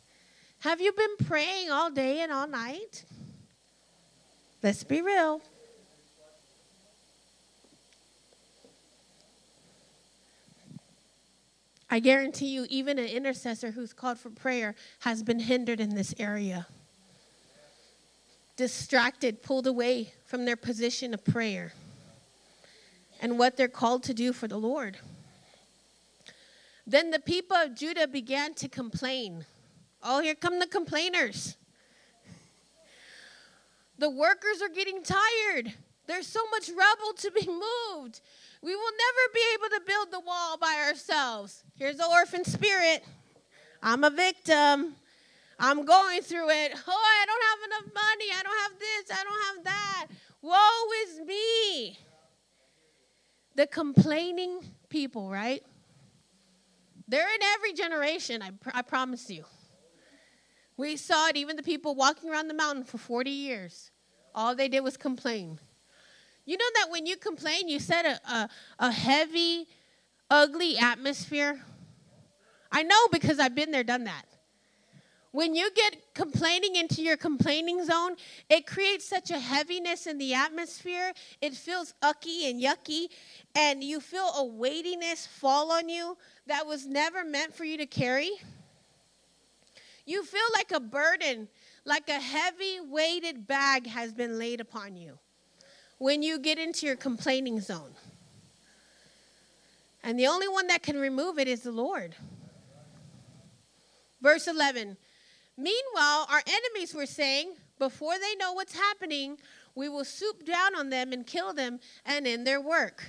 Have 0.62 0.82
you 0.82 0.92
been 0.94 1.28
praying 1.28 1.70
all 1.70 1.92
day 1.92 2.22
and 2.22 2.32
all 2.32 2.48
night? 2.48 3.06
Let's 4.66 4.84
be 4.84 5.00
real. 5.00 5.42
I 11.88 12.00
guarantee 12.00 12.48
you, 12.48 12.66
even 12.72 12.98
an 12.98 13.06
intercessor 13.06 13.70
who's 13.70 13.94
called 13.94 14.18
for 14.18 14.32
prayer 14.32 14.74
has 15.02 15.22
been 15.22 15.38
hindered 15.38 15.80
in 15.80 15.94
this 15.94 16.16
area. 16.18 16.66
Distracted, 18.58 19.44
pulled 19.44 19.68
away 19.68 20.14
from 20.26 20.46
their 20.46 20.56
position 20.56 21.14
of 21.14 21.24
prayer 21.24 21.74
and 23.22 23.38
what 23.38 23.58
they're 23.58 23.68
called 23.68 24.02
to 24.06 24.16
do 24.16 24.34
for 24.34 24.48
the 24.48 24.58
Lord. 24.58 24.98
Then 26.88 27.12
the 27.12 27.20
people 27.20 27.56
of 27.56 27.76
Judah 27.76 28.08
began 28.08 28.56
to 28.56 28.68
complain. 28.68 29.46
Oh, 30.02 30.22
here 30.22 30.34
come 30.34 30.58
the 30.58 30.66
complainers. 30.66 31.56
The 33.98 34.10
workers 34.10 34.62
are 34.62 34.70
getting 34.70 35.02
tired. 35.04 35.74
There's 36.08 36.28
so 36.28 36.42
much 36.52 36.70
rubble 36.70 37.14
to 37.18 37.32
be 37.32 37.48
moved. 37.48 38.22
We 38.62 38.76
will 38.76 38.92
never 38.92 39.34
be 39.34 39.42
able 39.54 39.70
to 39.70 39.82
build 39.86 40.12
the 40.12 40.20
wall 40.20 40.58
by 40.58 40.86
ourselves. 40.88 41.64
Here's 41.76 41.98
the 41.98 42.08
orphan 42.08 42.44
spirit. 42.44 43.04
I'm 43.82 44.04
a 44.04 44.10
victim. 44.10 44.96
I'm 45.60 45.86
going 45.86 46.22
through 46.22 46.50
it. 46.50 46.74
Oh, 46.88 47.04
I 47.22 47.26
don't 47.26 47.44
have 47.44 47.60
enough 47.68 47.94
money. 47.94 48.26
I 48.38 48.44
don't 48.44 48.60
have 48.60 48.80
this. 48.80 49.18
I 49.18 49.24
don't 49.24 49.56
have 49.56 49.64
that. 49.66 50.08
Woe 50.42 50.92
is 51.08 51.28
me. 51.28 51.98
The 53.56 53.68
complaining 53.68 54.60
people, 54.90 55.30
right? 55.30 55.64
They're 57.08 57.34
in 57.34 57.42
every 57.44 57.74
generation, 57.74 58.42
I, 58.42 58.50
pr- 58.52 58.72
I 58.74 58.82
promise 58.82 59.30
you. 59.30 59.46
We 60.78 60.98
saw 60.98 61.30
it, 61.30 61.38
even 61.38 61.56
the 61.56 61.64
people 61.64 61.96
walking 61.96 62.30
around 62.30 62.48
the 62.48 62.54
mountain 62.54 62.84
for 62.84 62.98
40 62.98 63.30
years. 63.30 63.92
All 64.34 64.56
they 64.56 64.68
did 64.68 64.82
was 64.82 64.98
complain. 64.98 65.60
You 66.46 66.58
know 66.58 66.66
that 66.76 66.92
when 66.92 67.06
you 67.06 67.16
complain, 67.16 67.70
you 67.70 67.80
set 67.80 68.06
a, 68.06 68.32
a, 68.32 68.50
a 68.80 68.92
heavy, 68.92 69.68
ugly 70.30 70.78
atmosphere? 70.78 71.62
I 72.72 72.84
know 72.84 73.08
because 73.12 73.40
I've 73.40 73.56
been 73.56 73.72
there, 73.72 73.84
done 73.84 74.04
that. 74.04 74.26
When 75.32 75.54
you 75.54 75.70
get 75.76 75.98
complaining 76.14 76.78
into 76.78 77.02
your 77.02 77.18
complaining 77.18 77.84
zone, 77.84 78.16
it 78.50 78.66
creates 78.66 79.06
such 79.06 79.32
a 79.32 79.40
heaviness 79.40 80.08
in 80.08 80.18
the 80.18 80.34
atmosphere. 80.34 81.12
It 81.42 81.54
feels 81.56 81.94
ucky 82.02 82.50
and 82.50 82.62
yucky, 82.62 83.08
and 83.54 83.84
you 83.84 84.00
feel 84.00 84.32
a 84.38 84.46
weightiness 84.46 85.28
fall 85.28 85.74
on 85.74 85.90
you 85.90 86.18
that 86.48 86.66
was 86.66 86.86
never 86.86 87.26
meant 87.26 87.54
for 87.54 87.66
you 87.66 87.78
to 87.78 87.86
carry. 87.86 88.32
You 90.06 90.24
feel 90.24 90.42
like 90.54 90.72
a 90.72 90.80
burden, 90.80 91.48
like 91.84 92.10
a 92.10 92.20
heavy 92.20 92.80
weighted 92.80 93.48
bag 93.48 93.88
has 93.88 94.14
been 94.14 94.38
laid 94.38 94.62
upon 94.62 94.96
you 94.96 95.18
when 95.98 96.22
you 96.22 96.40
get 96.40 96.58
into 96.60 96.86
your 96.86 96.96
complaining 96.96 97.60
zone. 97.60 97.96
And 100.04 100.20
the 100.20 100.28
only 100.28 100.48
one 100.48 100.68
that 100.68 100.84
can 100.84 101.00
remove 101.00 101.40
it 101.40 101.48
is 101.48 101.62
the 101.62 101.72
Lord. 101.72 102.16
Verse 104.22 104.48
11 104.48 104.98
Meanwhile, 105.58 106.28
our 106.30 106.42
enemies 106.46 106.94
were 106.94 107.06
saying, 107.06 107.54
Before 107.80 108.20
they 108.20 108.36
know 108.36 108.54
what's 108.54 108.76
happening, 108.76 109.38
we 109.74 109.90
will 109.90 110.06
swoop 110.06 110.46
down 110.46 110.76
on 110.76 110.90
them 110.90 111.14
and 111.14 111.26
kill 111.26 111.54
them 111.54 111.80
and 112.06 112.28
end 112.28 112.46
their 112.46 112.62
work. 112.62 113.04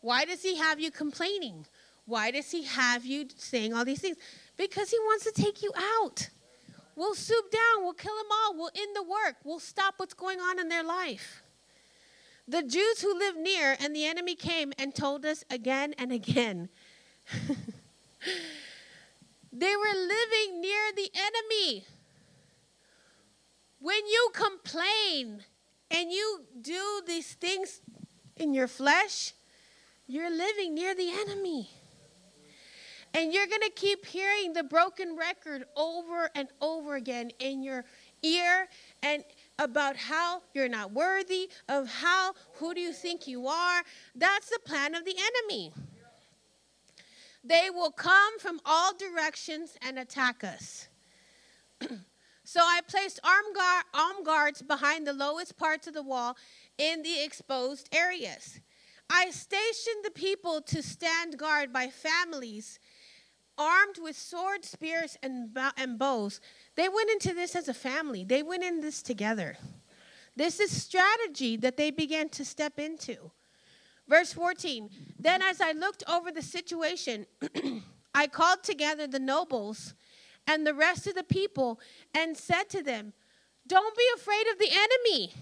Why 0.00 0.24
does 0.24 0.42
he 0.42 0.56
have 0.56 0.80
you 0.80 0.90
complaining? 0.90 1.66
Why 2.06 2.30
does 2.30 2.50
he 2.50 2.64
have 2.64 3.04
you 3.04 3.26
saying 3.36 3.74
all 3.74 3.84
these 3.84 4.00
things? 4.00 4.16
Because 4.56 4.90
he 4.90 4.98
wants 5.00 5.24
to 5.24 5.32
take 5.32 5.62
you 5.62 5.72
out. 5.76 6.28
We'll 6.94 7.14
swoop 7.14 7.50
down, 7.50 7.84
we'll 7.84 7.94
kill 7.94 8.14
them 8.16 8.26
all, 8.30 8.54
we'll 8.54 8.70
end 8.76 8.94
the 8.94 9.02
work, 9.02 9.36
we'll 9.44 9.60
stop 9.60 9.94
what's 9.96 10.12
going 10.12 10.40
on 10.40 10.60
in 10.60 10.68
their 10.68 10.84
life. 10.84 11.42
The 12.46 12.62
Jews 12.62 13.00
who 13.00 13.18
lived 13.18 13.38
near 13.38 13.76
and 13.80 13.96
the 13.96 14.04
enemy 14.04 14.34
came 14.34 14.72
and 14.78 14.94
told 14.94 15.24
us 15.24 15.42
again 15.48 15.94
and 15.96 16.12
again. 16.12 16.68
they 19.52 19.76
were 19.76 19.96
living 19.96 20.60
near 20.60 20.92
the 20.94 21.10
enemy. 21.14 21.86
When 23.80 24.06
you 24.06 24.30
complain 24.34 25.44
and 25.90 26.10
you 26.10 26.42
do 26.60 27.02
these 27.06 27.32
things 27.34 27.80
in 28.36 28.52
your 28.54 28.68
flesh, 28.68 29.32
you're 30.06 30.30
living 30.30 30.74
near 30.74 30.94
the 30.94 31.10
enemy. 31.10 31.70
And 33.14 33.32
you're 33.32 33.46
going 33.46 33.62
to 33.62 33.72
keep 33.74 34.06
hearing 34.06 34.54
the 34.54 34.62
broken 34.62 35.16
record 35.16 35.64
over 35.76 36.30
and 36.34 36.48
over 36.60 36.94
again 36.94 37.30
in 37.40 37.62
your 37.62 37.84
ear 38.22 38.68
and 39.02 39.22
about 39.58 39.96
how 39.96 40.42
you're 40.54 40.68
not 40.68 40.92
worthy, 40.92 41.50
of 41.68 41.88
how, 41.88 42.32
who 42.54 42.72
do 42.74 42.80
you 42.80 42.92
think 42.92 43.26
you 43.26 43.46
are? 43.48 43.82
That's 44.14 44.48
the 44.48 44.60
plan 44.64 44.94
of 44.94 45.04
the 45.04 45.14
enemy. 45.14 45.72
They 47.44 47.70
will 47.70 47.90
come 47.90 48.38
from 48.38 48.60
all 48.64 48.94
directions 48.94 49.76
and 49.82 49.98
attack 49.98 50.44
us. 50.44 50.88
so 52.44 52.60
I 52.60 52.80
placed 52.88 53.20
armed, 53.24 53.54
guard, 53.54 54.24
guards 54.24 54.62
behind 54.62 55.06
the 55.06 55.12
lowest 55.12 55.58
parts 55.58 55.86
of 55.86 55.94
the 55.94 56.02
wall 56.02 56.36
in 56.78 57.02
the 57.02 57.22
exposed 57.22 57.88
areas. 57.92 58.60
I 59.10 59.30
stationed 59.30 60.04
the 60.04 60.12
people 60.12 60.62
to 60.62 60.82
stand 60.82 61.36
guard 61.36 61.72
by 61.72 61.88
families 61.88 62.78
armed 63.58 63.98
with 64.02 64.16
swords, 64.16 64.70
spears, 64.70 65.16
and, 65.22 65.56
and 65.76 65.98
bows. 65.98 66.40
They 66.76 66.88
went 66.88 67.10
into 67.10 67.34
this 67.34 67.54
as 67.54 67.68
a 67.68 67.74
family, 67.74 68.24
they 68.24 68.42
went 68.42 68.64
in 68.64 68.80
this 68.80 69.02
together. 69.02 69.56
This 70.34 70.60
is 70.60 70.82
strategy 70.82 71.56
that 71.58 71.76
they 71.76 71.90
began 71.90 72.30
to 72.30 72.44
step 72.44 72.78
into. 72.78 73.30
Verse 74.08 74.32
14 74.32 74.90
Then, 75.18 75.42
as 75.42 75.60
I 75.60 75.72
looked 75.72 76.04
over 76.08 76.30
the 76.30 76.42
situation, 76.42 77.26
I 78.14 78.26
called 78.26 78.62
together 78.62 79.06
the 79.06 79.20
nobles 79.20 79.94
and 80.46 80.66
the 80.66 80.74
rest 80.74 81.06
of 81.06 81.14
the 81.14 81.22
people 81.22 81.80
and 82.14 82.36
said 82.36 82.68
to 82.70 82.82
them, 82.82 83.12
Don't 83.66 83.96
be 83.96 84.06
afraid 84.16 84.46
of 84.52 84.58
the 84.58 84.70
enemy. 84.70 85.34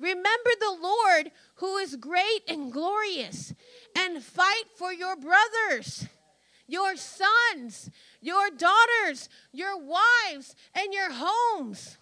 Remember 0.00 0.50
the 0.58 0.76
Lord 0.80 1.30
who 1.56 1.76
is 1.76 1.96
great 1.96 2.42
and 2.48 2.72
glorious, 2.72 3.54
and 3.96 4.22
fight 4.22 4.64
for 4.76 4.92
your 4.92 5.16
brothers, 5.16 6.06
your 6.66 6.96
sons, 6.96 7.90
your 8.20 8.50
daughters, 8.50 9.28
your 9.52 9.76
wives, 9.78 10.54
and 10.74 10.92
your 10.92 11.10
homes. 11.12 11.98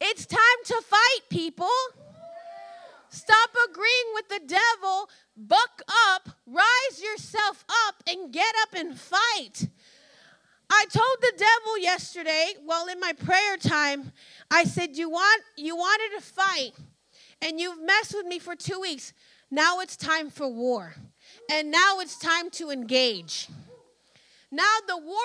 It's 0.00 0.26
time 0.26 0.40
to 0.66 0.82
fight, 0.82 1.20
people. 1.30 1.68
Stop 3.08 3.50
agreeing 3.68 4.14
with 4.14 4.28
the 4.28 4.40
devil. 4.46 5.08
Buck 5.36 5.82
up, 6.08 6.30
rise 6.46 7.02
yourself 7.02 7.64
up, 7.86 8.02
and 8.08 8.32
get 8.32 8.54
up 8.62 8.74
and 8.74 8.98
fight. 8.98 9.68
I 10.70 10.86
told 10.90 11.16
the 11.20 11.32
devil 11.36 11.78
yesterday, 11.78 12.54
well, 12.64 12.88
in 12.88 12.98
my 12.98 13.12
prayer 13.12 13.58
time, 13.58 14.12
I 14.50 14.64
said, 14.64 14.96
You 14.96 15.10
want 15.10 15.42
you 15.56 15.76
wanted 15.76 16.16
to 16.16 16.22
fight, 16.22 16.72
and 17.42 17.60
you've 17.60 17.82
messed 17.82 18.14
with 18.14 18.26
me 18.26 18.38
for 18.38 18.56
two 18.56 18.80
weeks. 18.80 19.12
Now 19.50 19.80
it's 19.80 19.98
time 19.98 20.30
for 20.30 20.48
war. 20.48 20.94
And 21.50 21.70
now 21.70 22.00
it's 22.00 22.18
time 22.18 22.48
to 22.52 22.70
engage. 22.70 23.48
Now 24.52 24.76
the 24.86 24.98
war, 24.98 25.16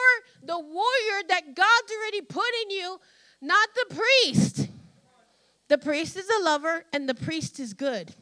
the 0.42 0.58
warrior 0.58 1.24
that 1.28 1.54
God's 1.54 1.92
already 2.00 2.22
put 2.22 2.48
in 2.64 2.72
you, 2.72 3.00
not 3.42 3.68
the 3.76 3.96
priest. 3.96 4.70
The 5.68 5.78
priest 5.78 6.16
is 6.16 6.30
a 6.30 6.44
lover 6.44 6.86
and 6.94 7.10
the 7.10 7.14
priest 7.14 7.60
is 7.60 7.74
good. 7.74 8.16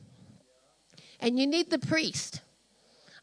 And 1.20 1.40
you 1.40 1.46
need 1.46 1.70
the 1.70 1.80
priest. 1.80 2.42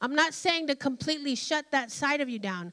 I'm 0.00 0.14
not 0.14 0.32
saying 0.32 0.68
to 0.68 0.76
completely 0.76 1.34
shut 1.34 1.66
that 1.72 1.90
side 1.90 2.20
of 2.20 2.28
you 2.28 2.38
down. 2.38 2.72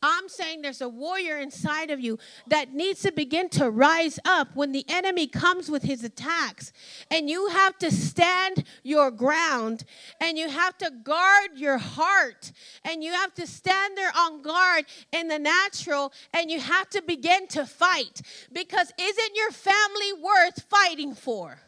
I'm 0.00 0.28
saying 0.28 0.62
there's 0.62 0.80
a 0.80 0.88
warrior 0.88 1.38
inside 1.38 1.90
of 1.90 1.98
you 1.98 2.18
that 2.46 2.72
needs 2.72 3.02
to 3.02 3.10
begin 3.10 3.48
to 3.50 3.68
rise 3.68 4.20
up 4.24 4.54
when 4.54 4.70
the 4.70 4.84
enemy 4.88 5.26
comes 5.26 5.68
with 5.68 5.82
his 5.82 6.04
attacks. 6.04 6.72
And 7.10 7.28
you 7.28 7.48
have 7.48 7.76
to 7.78 7.90
stand 7.90 8.64
your 8.84 9.10
ground 9.10 9.84
and 10.20 10.38
you 10.38 10.48
have 10.48 10.78
to 10.78 10.92
guard 11.02 11.50
your 11.56 11.78
heart 11.78 12.52
and 12.84 13.02
you 13.02 13.12
have 13.12 13.34
to 13.34 13.46
stand 13.46 13.98
there 13.98 14.12
on 14.16 14.40
guard 14.42 14.84
in 15.12 15.26
the 15.26 15.38
natural 15.38 16.12
and 16.32 16.48
you 16.48 16.60
have 16.60 16.88
to 16.90 17.02
begin 17.02 17.48
to 17.48 17.66
fight 17.66 18.22
because 18.52 18.92
isn't 19.00 19.36
your 19.36 19.50
family 19.50 20.12
worth 20.22 20.62
fighting 20.70 21.14
for? 21.14 21.58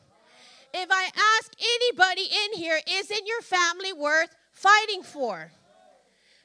If 0.72 0.88
I 0.88 1.10
ask 1.38 1.52
anybody 1.60 2.22
in 2.22 2.60
here, 2.60 2.78
isn't 2.88 3.26
your 3.26 3.42
family 3.42 3.92
worth 3.92 4.36
fighting 4.52 5.02
for? 5.02 5.50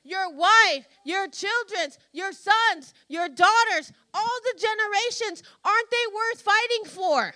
Your 0.05 0.29
wife, 0.29 0.87
your 1.03 1.27
children's, 1.27 1.97
your 2.13 2.31
sons, 2.31 2.93
your 3.09 3.27
daughters, 3.27 3.91
all 4.13 4.39
the 4.43 4.59
generations, 4.59 5.43
aren't 5.63 5.89
they 5.89 6.13
worth 6.13 6.41
fighting 6.41 6.85
for? 6.85 7.33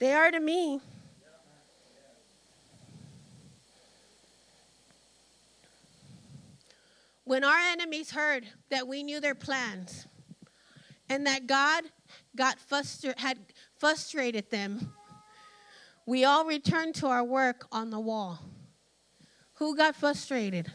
They 0.00 0.12
are 0.12 0.30
to 0.30 0.40
me. 0.40 0.80
When 7.22 7.42
our 7.42 7.58
enemies 7.58 8.10
heard 8.10 8.44
that 8.68 8.86
we 8.86 9.02
knew 9.02 9.18
their 9.20 9.34
plans 9.34 10.06
and 11.08 11.26
that 11.26 11.46
God 11.46 11.84
got 12.36 12.58
frustra- 12.58 13.14
had 13.16 13.38
frustrated 13.78 14.50
them, 14.50 14.92
we 16.04 16.24
all 16.24 16.44
returned 16.44 16.96
to 16.96 17.06
our 17.06 17.24
work 17.24 17.66
on 17.72 17.88
the 17.88 18.00
wall. 18.00 18.40
Who 19.64 19.74
got 19.74 19.96
frustrated? 19.96 20.70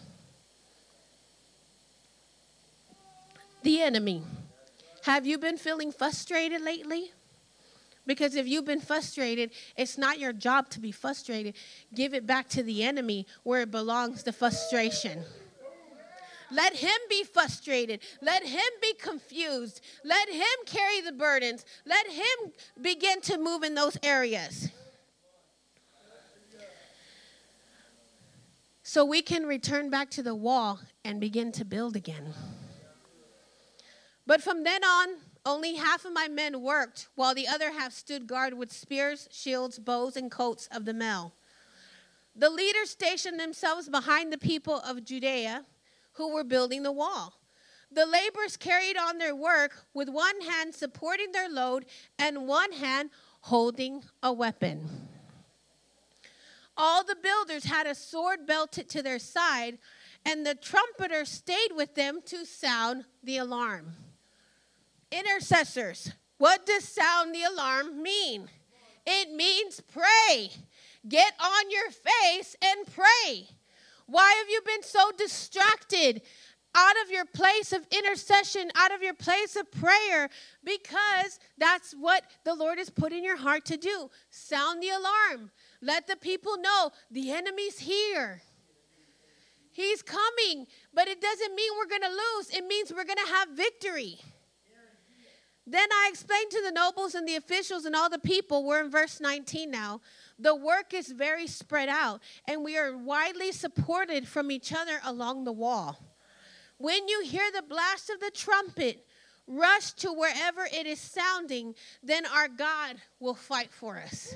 The 3.62 3.82
enemy. 3.82 4.24
Have 5.04 5.28
you 5.28 5.38
been 5.38 5.58
feeling 5.58 5.92
frustrated 5.92 6.64
lately? 6.64 7.12
Because 8.08 8.34
if 8.34 8.48
you've 8.48 8.66
been 8.66 8.82
frustrated, 8.82 9.52
it's 9.78 10.00
not 10.00 10.18
your 10.18 10.34
job 10.34 10.72
to 10.72 10.80
be 10.80 10.92
frustrated. 10.92 11.54
Give 11.94 12.16
it 12.16 12.26
back 12.26 12.50
to 12.50 12.64
the 12.64 12.84
enemy 12.84 13.28
where 13.44 13.62
it 13.62 13.70
belongs 13.70 14.24
the 14.24 14.34
frustration. 14.34 15.22
Let 16.50 16.78
him 16.78 17.00
be 17.12 17.24
frustrated. 17.24 18.00
Let 18.24 18.44
him 18.44 18.72
be 18.82 18.96
confused. 18.96 19.82
Let 20.04 20.30
him 20.30 20.66
carry 20.66 21.02
the 21.02 21.12
burdens. 21.12 21.64
Let 21.86 22.08
him 22.08 22.54
begin 22.82 23.22
to 23.22 23.38
move 23.38 23.62
in 23.62 23.76
those 23.76 23.98
areas. 24.02 24.72
So 28.90 29.06
we 29.06 29.22
can 29.22 29.46
return 29.46 29.92
back 29.92 30.10
to 30.10 30.24
the 30.24 30.34
wall 30.34 30.80
and 31.06 31.22
begin 31.22 31.52
to 31.52 31.64
build 31.64 31.96
again. 31.96 32.34
But 34.26 34.42
from 34.42 34.64
then 34.64 34.84
on, 34.84 35.10
only 35.46 35.76
half 35.76 36.06
of 36.06 36.14
my 36.14 36.28
men 36.28 36.64
worked, 36.64 37.08
while 37.14 37.36
the 37.36 37.48
other 37.48 37.72
half 37.72 37.94
stood 37.94 38.26
guard 38.26 38.56
with 38.56 38.72
spears, 38.72 39.30
shields, 39.32 39.78
bows, 39.78 40.18
and 40.18 40.32
coats 40.32 40.68
of 40.72 40.86
the 40.86 40.94
mail. 40.96 41.34
The 42.36 42.50
leaders 42.50 42.90
stationed 42.90 43.40
themselves 43.40 43.88
behind 43.90 44.34
the 44.34 44.40
people 44.40 44.80
of 44.80 45.06
Judea 45.06 45.66
who 46.14 46.34
were 46.34 46.44
building 46.44 46.82
the 46.82 46.92
wall. 46.92 47.36
The 47.92 48.08
laborers 48.08 48.58
carried 48.58 48.98
on 48.98 49.20
their 49.20 49.36
work 49.36 49.86
with 49.94 50.10
one 50.10 50.42
hand 50.42 50.74
supporting 50.74 51.32
their 51.32 51.48
load 51.48 51.86
and 52.18 52.48
one 52.48 52.72
hand 52.72 53.12
holding 53.42 54.02
a 54.24 54.34
weapon. 54.34 55.09
All 56.82 57.04
the 57.04 57.18
builders 57.22 57.66
had 57.66 57.88
a 57.88 57.94
sword 57.94 58.48
belted 58.48 58.88
to 58.92 59.04
their 59.04 59.20
side, 59.20 59.80
and 60.26 60.46
the 60.46 60.56
trumpeter 60.56 61.26
stayed 61.26 61.74
with 61.76 61.94
them 61.94 62.22
to 62.28 62.46
sound 62.46 63.04
the 63.22 63.36
alarm. 63.36 63.98
Intercessors, 65.12 66.14
what 66.38 66.66
does 66.66 66.86
sound 66.86 67.36
the 67.36 67.44
alarm 67.44 68.02
mean? 68.02 68.48
It 69.06 69.30
means 69.34 69.82
pray. 69.82 70.52
Get 71.06 71.34
on 71.38 71.70
your 71.70 71.90
face 71.92 72.56
and 72.62 72.88
pray. 72.96 73.50
Why 74.06 74.32
have 74.38 74.50
you 74.50 74.62
been 74.66 74.84
so 74.84 75.12
distracted 75.18 76.22
out 76.76 76.96
of 77.04 77.12
your 77.12 77.26
place 77.26 77.74
of 77.74 77.86
intercession, 77.92 78.72
out 78.76 78.94
of 78.94 79.04
your 79.04 79.16
place 79.16 79.58
of 79.58 79.70
prayer? 79.70 80.30
Because 80.64 81.40
that's 81.58 81.92
what 81.92 82.24
the 82.46 82.56
Lord 82.56 82.78
has 82.78 82.90
put 82.90 83.12
in 83.12 83.22
your 83.24 83.38
heart 83.38 83.66
to 83.66 83.76
do. 83.76 84.10
Sound 84.30 84.82
the 84.82 84.92
alarm. 84.92 85.52
Let 85.82 86.08
the 86.08 86.16
people 86.16 86.58
know 86.58 86.92
the 87.10 87.32
enemy's 87.32 87.80
here. 87.80 88.42
He's 89.72 90.02
coming, 90.02 90.68
but 90.94 91.08
it 91.08 91.22
doesn't 91.22 91.56
mean 91.56 91.72
we're 91.78 91.88
going 91.88 92.02
to 92.02 92.10
lose. 92.10 92.50
It 92.50 92.66
means 92.66 92.92
we're 92.92 93.06
going 93.06 93.26
to 93.26 93.34
have 93.34 93.50
victory. 93.50 94.20
Then 95.66 95.88
I 95.92 96.10
explained 96.10 96.50
to 96.52 96.64
the 96.64 96.72
nobles 96.72 97.14
and 97.14 97.28
the 97.28 97.36
officials 97.36 97.86
and 97.86 97.96
all 97.96 98.10
the 98.10 98.18
people, 98.18 98.66
we're 98.66 98.84
in 98.84 98.90
verse 98.90 99.22
19 99.22 99.70
now. 99.70 100.02
The 100.40 100.56
work 100.56 100.94
is 100.96 101.12
very 101.12 101.46
spread 101.46 101.90
out, 101.90 102.22
and 102.48 102.64
we 102.64 102.76
are 102.76 102.98
widely 102.98 103.52
supported 103.52 104.28
from 104.28 104.50
each 104.50 104.74
other 104.74 105.00
along 105.06 105.44
the 105.44 105.52
wall. 105.52 106.00
When 106.78 107.08
you 107.08 107.22
hear 107.24 107.52
the 107.54 107.62
blast 107.62 108.10
of 108.10 108.20
the 108.20 108.32
trumpet, 108.32 109.06
rush 109.46 109.92
to 109.94 110.12
wherever 110.12 110.68
it 110.74 110.88
is 110.88 111.00
sounding, 111.00 111.76
then 112.02 112.26
our 112.26 112.48
God 112.48 112.96
will 113.20 113.36
fight 113.36 113.72
for 113.72 113.98
us. 113.98 114.34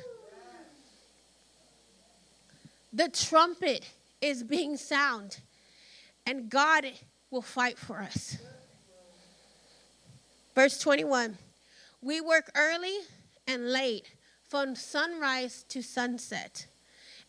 The 2.93 3.09
trumpet 3.09 3.89
is 4.21 4.43
being 4.43 4.77
sound, 4.77 5.39
and 6.27 6.47
God 6.49 6.85
will 7.31 7.41
fight 7.41 7.79
for 7.79 7.97
us. 7.99 8.37
Verse 10.53 10.77
21 10.77 11.37
We 12.01 12.21
work 12.21 12.51
early 12.55 12.95
and 13.47 13.71
late, 13.71 14.11
from 14.47 14.75
sunrise 14.75 15.65
to 15.69 15.81
sunset. 15.81 16.67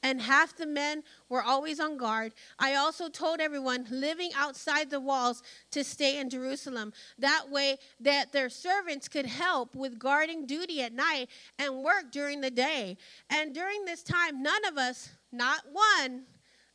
And 0.05 0.21
half 0.21 0.55
the 0.55 0.67
men 0.67 1.03
were 1.31 1.43
always 1.43 1.81
on 1.81 1.97
guard. 1.97 2.35
I 2.59 2.75
also 2.75 3.09
told 3.09 3.41
everyone 3.41 3.87
living 3.91 4.31
outside 4.37 4.91
the 4.91 5.01
walls 5.01 5.43
to 5.71 5.83
stay 5.83 6.19
in 6.19 6.29
Jerusalem. 6.29 6.93
That 7.19 7.51
way, 7.51 7.79
that 8.01 8.31
their 8.31 8.51
servants 8.51 9.09
could 9.09 9.25
help 9.25 9.75
with 9.75 9.99
guarding 9.99 10.45
duty 10.45 10.83
at 10.83 10.93
night 10.93 11.31
and 11.59 11.83
work 11.83 12.13
during 12.13 12.43
the 12.43 12.51
day. 12.51 12.99
And 13.31 13.55
during 13.55 13.87
this 13.87 14.03
time, 14.03 14.43
none 14.43 14.67
of 14.67 14.77
us 14.77 15.09
not 15.33 15.63
one, 15.73 16.25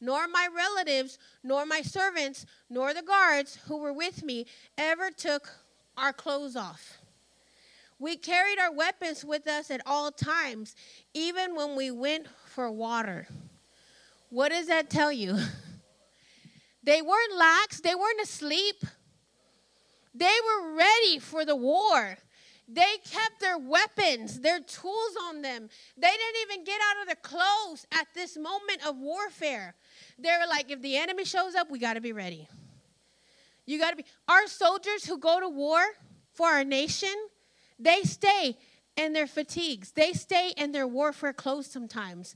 nor 0.01 0.27
my 0.27 0.47
relatives, 0.53 1.19
nor 1.43 1.67
my 1.67 1.83
servants, 1.83 2.47
nor 2.67 2.95
the 2.95 3.03
guards 3.03 3.59
who 3.67 3.77
were 3.77 3.93
with 3.93 4.23
me 4.23 4.47
ever 4.75 5.11
took 5.11 5.47
our 5.95 6.13
clothes 6.13 6.55
off. 6.55 6.97
We 7.99 8.15
carried 8.15 8.59
our 8.59 8.71
weapons 8.71 9.25
with 9.25 9.45
us 9.45 9.69
at 9.69 9.81
all 9.85 10.09
times, 10.09 10.73
even 11.13 11.53
when 11.53 11.75
we 11.75 11.91
went 11.91 12.27
for 12.49 12.71
water. 12.71 13.27
What 14.29 14.49
does 14.49 14.67
that 14.67 14.89
tell 14.89 15.11
you? 15.11 15.37
They 16.81 17.01
weren't 17.01 17.35
lax, 17.37 17.81
they 17.81 17.93
weren't 17.93 18.21
asleep. 18.21 18.77
They 20.15 20.25
were 20.25 20.75
ready 20.75 21.19
for 21.19 21.45
the 21.45 21.55
war. 21.55 22.17
They 22.67 22.97
kept 23.03 23.39
their 23.39 23.57
weapons, 23.57 24.39
their 24.39 24.59
tools 24.59 25.15
on 25.27 25.41
them. 25.41 25.69
They 25.97 26.07
didn't 26.07 26.51
even 26.51 26.63
get 26.63 26.79
out 26.89 27.01
of 27.01 27.07
their 27.07 27.15
clothes 27.15 27.85
at 27.91 28.07
this 28.15 28.37
moment 28.37 28.87
of 28.87 28.97
warfare. 28.97 29.75
They 30.17 30.29
were 30.29 30.47
like, 30.47 30.71
if 30.71 30.81
the 30.81 30.95
enemy 30.95 31.25
shows 31.25 31.53
up, 31.53 31.69
we 31.69 31.79
got 31.79 31.93
to 31.93 32.01
be 32.01 32.13
ready. 32.13 32.47
You 33.65 33.77
got 33.77 33.91
to 33.91 33.95
be. 33.95 34.05
Our 34.27 34.47
soldiers 34.47 35.05
who 35.05 35.17
go 35.17 35.39
to 35.39 35.49
war 35.49 35.81
for 36.33 36.47
our 36.47 36.63
nation, 36.63 37.13
they 37.77 38.01
stay 38.03 38.57
in 38.99 39.13
their 39.13 39.27
fatigues, 39.27 39.91
they 39.91 40.13
stay 40.13 40.53
in 40.57 40.71
their 40.71 40.87
warfare 40.87 41.33
clothes 41.33 41.67
sometimes 41.67 42.35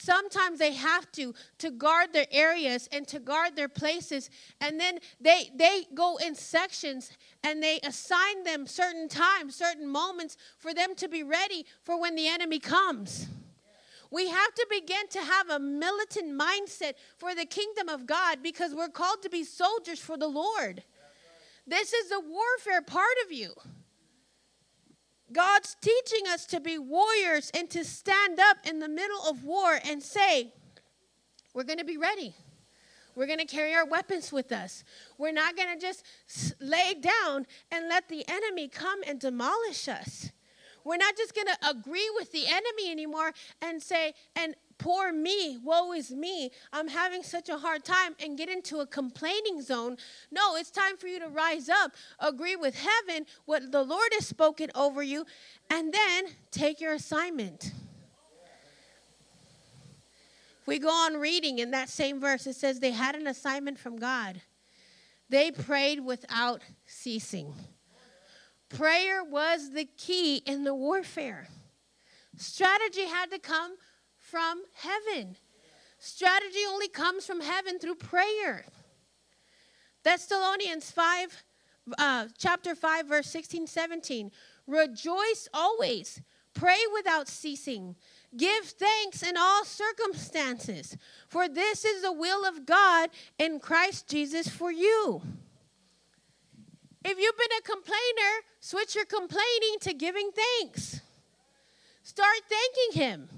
sometimes 0.00 0.60
they 0.60 0.72
have 0.72 1.10
to 1.10 1.34
to 1.58 1.70
guard 1.70 2.12
their 2.12 2.26
areas 2.30 2.88
and 2.92 3.06
to 3.08 3.18
guard 3.18 3.56
their 3.56 3.68
places 3.68 4.30
and 4.60 4.78
then 4.78 4.98
they 5.20 5.50
they 5.56 5.86
go 5.92 6.16
in 6.18 6.34
sections 6.36 7.10
and 7.42 7.60
they 7.60 7.80
assign 7.82 8.44
them 8.44 8.64
certain 8.66 9.08
times 9.08 9.56
certain 9.56 9.88
moments 9.88 10.36
for 10.56 10.72
them 10.72 10.94
to 10.94 11.08
be 11.08 11.24
ready 11.24 11.66
for 11.82 12.00
when 12.00 12.14
the 12.14 12.28
enemy 12.28 12.60
comes 12.60 13.26
we 14.10 14.28
have 14.28 14.54
to 14.54 14.66
begin 14.70 15.06
to 15.10 15.20
have 15.20 15.50
a 15.50 15.58
militant 15.58 16.38
mindset 16.38 16.94
for 17.18 17.34
the 17.34 17.44
kingdom 17.44 17.88
of 17.88 18.06
God 18.06 18.38
because 18.42 18.74
we're 18.74 18.88
called 18.88 19.22
to 19.22 19.28
be 19.28 19.44
soldiers 19.44 19.98
for 19.98 20.16
the 20.16 20.28
Lord. 20.28 20.82
This 21.66 21.92
is 21.92 22.08
the 22.08 22.20
warfare 22.20 22.80
part 22.80 23.16
of 23.26 23.32
you. 23.32 23.52
God's 25.32 25.76
teaching 25.80 26.26
us 26.28 26.46
to 26.46 26.60
be 26.60 26.78
warriors 26.78 27.50
and 27.54 27.68
to 27.70 27.84
stand 27.84 28.40
up 28.40 28.58
in 28.64 28.78
the 28.78 28.88
middle 28.88 29.22
of 29.28 29.44
war 29.44 29.78
and 29.84 30.02
say, 30.02 30.52
We're 31.54 31.64
going 31.64 31.78
to 31.78 31.84
be 31.84 31.96
ready. 31.96 32.34
We're 33.14 33.26
going 33.26 33.40
to 33.40 33.46
carry 33.46 33.74
our 33.74 33.84
weapons 33.84 34.32
with 34.32 34.52
us. 34.52 34.84
We're 35.18 35.32
not 35.32 35.56
going 35.56 35.76
to 35.76 35.80
just 35.80 36.04
lay 36.60 36.94
down 36.94 37.46
and 37.72 37.88
let 37.88 38.08
the 38.08 38.24
enemy 38.28 38.68
come 38.68 39.00
and 39.04 39.18
demolish 39.18 39.88
us. 39.88 40.30
We're 40.84 40.98
not 40.98 41.16
just 41.16 41.34
going 41.34 41.48
to 41.48 41.68
agree 41.68 42.08
with 42.14 42.30
the 42.30 42.46
enemy 42.46 42.90
anymore 42.90 43.32
and 43.60 43.82
say, 43.82 44.14
and 44.36 44.54
poor 44.78 45.12
me, 45.12 45.58
woe 45.62 45.92
is 45.92 46.10
me, 46.10 46.50
I'm 46.72 46.88
having 46.88 47.22
such 47.22 47.48
a 47.48 47.58
hard 47.58 47.84
time, 47.84 48.14
and 48.22 48.38
get 48.38 48.48
into 48.48 48.78
a 48.78 48.86
complaining 48.86 49.60
zone. 49.60 49.96
No, 50.30 50.56
it's 50.56 50.70
time 50.70 50.96
for 50.96 51.08
you 51.08 51.18
to 51.20 51.28
rise 51.28 51.68
up, 51.68 51.92
agree 52.18 52.56
with 52.56 52.76
heaven, 52.76 53.26
what 53.44 53.70
the 53.72 53.82
Lord 53.82 54.08
has 54.12 54.26
spoken 54.26 54.70
over 54.74 55.02
you, 55.02 55.26
and 55.70 55.92
then 55.92 56.26
take 56.50 56.80
your 56.80 56.94
assignment. 56.94 57.72
we 60.66 60.78
go 60.78 60.90
on 60.90 61.14
reading 61.14 61.58
in 61.60 61.70
that 61.70 61.88
same 61.88 62.20
verse, 62.20 62.46
it 62.46 62.54
says 62.54 62.78
they 62.78 62.90
had 62.90 63.14
an 63.14 63.26
assignment 63.26 63.78
from 63.78 63.96
God. 63.96 64.42
They 65.30 65.50
prayed 65.50 66.04
without 66.04 66.62
ceasing. 66.86 67.54
Prayer 68.68 69.24
was 69.24 69.70
the 69.70 69.86
key 69.96 70.36
in 70.46 70.64
the 70.64 70.74
warfare. 70.74 71.48
Strategy 72.36 73.06
had 73.06 73.30
to 73.30 73.38
come 73.38 73.76
from 74.30 74.62
heaven. 74.74 75.36
Strategy 75.98 76.60
only 76.68 76.88
comes 76.88 77.26
from 77.26 77.40
heaven 77.40 77.78
through 77.78 77.96
prayer. 77.96 78.64
Thessalonians 80.04 80.90
5, 80.90 81.44
uh, 81.98 82.26
chapter 82.36 82.74
5, 82.74 83.06
verse 83.06 83.28
16, 83.30 83.66
17. 83.66 84.30
Rejoice 84.66 85.48
always, 85.52 86.20
pray 86.54 86.78
without 86.94 87.28
ceasing, 87.28 87.96
give 88.36 88.64
thanks 88.64 89.22
in 89.22 89.36
all 89.36 89.64
circumstances, 89.64 90.96
for 91.28 91.48
this 91.48 91.84
is 91.84 92.02
the 92.02 92.12
will 92.12 92.46
of 92.46 92.66
God 92.66 93.10
in 93.38 93.58
Christ 93.58 94.08
Jesus 94.08 94.48
for 94.48 94.70
you. 94.70 95.22
If 97.04 97.18
you've 97.18 97.38
been 97.38 97.58
a 97.58 97.62
complainer, 97.62 98.32
switch 98.60 98.94
your 98.94 99.06
complaining 99.06 99.76
to 99.80 99.94
giving 99.94 100.30
thanks. 100.32 101.00
Start 102.02 102.36
thanking 102.48 103.02
Him. 103.02 103.28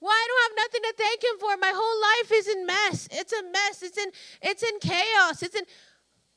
Well, 0.00 0.12
I 0.12 0.26
don't 0.28 0.42
have 0.42 0.64
nothing 0.64 0.82
to 0.82 0.94
thank 0.96 1.24
him 1.24 1.38
for. 1.40 1.56
My 1.56 1.72
whole 1.74 2.00
life 2.00 2.32
is 2.32 2.48
in 2.48 2.66
mess. 2.66 3.08
It's 3.10 3.32
a 3.32 3.42
mess. 3.50 3.82
It's 3.82 3.98
in 3.98 4.10
it's 4.42 4.62
in 4.62 4.78
chaos. 4.80 5.42
It's 5.42 5.56
in 5.56 5.64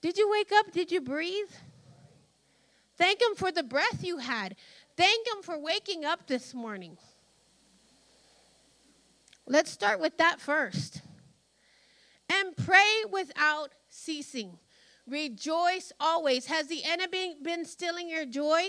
Did 0.01 0.17
you 0.17 0.29
wake 0.29 0.51
up? 0.53 0.71
Did 0.71 0.91
you 0.91 1.01
breathe? 1.01 1.51
Thank 2.97 3.21
him 3.21 3.35
for 3.35 3.51
the 3.51 3.63
breath 3.63 4.03
you 4.03 4.17
had. 4.17 4.55
Thank 4.97 5.27
him 5.27 5.41
for 5.41 5.57
waking 5.57 6.03
up 6.03 6.27
this 6.27 6.53
morning. 6.53 6.97
Let's 9.47 9.71
start 9.71 9.99
with 9.99 10.17
that 10.17 10.39
first. 10.39 11.01
And 12.29 12.55
pray 12.55 13.03
without 13.11 13.69
ceasing. 13.87 14.59
Rejoice 15.07 15.91
always. 15.99 16.45
Has 16.45 16.67
the 16.67 16.83
enemy 16.83 17.35
been 17.41 17.65
stealing 17.65 18.09
your 18.09 18.25
joy 18.25 18.67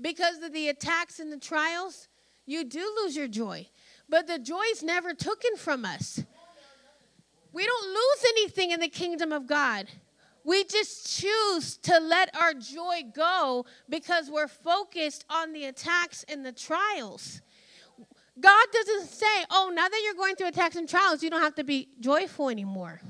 because 0.00 0.42
of 0.42 0.52
the 0.52 0.68
attacks 0.68 1.20
and 1.20 1.32
the 1.32 1.38
trials? 1.38 2.08
You 2.44 2.64
do 2.64 2.92
lose 3.02 3.16
your 3.16 3.28
joy. 3.28 3.68
But 4.10 4.26
the 4.26 4.40
joy 4.40 4.64
is 4.72 4.82
never 4.82 5.14
taken 5.14 5.56
from 5.56 5.84
us. 5.84 6.22
We 7.52 7.64
don't 7.64 7.88
lose 7.88 8.24
anything 8.28 8.72
in 8.72 8.80
the 8.80 8.88
kingdom 8.88 9.32
of 9.32 9.46
God. 9.46 9.86
We 10.44 10.64
just 10.64 11.20
choose 11.20 11.76
to 11.78 11.98
let 12.00 12.34
our 12.36 12.54
joy 12.54 13.02
go 13.14 13.66
because 13.88 14.30
we're 14.30 14.48
focused 14.48 15.24
on 15.30 15.52
the 15.52 15.66
attacks 15.66 16.24
and 16.28 16.44
the 16.44 16.52
trials. 16.52 17.40
God 18.38 18.66
doesn't 18.72 19.08
say, 19.08 19.44
oh, 19.50 19.70
now 19.74 19.88
that 19.88 20.02
you're 20.04 20.14
going 20.14 20.34
through 20.34 20.48
attacks 20.48 20.76
and 20.76 20.88
trials, 20.88 21.22
you 21.22 21.30
don't 21.30 21.42
have 21.42 21.56
to 21.56 21.64
be 21.64 21.88
joyful 22.00 22.48
anymore. 22.48 23.00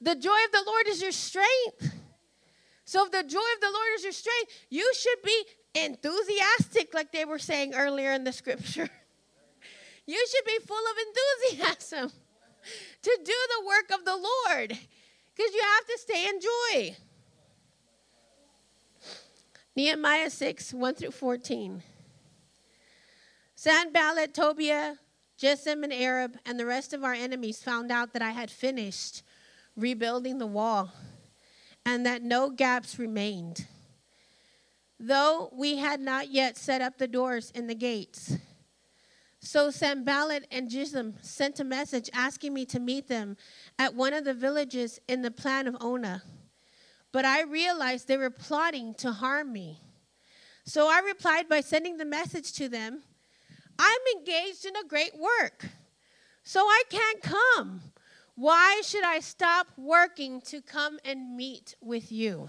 The 0.00 0.14
joy 0.14 0.38
of 0.46 0.52
the 0.52 0.64
Lord 0.66 0.88
is 0.88 1.02
your 1.02 1.12
strength. 1.12 1.94
So, 2.84 3.04
if 3.04 3.12
the 3.12 3.22
joy 3.22 3.38
of 3.54 3.60
the 3.60 3.70
Lord 3.72 3.88
is 3.96 4.02
your 4.02 4.12
strength, 4.12 4.52
you 4.68 4.90
should 4.94 5.22
be 5.24 5.44
enthusiastic, 5.74 6.92
like 6.92 7.12
they 7.12 7.24
were 7.24 7.38
saying 7.38 7.74
earlier 7.74 8.12
in 8.12 8.24
the 8.24 8.32
scripture. 8.32 8.88
You 10.06 10.26
should 10.28 10.44
be 10.44 10.66
full 10.66 10.76
of 10.76 11.58
enthusiasm 11.58 12.10
to 13.02 13.18
do 13.24 13.32
the 13.32 13.66
work 13.66 13.98
of 13.98 14.04
the 14.04 14.16
Lord 14.16 14.68
because 14.68 15.54
you 15.54 15.62
have 15.62 15.86
to 15.86 15.98
stay 15.98 16.28
in 16.28 16.40
joy. 16.40 16.96
Nehemiah 19.74 20.30
6, 20.30 20.74
1 20.74 20.94
through 20.94 21.10
14. 21.12 21.82
Sanballat, 23.54 24.34
Tobiah, 24.34 24.96
Geshem, 25.40 25.82
and 25.82 25.92
Arab, 25.92 26.36
and 26.44 26.58
the 26.58 26.66
rest 26.66 26.92
of 26.92 27.04
our 27.04 27.14
enemies 27.14 27.62
found 27.62 27.90
out 27.90 28.12
that 28.12 28.22
I 28.22 28.30
had 28.30 28.50
finished 28.50 29.22
rebuilding 29.76 30.38
the 30.38 30.46
wall 30.46 30.92
and 31.86 32.04
that 32.04 32.22
no 32.22 32.50
gaps 32.50 32.98
remained. 32.98 33.66
Though 35.00 35.50
we 35.52 35.78
had 35.78 36.00
not 36.00 36.30
yet 36.30 36.56
set 36.56 36.80
up 36.80 36.98
the 36.98 37.08
doors 37.08 37.50
and 37.54 37.68
the 37.68 37.74
gates. 37.74 38.36
So 39.44 39.72
Sanballat 39.72 40.46
and 40.52 40.70
Geshem 40.70 41.14
sent 41.20 41.58
a 41.58 41.64
message 41.64 42.08
asking 42.12 42.54
me 42.54 42.64
to 42.66 42.78
meet 42.78 43.08
them 43.08 43.36
at 43.76 43.92
one 43.92 44.14
of 44.14 44.24
the 44.24 44.34
villages 44.34 45.00
in 45.08 45.22
the 45.22 45.32
plan 45.32 45.66
of 45.66 45.76
Ono. 45.80 46.20
But 47.10 47.24
I 47.24 47.42
realized 47.42 48.06
they 48.06 48.16
were 48.16 48.30
plotting 48.30 48.94
to 48.94 49.10
harm 49.10 49.52
me. 49.52 49.80
So 50.64 50.88
I 50.88 51.00
replied 51.00 51.48
by 51.48 51.60
sending 51.60 51.96
the 51.96 52.04
message 52.04 52.52
to 52.54 52.68
them 52.68 53.02
I'm 53.78 54.00
engaged 54.16 54.64
in 54.64 54.76
a 54.76 54.86
great 54.86 55.18
work, 55.18 55.66
so 56.44 56.60
I 56.60 56.82
can't 56.88 57.20
come. 57.20 57.80
Why 58.36 58.80
should 58.84 59.02
I 59.02 59.18
stop 59.18 59.66
working 59.76 60.40
to 60.42 60.60
come 60.60 61.00
and 61.04 61.36
meet 61.36 61.74
with 61.80 62.12
you? 62.12 62.48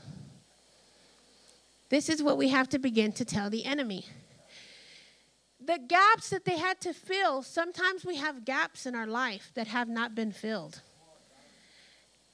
This 1.90 2.08
is 2.10 2.22
what 2.22 2.38
we 2.38 2.50
have 2.50 2.70
to 2.70 2.80
begin 2.80 3.14
to 3.14 3.26
tell 3.26 3.50
the 3.50 3.66
enemy 3.66 4.06
the 5.66 5.80
gaps 5.80 6.30
that 6.30 6.46
they 6.46 6.58
had 6.58 6.80
to 6.82 6.94
fill, 6.94 7.44
sometimes 7.44 8.06
we 8.06 8.18
have 8.18 8.46
gaps 8.46 8.86
in 8.86 8.96
our 8.96 9.08
life 9.08 9.52
that 9.56 9.68
have 9.68 9.88
not 9.88 10.16
been 10.16 10.32
filled. 10.32 10.82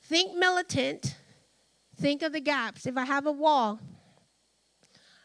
Think 0.04 0.36
militant. 0.36 1.16
Think 1.96 2.22
of 2.22 2.32
the 2.34 2.40
gaps. 2.40 2.86
If 2.86 2.98
I 2.98 3.06
have 3.06 3.26
a 3.26 3.32
wall 3.32 3.80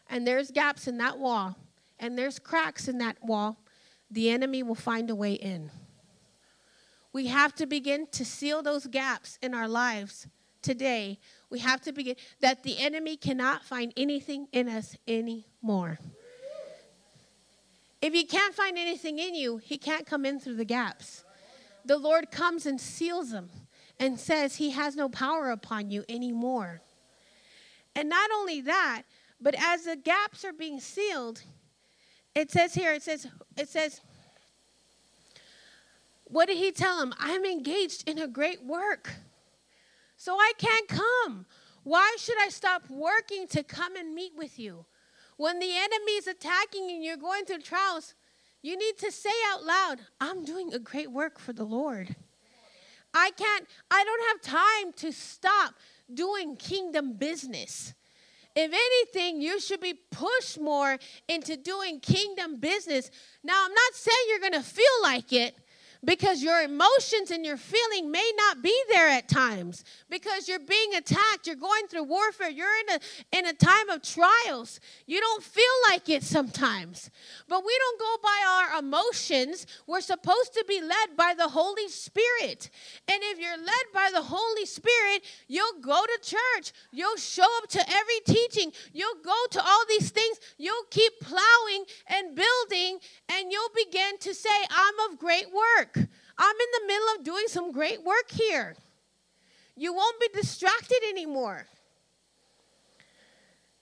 and 0.09 0.27
there's 0.27 0.51
gaps 0.51 0.87
in 0.87 0.97
that 0.97 1.17
wall 1.17 1.57
and 1.99 2.17
there's 2.17 2.37
cracks 2.37 2.87
in 2.87 2.97
that 2.99 3.17
wall, 3.23 3.57
the 4.11 4.29
enemy 4.29 4.61
will 4.61 4.75
find 4.75 5.09
a 5.09 5.15
way 5.15 5.33
in. 5.33 5.71
We 7.13 7.27
have 7.27 7.55
to 7.55 7.65
begin 7.65 8.07
to 8.11 8.25
seal 8.25 8.61
those 8.61 8.87
gaps 8.87 9.39
in 9.41 9.53
our 9.53 9.67
lives 9.67 10.27
today. 10.61 11.19
We 11.49 11.59
have 11.59 11.79
to 11.81 11.93
begin 11.93 12.15
that 12.41 12.63
the 12.63 12.77
enemy 12.77 13.15
cannot 13.15 13.63
find 13.63 13.93
anything 13.95 14.47
in 14.51 14.67
us 14.67 14.97
anymore. 15.07 15.99
If 18.05 18.13
he 18.13 18.23
can't 18.23 18.53
find 18.53 18.77
anything 18.77 19.17
in 19.17 19.33
you, 19.33 19.57
he 19.57 19.79
can't 19.79 20.05
come 20.05 20.27
in 20.27 20.39
through 20.39 20.57
the 20.57 20.63
gaps. 20.63 21.23
the 21.85 21.97
Lord 21.97 22.29
comes 22.29 22.67
and 22.67 22.79
seals 22.79 23.31
them 23.31 23.49
and 23.99 24.19
says 24.19 24.57
he 24.57 24.69
has 24.71 24.95
no 24.95 25.09
power 25.09 25.49
upon 25.49 25.89
you 25.89 26.05
anymore. 26.07 26.81
And 27.95 28.07
not 28.07 28.29
only 28.31 28.61
that, 28.61 29.03
but 29.41 29.55
as 29.57 29.85
the 29.85 29.95
gaps 29.95 30.45
are 30.45 30.53
being 30.53 30.79
sealed, 30.79 31.41
it 32.35 32.51
says 32.51 32.75
here, 32.75 32.93
it 32.93 33.01
says, 33.01 33.25
it 33.57 33.69
says, 33.69 34.01
what 36.25 36.45
did 36.45 36.57
he 36.57 36.71
tell 36.71 37.01
him? 37.01 37.11
I'm 37.17 37.43
engaged 37.43 38.07
in 38.07 38.19
a 38.19 38.27
great 38.27 38.63
work. 38.63 39.15
So 40.15 40.35
I 40.35 40.51
can't 40.59 40.87
come. 40.87 41.47
Why 41.83 42.15
should 42.19 42.37
I 42.39 42.49
stop 42.49 42.87
working 42.87 43.47
to 43.47 43.63
come 43.63 43.95
and 43.95 44.13
meet 44.13 44.33
with 44.35 44.59
you? 44.59 44.85
When 45.37 45.59
the 45.59 45.75
enemy 45.75 46.13
is 46.13 46.27
attacking 46.27 46.89
you 46.89 46.95
and 46.95 47.03
you're 47.03 47.17
going 47.17 47.45
through 47.45 47.61
trials, 47.61 48.13
you 48.61 48.77
need 48.77 48.97
to 48.99 49.11
say 49.11 49.29
out 49.51 49.63
loud, 49.63 49.99
I'm 50.19 50.45
doing 50.45 50.73
a 50.73 50.79
great 50.79 51.11
work 51.11 51.39
for 51.39 51.53
the 51.53 51.65
Lord. 51.65 52.15
I 53.13 53.31
can't, 53.31 53.67
I 53.91 54.03
don't 54.03 54.27
have 54.27 54.55
time 54.55 54.93
to 54.93 55.11
stop 55.11 55.75
doing 56.13 56.55
kingdom 56.55 57.13
business. 57.13 57.93
If 58.55 58.71
anything, 58.71 59.41
you 59.41 59.59
should 59.59 59.81
be 59.81 59.95
pushed 60.11 60.59
more 60.59 60.97
into 61.27 61.57
doing 61.57 61.99
kingdom 61.99 62.57
business. 62.59 63.11
Now, 63.43 63.65
I'm 63.65 63.73
not 63.73 63.93
saying 63.93 64.17
you're 64.29 64.39
going 64.39 64.53
to 64.53 64.61
feel 64.61 64.85
like 65.03 65.33
it, 65.33 65.55
because 66.05 66.43
your 66.43 66.61
emotions 66.61 67.31
and 67.31 67.45
your 67.45 67.57
feeling 67.57 68.11
may 68.11 68.31
not 68.37 68.61
be 68.61 68.75
there 68.89 69.09
at 69.09 69.27
times. 69.27 69.83
Because 70.09 70.47
you're 70.47 70.59
being 70.59 70.95
attacked 70.95 71.47
you're 71.47 71.55
going 71.55 71.87
through 71.87 72.03
warfare 72.03 72.49
you're 72.49 72.67
in 72.87 72.95
a 72.95 73.37
in 73.37 73.45
a 73.47 73.53
time 73.53 73.89
of 73.89 74.01
trials. 74.01 74.79
You 75.05 75.19
don't 75.19 75.43
feel 75.43 75.63
like 75.89 76.07
it 76.09 76.23
sometimes. 76.23 77.09
But 77.47 77.65
we 77.65 77.77
don't 77.77 77.99
go 77.99 78.15
by 78.21 78.43
our 78.47 78.79
emotions. 78.79 79.67
We're 79.87 80.01
supposed 80.01 80.53
to 80.53 80.65
be 80.67 80.81
led 80.81 81.17
by 81.17 81.33
the 81.35 81.49
holy 81.49 81.87
spirit. 81.87 82.69
And 83.07 83.19
if 83.23 83.39
you're 83.39 83.57
led 83.57 83.85
by 83.93 84.09
the 84.13 84.21
holy 84.21 84.65
spirit 84.65 85.23
you'll 85.47 85.81
go 85.81 86.03
to 86.05 86.19
church. 86.21 86.71
You'll 86.91 87.17
show 87.17 87.47
up 87.57 87.69
to 87.69 87.79
every 87.79 88.19
teaching. 88.25 88.71
You'll 88.93 89.21
go 89.23 89.35
to 89.51 89.61
all 89.61 89.83
these 89.89 90.09
things. 90.09 90.39
You'll 90.57 90.85
keep 90.91 91.13
plowing 91.21 91.85
and 92.07 92.35
building. 92.35 92.99
And 93.29 93.51
you'll 93.51 93.69
begin 93.75 94.17
to 94.19 94.33
say 94.33 94.49
i'm 94.69 95.11
of 95.11 95.19
great 95.19 95.47
work 95.51 95.94
I'm 95.95 96.55
in 96.55 96.81
the 96.81 96.87
middle 96.87 97.07
of 97.17 97.23
doing 97.23 97.45
some 97.47 97.71
great 97.71 98.03
work 98.03 98.29
here. 98.29 98.75
You 99.75 99.93
won't 99.93 100.19
be 100.19 100.27
distracted 100.33 100.99
anymore. 101.09 101.65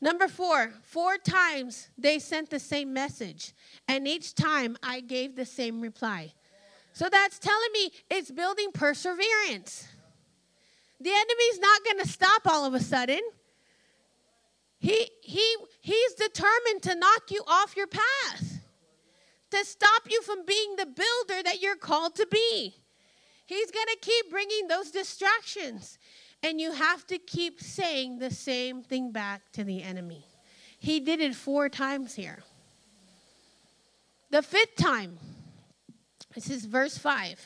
Number 0.01 0.27
four, 0.27 0.73
four 0.83 1.17
times 1.17 1.89
they 1.97 2.19
sent 2.19 2.49
the 2.49 2.59
same 2.59 2.91
message, 2.93 3.53
and 3.87 4.07
each 4.07 4.35
time 4.35 4.75
I 4.83 4.99
gave 4.99 5.35
the 5.35 5.45
same 5.45 5.79
reply. 5.79 6.33
So 6.91 7.09
that's 7.09 7.39
telling 7.39 7.71
me 7.73 7.91
it's 8.09 8.29
building 8.29 8.71
perseverance. 8.73 9.87
The 10.99 11.09
enemy's 11.09 11.59
not 11.59 11.83
going 11.83 11.99
to 11.99 12.07
stop 12.07 12.41
all 12.45 12.65
of 12.65 12.73
a 12.73 12.79
sudden. 12.79 13.21
He, 14.79 15.09
he, 15.21 15.55
he's 15.79 16.13
determined 16.15 16.81
to 16.83 16.95
knock 16.95 17.31
you 17.31 17.41
off 17.47 17.77
your 17.77 17.87
path 17.87 18.62
to 19.53 19.65
stop 19.65 20.03
you 20.09 20.21
from 20.23 20.45
being 20.45 20.75
the 20.75 20.85
builder 20.85 21.43
that 21.43 21.61
you're 21.61 21.75
called 21.75 22.15
to 22.15 22.27
be. 22.29 22.75
He's 23.45 23.71
going 23.71 23.87
to 23.87 23.97
keep 24.01 24.29
bringing 24.29 24.67
those 24.67 24.91
distractions. 24.91 25.97
And 26.41 26.59
you 26.59 26.73
have 26.73 27.07
to 27.07 27.17
keep 27.17 27.61
saying 27.61 28.19
the 28.19 28.31
same 28.31 28.83
thing 28.83 29.11
back 29.11 29.51
to 29.53 29.63
the 29.63 29.81
enemy. 29.81 30.25
He 30.79 30.99
did 30.99 31.21
it 31.21 31.35
four 31.35 31.69
times 31.69 32.15
here. 32.15 32.43
The 34.29 34.41
fifth 34.41 34.75
time, 34.75 35.19
this 36.33 36.49
is 36.49 36.65
verse 36.65 36.97
5. 36.97 37.39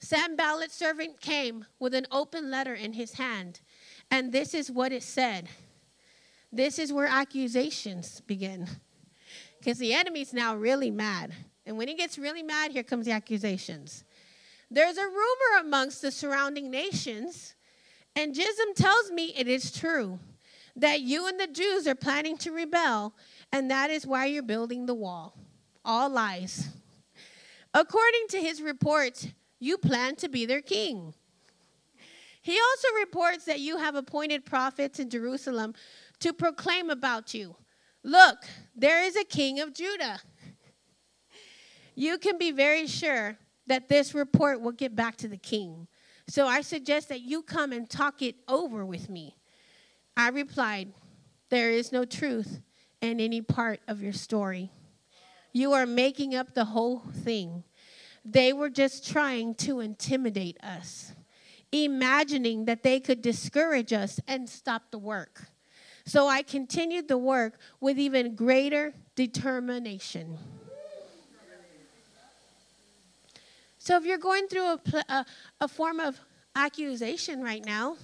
Sanballat's 0.00 0.74
servant 0.74 1.20
came 1.20 1.64
with 1.80 1.94
an 1.94 2.06
open 2.12 2.50
letter 2.50 2.74
in 2.74 2.92
his 2.92 3.14
hand, 3.14 3.60
and 4.10 4.30
this 4.30 4.54
is 4.54 4.70
what 4.70 4.92
it 4.92 5.02
said. 5.02 5.48
This 6.52 6.78
is 6.78 6.92
where 6.92 7.08
accusations 7.08 8.20
begin 8.20 8.68
because 9.58 9.78
the 9.78 9.92
enemy's 9.92 10.32
now 10.32 10.54
really 10.56 10.90
mad. 10.90 11.32
And 11.66 11.76
when 11.76 11.88
he 11.88 11.94
gets 11.94 12.18
really 12.18 12.42
mad, 12.42 12.70
here 12.70 12.82
comes 12.82 13.06
the 13.06 13.12
accusations. 13.12 14.04
There's 14.70 14.96
a 14.98 15.06
rumor 15.06 15.60
amongst 15.60 16.02
the 16.02 16.10
surrounding 16.10 16.70
nations, 16.70 17.54
and 18.14 18.34
Geshem 18.34 18.74
tells 18.74 19.10
me 19.10 19.34
it 19.36 19.48
is 19.48 19.72
true 19.72 20.18
that 20.76 21.00
you 21.00 21.26
and 21.26 21.38
the 21.40 21.46
Jews 21.46 21.86
are 21.86 21.94
planning 21.94 22.36
to 22.38 22.52
rebel, 22.52 23.14
and 23.52 23.70
that 23.70 23.90
is 23.90 24.06
why 24.06 24.26
you're 24.26 24.42
building 24.42 24.86
the 24.86 24.94
wall. 24.94 25.36
All 25.84 26.08
lies. 26.08 26.68
According 27.74 28.28
to 28.30 28.38
his 28.38 28.62
reports, 28.62 29.28
you 29.58 29.78
plan 29.78 30.16
to 30.16 30.28
be 30.28 30.46
their 30.46 30.60
king. 30.60 31.14
He 32.40 32.58
also 32.58 32.88
reports 33.00 33.44
that 33.44 33.60
you 33.60 33.78
have 33.78 33.94
appointed 33.94 34.46
prophets 34.46 34.98
in 34.98 35.10
Jerusalem 35.10 35.74
to 36.20 36.32
proclaim 36.32 36.90
about 36.90 37.34
you 37.34 37.56
Look, 38.04 38.38
there 38.76 39.02
is 39.04 39.16
a 39.16 39.24
king 39.24 39.60
of 39.60 39.74
Judah. 39.74 40.20
You 41.94 42.18
can 42.18 42.38
be 42.38 42.52
very 42.52 42.86
sure 42.86 43.36
that 43.66 43.88
this 43.88 44.14
report 44.14 44.60
will 44.60 44.72
get 44.72 44.94
back 44.94 45.16
to 45.16 45.28
the 45.28 45.36
king. 45.36 45.88
So 46.28 46.46
I 46.46 46.60
suggest 46.60 47.08
that 47.08 47.22
you 47.22 47.42
come 47.42 47.72
and 47.72 47.88
talk 47.88 48.22
it 48.22 48.36
over 48.46 48.84
with 48.84 49.08
me. 49.08 49.36
I 50.16 50.28
replied, 50.28 50.92
There 51.48 51.70
is 51.70 51.90
no 51.90 52.04
truth 52.04 52.60
in 53.00 53.20
any 53.20 53.40
part 53.40 53.80
of 53.88 54.02
your 54.02 54.12
story. 54.12 54.70
You 55.52 55.72
are 55.72 55.86
making 55.86 56.34
up 56.34 56.54
the 56.54 56.66
whole 56.66 57.00
thing. 57.24 57.64
They 58.24 58.52
were 58.52 58.70
just 58.70 59.08
trying 59.08 59.54
to 59.56 59.80
intimidate 59.80 60.62
us, 60.62 61.14
imagining 61.72 62.66
that 62.66 62.82
they 62.82 63.00
could 63.00 63.22
discourage 63.22 63.92
us 63.92 64.20
and 64.28 64.48
stop 64.48 64.90
the 64.90 64.98
work. 64.98 65.48
So 66.08 66.26
I 66.26 66.40
continued 66.40 67.06
the 67.06 67.18
work 67.18 67.58
with 67.80 67.98
even 67.98 68.34
greater 68.34 68.94
determination. 69.14 70.38
So 73.78 73.98
if 73.98 74.06
you're 74.06 74.16
going 74.16 74.48
through 74.48 74.68
a, 74.68 74.80
a, 75.10 75.26
a, 75.60 75.68
form 75.68 76.00
of 76.00 76.18
accusation 76.56 77.42
right 77.42 77.62
now, 77.62 77.98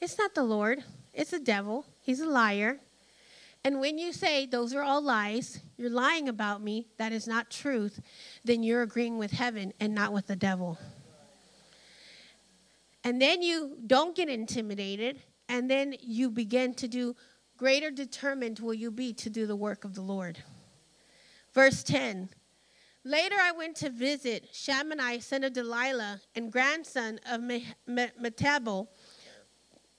it's 0.00 0.18
not 0.18 0.34
the 0.34 0.42
Lord, 0.42 0.82
it's 1.14 1.30
the 1.30 1.38
devil. 1.38 1.86
He's 2.02 2.18
a 2.18 2.26
liar. 2.26 2.80
And 3.62 3.78
when 3.78 3.98
you 3.98 4.12
say 4.12 4.44
those 4.44 4.74
are 4.74 4.82
all 4.82 5.00
lies, 5.00 5.60
you're 5.76 5.90
lying 5.90 6.28
about 6.28 6.60
me, 6.60 6.88
that 6.98 7.12
is 7.12 7.28
not 7.28 7.52
truth, 7.52 8.00
then 8.44 8.64
you're 8.64 8.82
agreeing 8.82 9.16
with 9.16 9.30
heaven 9.30 9.72
and 9.78 9.94
not 9.94 10.12
with 10.12 10.26
the 10.26 10.34
devil. 10.34 10.76
And 13.04 13.22
then 13.22 13.42
you 13.42 13.76
don't 13.86 14.16
get 14.16 14.28
intimidated 14.28 15.20
and 15.48 15.70
then 15.70 15.94
you 16.00 16.30
begin 16.30 16.74
to 16.74 16.88
do 16.88 17.14
greater 17.56 17.90
determined 17.90 18.58
will 18.58 18.74
you 18.74 18.90
be 18.90 19.12
to 19.14 19.30
do 19.30 19.46
the 19.46 19.56
work 19.56 19.84
of 19.84 19.94
the 19.94 20.02
Lord. 20.02 20.42
Verse 21.54 21.82
10 21.82 22.28
Later 23.04 23.36
I 23.40 23.52
went 23.52 23.76
to 23.76 23.90
visit 23.90 24.48
Shimei, 24.52 25.20
son 25.20 25.44
of 25.44 25.52
Delilah, 25.52 26.20
and 26.34 26.50
grandson 26.50 27.20
of 27.30 27.40
Metabel, 27.88 28.88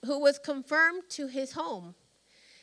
who 0.04 0.20
was 0.20 0.38
confirmed 0.38 1.04
to 1.10 1.26
his 1.26 1.52
home. 1.52 1.94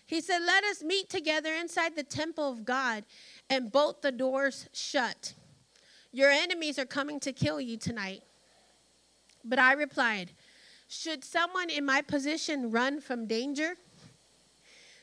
He 0.06 0.22
said, 0.22 0.40
Let 0.46 0.64
us 0.64 0.84
meet 0.84 1.10
together 1.10 1.52
inside 1.54 1.96
the 1.96 2.04
temple 2.04 2.52
of 2.52 2.64
God 2.64 3.06
and 3.50 3.72
bolt 3.72 4.04
the 4.04 4.12
doors 4.12 4.70
shut. 4.72 5.34
Your 6.12 6.30
enemies 6.30 6.78
are 6.78 6.86
coming 6.86 7.20
to 7.22 7.34
kill 7.34 7.60
you 7.60 7.76
tonight. 7.76 8.22
But 9.44 9.60
I 9.60 9.74
replied, 9.74 10.32
should 10.88 11.24
someone 11.24 11.70
in 11.70 11.86
my 11.86 12.02
position 12.02 12.72
run 12.72 13.02
from 13.02 13.26
danger? 13.28 13.76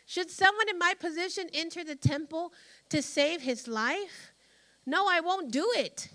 Should 0.06 0.30
someone 0.30 0.68
in 0.68 0.78
my 0.78 0.94
position 0.98 1.48
enter 1.52 1.84
the 1.84 1.96
temple 1.96 2.52
to 2.90 3.02
save 3.02 3.42
his 3.42 3.66
life? 3.66 4.32
No, 4.84 5.06
I 5.08 5.20
won't 5.20 5.50
do 5.50 5.70
it. 5.74 6.08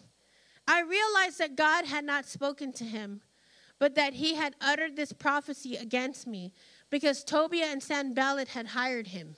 I 0.68 0.82
realized 0.82 1.40
that 1.40 1.56
God 1.56 1.86
had 1.86 2.04
not 2.04 2.26
spoken 2.26 2.74
to 2.74 2.84
him, 2.84 3.22
but 3.80 3.96
that 3.96 4.14
he 4.14 4.36
had 4.36 4.56
uttered 4.60 4.96
this 4.96 5.14
prophecy 5.14 5.76
against 5.76 6.28
me 6.28 6.54
because 6.90 7.24
Tobiah 7.24 7.68
and 7.72 7.82
Sanballat 7.82 8.50
had 8.50 8.68
hired 8.68 9.08
him. 9.08 9.36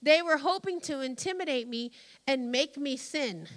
They 0.00 0.22
were 0.22 0.38
hoping 0.38 0.80
to 0.82 1.00
intimidate 1.00 1.68
me 1.68 1.92
and 2.26 2.50
make 2.50 2.76
me 2.76 2.96
sin. 2.96 3.48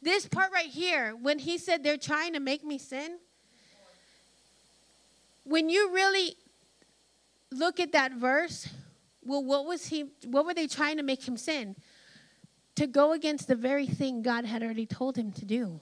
This 0.00 0.26
part 0.26 0.52
right 0.52 0.66
here, 0.70 1.14
when 1.20 1.38
he 1.38 1.58
said 1.58 1.82
they're 1.82 1.96
trying 1.96 2.32
to 2.34 2.40
make 2.40 2.64
me 2.64 2.78
sin, 2.78 3.18
when 5.44 5.68
you 5.68 5.92
really 5.92 6.36
look 7.50 7.78
at 7.78 7.92
that 7.92 8.12
verse, 8.12 8.68
well, 9.22 9.42
what 9.42 9.66
was 9.66 9.86
he, 9.86 10.06
what 10.26 10.44
were 10.44 10.54
they 10.54 10.66
trying 10.66 10.96
to 10.96 11.02
make 11.02 11.26
him 11.26 11.36
sin? 11.36 11.76
To 12.76 12.86
go 12.86 13.12
against 13.12 13.46
the 13.46 13.54
very 13.54 13.86
thing 13.86 14.22
God 14.22 14.44
had 14.44 14.62
already 14.62 14.86
told 14.86 15.16
him 15.16 15.30
to 15.32 15.44
do. 15.44 15.80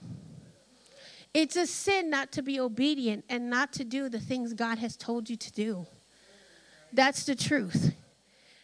It's 1.33 1.55
a 1.55 1.65
sin 1.65 2.09
not 2.11 2.31
to 2.33 2.43
be 2.43 2.59
obedient 2.59 3.25
and 3.27 3.49
not 3.49 3.73
to 3.73 3.83
do 3.83 4.07
the 4.07 4.19
things 4.19 4.53
God 4.53 4.77
has 4.77 4.95
told 4.95 5.29
you 5.29 5.35
to 5.35 5.51
do. 5.51 5.87
That's 6.91 7.23
the 7.23 7.35
truth. 7.35 7.95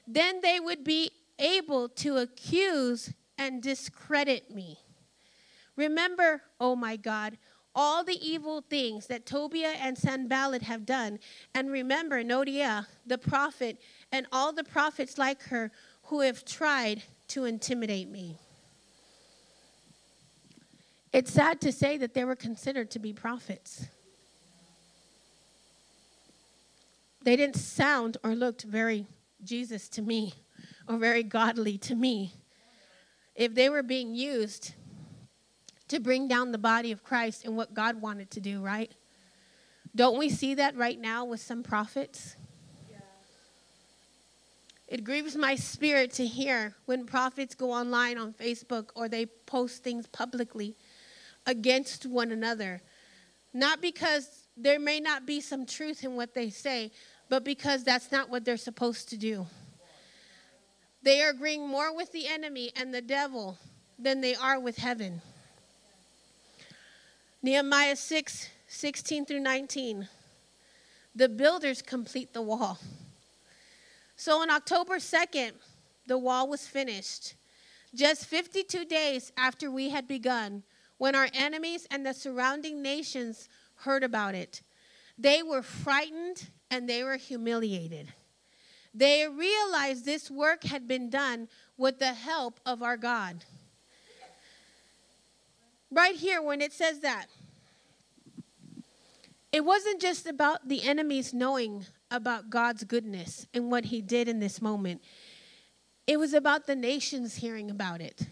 Then 0.07 0.41
they 0.41 0.59
would 0.59 0.83
be 0.83 1.09
able 1.39 1.89
to 1.89 2.17
accuse 2.17 3.11
and 3.39 3.63
discredit 3.63 4.53
me. 4.53 4.77
Remember, 5.75 6.41
oh 6.59 6.75
my 6.75 6.95
God, 6.95 7.37
all 7.75 8.03
the 8.03 8.17
evil 8.21 8.61
things 8.61 9.07
that 9.07 9.25
Tobiah 9.25 9.75
and 9.79 9.97
Sanballat 9.97 10.63
have 10.63 10.85
done. 10.85 11.19
And 11.53 11.71
remember 11.71 12.23
Noadiah, 12.23 12.87
the 13.05 13.17
prophet, 13.17 13.79
and 14.11 14.25
all 14.31 14.51
the 14.51 14.63
prophets 14.63 15.17
like 15.17 15.43
her 15.43 15.71
who 16.03 16.21
have 16.21 16.43
tried 16.45 17.03
to 17.29 17.45
intimidate 17.45 18.09
me. 18.09 18.37
It's 21.11 21.31
sad 21.31 21.61
to 21.61 21.71
say 21.71 21.97
that 21.97 22.13
they 22.13 22.23
were 22.23 22.35
considered 22.35 22.91
to 22.91 22.99
be 22.99 23.13
prophets. 23.13 23.87
They 27.23 27.35
didn't 27.35 27.57
sound 27.57 28.17
or 28.23 28.35
looked 28.35 28.63
very 28.63 29.05
Jesus 29.43 29.89
to 29.89 30.01
me 30.01 30.33
or 30.87 30.97
very 30.97 31.23
godly 31.23 31.77
to 31.79 31.95
me. 31.95 32.33
If 33.35 33.55
they 33.55 33.69
were 33.69 33.83
being 33.83 34.15
used 34.15 34.73
to 35.89 35.99
bring 35.99 36.27
down 36.27 36.51
the 36.51 36.57
body 36.57 36.91
of 36.91 37.03
Christ 37.03 37.45
and 37.45 37.55
what 37.55 37.73
God 37.73 38.01
wanted 38.01 38.31
to 38.31 38.39
do, 38.39 38.61
right? 38.61 38.91
Don't 39.95 40.17
we 40.17 40.29
see 40.29 40.55
that 40.55 40.75
right 40.75 40.99
now 40.99 41.25
with 41.25 41.41
some 41.41 41.63
prophets? 41.63 42.35
It 44.87 45.03
grieves 45.03 45.35
my 45.35 45.53
spirit 45.53 46.13
to 46.13 46.25
hear 46.25 46.73
when 46.85 47.05
prophets 47.05 47.53
go 47.53 47.71
online 47.71 48.17
on 48.17 48.33
Facebook 48.33 48.89
or 48.95 49.07
they 49.07 49.27
post 49.27 49.83
things 49.83 50.07
publicly 50.07 50.75
against 51.45 52.07
one 52.07 52.31
another. 52.31 52.81
Not 53.53 53.81
because 53.81 54.47
there 54.57 54.79
may 54.79 54.99
not 54.99 55.27
be 55.27 55.41
some 55.41 55.65
truth 55.65 56.03
in 56.03 56.15
what 56.15 56.33
they 56.33 56.49
say, 56.49 56.91
but 57.29 57.43
because 57.43 57.83
that's 57.83 58.11
not 58.11 58.29
what 58.29 58.45
they're 58.45 58.57
supposed 58.57 59.09
to 59.09 59.17
do. 59.17 59.45
They 61.03 61.21
are 61.21 61.29
agreeing 61.29 61.67
more 61.67 61.95
with 61.95 62.11
the 62.11 62.27
enemy 62.27 62.71
and 62.75 62.93
the 62.93 63.01
devil 63.01 63.57
than 63.99 64.21
they 64.21 64.35
are 64.35 64.59
with 64.59 64.77
heaven. 64.77 65.21
Nehemiah 67.41 67.95
6 67.95 68.49
16 68.67 69.25
through 69.25 69.39
19. 69.39 70.07
The 71.15 71.29
builders 71.29 71.81
complete 71.81 72.33
the 72.33 72.41
wall. 72.41 72.77
So 74.15 74.41
on 74.41 74.51
October 74.51 74.97
2nd, 74.97 75.53
the 76.05 76.17
wall 76.17 76.47
was 76.47 76.67
finished. 76.67 77.35
Just 77.95 78.25
52 78.25 78.85
days 78.85 79.31
after 79.37 79.71
we 79.71 79.89
had 79.89 80.07
begun, 80.07 80.63
when 80.97 81.15
our 81.15 81.29
enemies 81.33 81.87
and 81.89 82.05
the 82.05 82.13
surrounding 82.13 82.81
nations 82.81 83.47
heard 83.75 84.03
about 84.03 84.35
it, 84.35 84.61
they 85.17 85.41
were 85.41 85.63
frightened 85.63 86.49
and 86.69 86.87
they 86.87 87.03
were 87.03 87.17
humiliated. 87.17 88.13
They 88.93 89.27
realized 89.27 90.03
this 90.03 90.29
work 90.29 90.65
had 90.65 90.87
been 90.87 91.09
done 91.09 91.47
with 91.77 91.99
the 91.99 92.13
help 92.13 92.59
of 92.65 92.83
our 92.83 92.97
God. 92.97 93.45
Right 95.91 96.15
here, 96.15 96.41
when 96.41 96.61
it 96.61 96.71
says 96.71 96.99
that, 96.99 97.27
it 99.51 99.65
wasn't 99.65 99.99
just 99.99 100.27
about 100.27 100.67
the 100.67 100.83
enemies 100.83 101.33
knowing 101.33 101.85
about 102.11 102.49
God's 102.49 102.83
goodness 102.83 103.47
and 103.53 103.71
what 103.71 103.85
He 103.85 104.01
did 104.01 104.27
in 104.27 104.39
this 104.39 104.61
moment, 104.61 105.01
it 106.05 106.17
was 106.17 106.33
about 106.33 106.67
the 106.67 106.75
nations 106.75 107.35
hearing 107.35 107.71
about 107.71 108.01
it. 108.01 108.27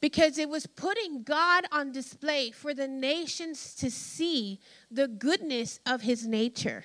Because 0.00 0.38
it 0.38 0.48
was 0.48 0.66
putting 0.66 1.22
God 1.24 1.64
on 1.72 1.90
display 1.90 2.52
for 2.52 2.72
the 2.72 2.86
nations 2.86 3.74
to 3.76 3.90
see 3.90 4.60
the 4.90 5.08
goodness 5.08 5.80
of 5.86 6.02
His 6.02 6.26
nature. 6.26 6.84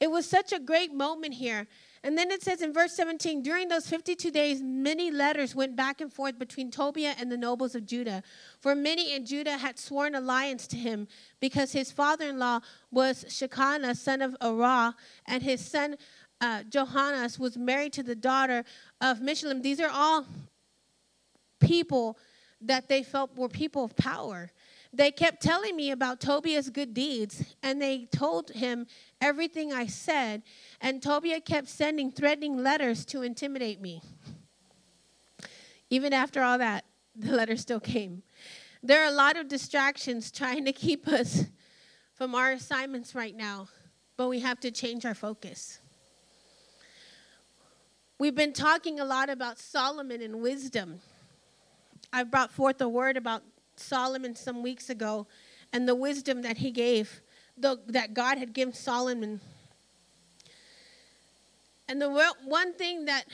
It 0.00 0.10
was 0.10 0.28
such 0.28 0.52
a 0.52 0.58
great 0.58 0.92
moment 0.92 1.34
here. 1.34 1.66
And 2.04 2.18
then 2.18 2.32
it 2.32 2.42
says 2.42 2.62
in 2.62 2.72
verse 2.72 2.94
17 2.94 3.42
during 3.42 3.68
those 3.68 3.86
52 3.86 4.30
days, 4.32 4.60
many 4.60 5.10
letters 5.10 5.54
went 5.54 5.76
back 5.76 6.00
and 6.00 6.12
forth 6.12 6.38
between 6.38 6.70
Tobiah 6.70 7.14
and 7.18 7.30
the 7.30 7.36
nobles 7.36 7.76
of 7.76 7.86
Judah. 7.86 8.24
For 8.60 8.74
many 8.74 9.14
in 9.14 9.24
Judah 9.24 9.56
had 9.56 9.78
sworn 9.78 10.16
alliance 10.16 10.66
to 10.68 10.76
him 10.76 11.06
because 11.38 11.72
his 11.72 11.92
father 11.92 12.28
in 12.28 12.38
law 12.38 12.60
was 12.90 13.24
Shekinah, 13.28 13.94
son 13.94 14.20
of 14.20 14.36
Arah, 14.40 14.94
and 15.26 15.42
his 15.42 15.64
son 15.64 15.96
uh, 16.40 16.64
Johannes 16.68 17.38
was 17.38 17.56
married 17.56 17.92
to 17.92 18.02
the 18.02 18.16
daughter 18.16 18.64
of 19.00 19.20
Meshullam. 19.20 19.62
These 19.62 19.78
are 19.80 19.90
all 19.90 20.26
people 21.60 22.18
that 22.60 22.88
they 22.88 23.04
felt 23.04 23.36
were 23.36 23.48
people 23.48 23.84
of 23.84 23.94
power. 23.96 24.50
They 24.94 25.10
kept 25.10 25.42
telling 25.42 25.74
me 25.74 25.90
about 25.90 26.20
Tobiah's 26.20 26.68
good 26.68 26.92
deeds, 26.92 27.54
and 27.62 27.80
they 27.80 28.06
told 28.12 28.50
him 28.50 28.86
everything 29.20 29.72
I 29.72 29.86
said. 29.86 30.42
And 30.82 31.02
Tobiah 31.02 31.40
kept 31.40 31.68
sending 31.68 32.12
threatening 32.12 32.62
letters 32.62 33.06
to 33.06 33.22
intimidate 33.22 33.80
me. 33.80 34.02
Even 35.88 36.12
after 36.12 36.42
all 36.42 36.58
that, 36.58 36.84
the 37.16 37.32
letter 37.32 37.56
still 37.56 37.80
came. 37.80 38.22
There 38.82 39.02
are 39.02 39.08
a 39.08 39.14
lot 39.14 39.36
of 39.36 39.48
distractions 39.48 40.30
trying 40.30 40.64
to 40.66 40.72
keep 40.72 41.08
us 41.08 41.44
from 42.14 42.34
our 42.34 42.52
assignments 42.52 43.14
right 43.14 43.34
now, 43.34 43.68
but 44.16 44.28
we 44.28 44.40
have 44.40 44.60
to 44.60 44.70
change 44.70 45.06
our 45.06 45.14
focus. 45.14 45.78
We've 48.18 48.34
been 48.34 48.52
talking 48.52 49.00
a 49.00 49.04
lot 49.04 49.30
about 49.30 49.58
Solomon 49.58 50.20
and 50.20 50.42
wisdom. 50.42 51.00
I've 52.12 52.30
brought 52.30 52.52
forth 52.52 52.80
a 52.80 52.88
word 52.88 53.16
about 53.16 53.42
Solomon 53.76 54.34
some 54.34 54.62
weeks 54.62 54.90
ago 54.90 55.26
and 55.72 55.88
the 55.88 55.94
wisdom 55.94 56.42
that 56.42 56.58
he 56.58 56.70
gave, 56.70 57.20
the, 57.56 57.78
that 57.86 58.14
God 58.14 58.38
had 58.38 58.52
given 58.52 58.74
Solomon. 58.74 59.40
And 61.88 62.00
the 62.00 62.32
one 62.44 62.74
thing 62.74 63.06
that, 63.06 63.24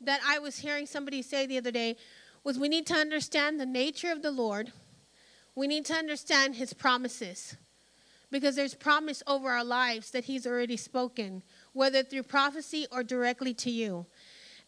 that 0.00 0.20
I 0.26 0.38
was 0.38 0.58
hearing 0.58 0.86
somebody 0.86 1.22
say 1.22 1.46
the 1.46 1.58
other 1.58 1.70
day 1.70 1.96
was 2.44 2.58
we 2.58 2.68
need 2.68 2.86
to 2.86 2.94
understand 2.94 3.58
the 3.58 3.66
nature 3.66 4.12
of 4.12 4.22
the 4.22 4.30
Lord. 4.30 4.72
We 5.54 5.66
need 5.66 5.84
to 5.86 5.94
understand 5.94 6.56
his 6.56 6.72
promises 6.72 7.56
because 8.30 8.56
there's 8.56 8.74
promise 8.74 9.22
over 9.26 9.50
our 9.50 9.64
lives 9.64 10.10
that 10.10 10.24
he's 10.24 10.46
already 10.46 10.76
spoken, 10.76 11.42
whether 11.72 12.02
through 12.02 12.24
prophecy 12.24 12.86
or 12.92 13.02
directly 13.02 13.54
to 13.54 13.70
you. 13.70 14.06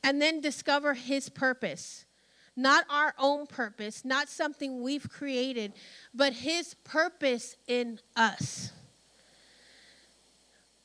And 0.02 0.22
then 0.22 0.40
discover 0.40 0.94
his 0.94 1.28
purpose 1.28 2.04
not 2.58 2.84
our 2.90 3.14
own 3.20 3.46
purpose, 3.46 4.04
not 4.04 4.28
something 4.28 4.82
we've 4.82 5.08
created, 5.08 5.72
but 6.12 6.32
His 6.32 6.74
purpose 6.82 7.56
in 7.68 8.00
us. 8.16 8.72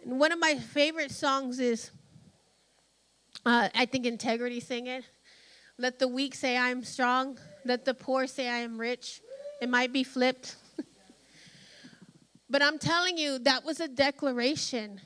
And 0.06 0.20
one 0.20 0.32
of 0.32 0.40
my 0.40 0.54
favorite 0.54 1.10
songs 1.10 1.60
is, 1.60 1.90
uh, 3.44 3.70
I 3.74 3.88
think 3.88 4.06
Integrity 4.06 4.60
sing 4.60 4.86
it. 4.86 5.04
Let 5.80 5.98
the 5.98 6.08
weak 6.08 6.36
say 6.36 6.56
I 6.58 6.70
am 6.70 6.84
strong. 6.84 7.40
Let 7.66 7.86
the 7.86 7.96
poor 7.96 8.28
say 8.28 8.48
I 8.48 8.60
am 8.60 8.80
rich. 8.80 9.22
It 9.60 9.68
might 9.68 9.92
be 9.92 10.04
flipped. 10.04 10.58
but 12.52 12.62
I'm 12.62 12.78
telling 12.78 13.18
you, 13.18 13.40
that 13.40 13.66
was 13.66 13.80
a 13.80 13.88
declaration 13.88 15.02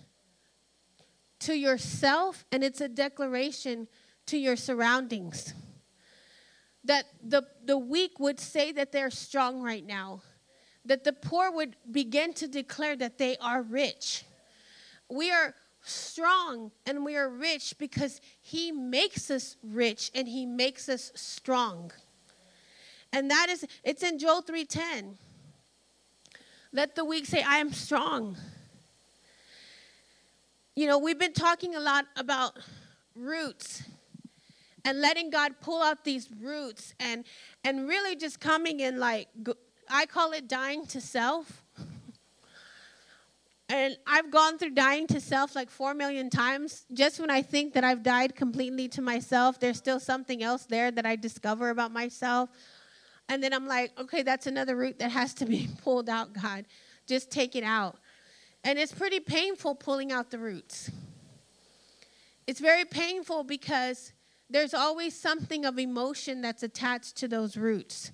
to 1.40 1.54
yourself, 1.54 2.44
and 2.52 2.62
it's 2.62 2.82
a 2.82 2.90
declaration 2.90 3.88
to 4.26 4.38
your 4.38 4.58
surroundings 4.58 5.54
that 6.88 7.06
the, 7.24 7.44
the 7.66 7.78
weak 7.78 8.20
would 8.20 8.40
say 8.40 8.72
that 8.72 8.92
they're 8.92 9.12
strong 9.12 9.62
right 9.62 9.86
now, 9.86 10.22
that 10.86 11.04
the 11.04 11.14
poor 11.14 11.52
would 11.52 11.76
begin 11.92 12.34
to 12.34 12.48
declare 12.48 12.96
that 12.96 13.18
they 13.18 13.38
are 13.38 13.62
rich. 13.62 14.24
We 15.10 15.32
are 15.32 15.54
strong 15.82 16.72
and 16.86 17.06
we 17.06 17.16
are 17.16 17.30
rich 17.30 17.76
because 17.78 18.22
He 18.42 18.72
makes 18.72 19.30
us 19.30 19.58
rich 19.62 20.12
and 20.16 20.28
He 20.28 20.46
makes 20.46 20.90
us 20.90 21.12
strong. 21.16 21.92
And 23.14 23.30
that 23.32 23.48
is, 23.50 23.66
it's 23.84 24.04
in 24.04 24.18
Joel 24.20 24.42
3:10. 24.42 25.18
Let 26.74 26.96
the 26.96 27.06
weak 27.06 27.26
say, 27.26 27.42
I 27.42 27.58
am 27.58 27.72
strong. 27.72 28.38
You 30.76 30.88
know, 30.88 31.00
we've 31.00 31.18
been 31.18 31.34
talking 31.34 31.76
a 31.76 31.80
lot 31.80 32.06
about 32.18 32.60
roots 33.16 33.84
and 34.88 35.02
letting 35.02 35.30
God 35.30 35.52
pull 35.60 35.84
out 35.84 36.06
these 36.06 36.30
roots 36.40 36.96
and 36.98 37.26
and 37.66 37.90
really 37.90 38.16
just 38.16 38.40
coming 38.40 38.80
in 38.80 38.98
like 39.00 39.28
I 39.90 40.06
call 40.06 40.32
it 40.32 40.48
dying 40.48 40.86
to 40.88 41.02
self. 41.02 41.64
And 43.70 43.98
I've 44.08 44.32
gone 44.32 44.58
through 44.58 44.76
dying 44.76 45.08
to 45.08 45.20
self 45.20 45.54
like 45.54 45.70
4 45.70 45.94
million 45.94 46.30
times. 46.30 46.86
Just 46.94 47.20
when 47.20 47.30
I 47.30 47.42
think 47.42 47.74
that 47.74 47.84
I've 47.84 48.02
died 48.02 48.34
completely 48.34 48.88
to 48.88 49.02
myself, 49.02 49.60
there's 49.60 49.76
still 49.76 50.00
something 50.00 50.42
else 50.42 50.64
there 50.64 50.90
that 50.90 51.06
I 51.06 51.18
discover 51.18 51.70
about 51.70 51.92
myself. 51.92 52.50
And 53.28 53.44
then 53.44 53.54
I'm 53.54 53.68
like, 53.68 53.92
okay, 54.00 54.24
that's 54.24 54.48
another 54.48 54.78
root 54.78 55.00
that 55.00 55.12
has 55.12 55.34
to 55.34 55.46
be 55.46 55.68
pulled 55.84 56.08
out, 56.08 56.32
God. 56.32 56.64
Just 57.08 57.30
take 57.30 57.58
it 57.58 57.66
out. 57.66 57.98
And 58.64 58.80
it's 58.80 58.94
pretty 58.94 59.20
painful 59.20 59.76
pulling 59.76 60.14
out 60.14 60.32
the 60.32 60.40
roots. 60.40 60.90
It's 62.48 62.62
very 62.62 62.86
painful 62.86 63.44
because 63.44 64.14
there's 64.50 64.74
always 64.74 65.16
something 65.20 65.66
of 65.66 65.78
emotion 65.78 66.42
that's 66.42 66.64
attached 66.64 67.16
to 67.18 67.28
those 67.28 67.58
roots. 67.58 68.12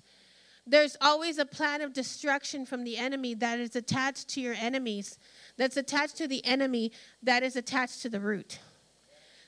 There's 0.66 0.96
always 1.00 1.38
a 1.38 1.44
plan 1.44 1.82
of 1.82 1.92
destruction 1.92 2.64
from 2.64 2.84
the 2.84 2.96
enemy 2.96 3.34
that 3.34 3.60
is 3.60 3.76
attached 3.76 4.28
to 4.30 4.40
your 4.40 4.54
enemies, 4.54 5.18
that's 5.56 5.76
attached 5.76 6.16
to 6.16 6.26
the 6.26 6.44
enemy 6.44 6.90
that 7.22 7.42
is 7.42 7.54
attached 7.54 8.02
to 8.02 8.08
the 8.08 8.20
root. 8.20 8.58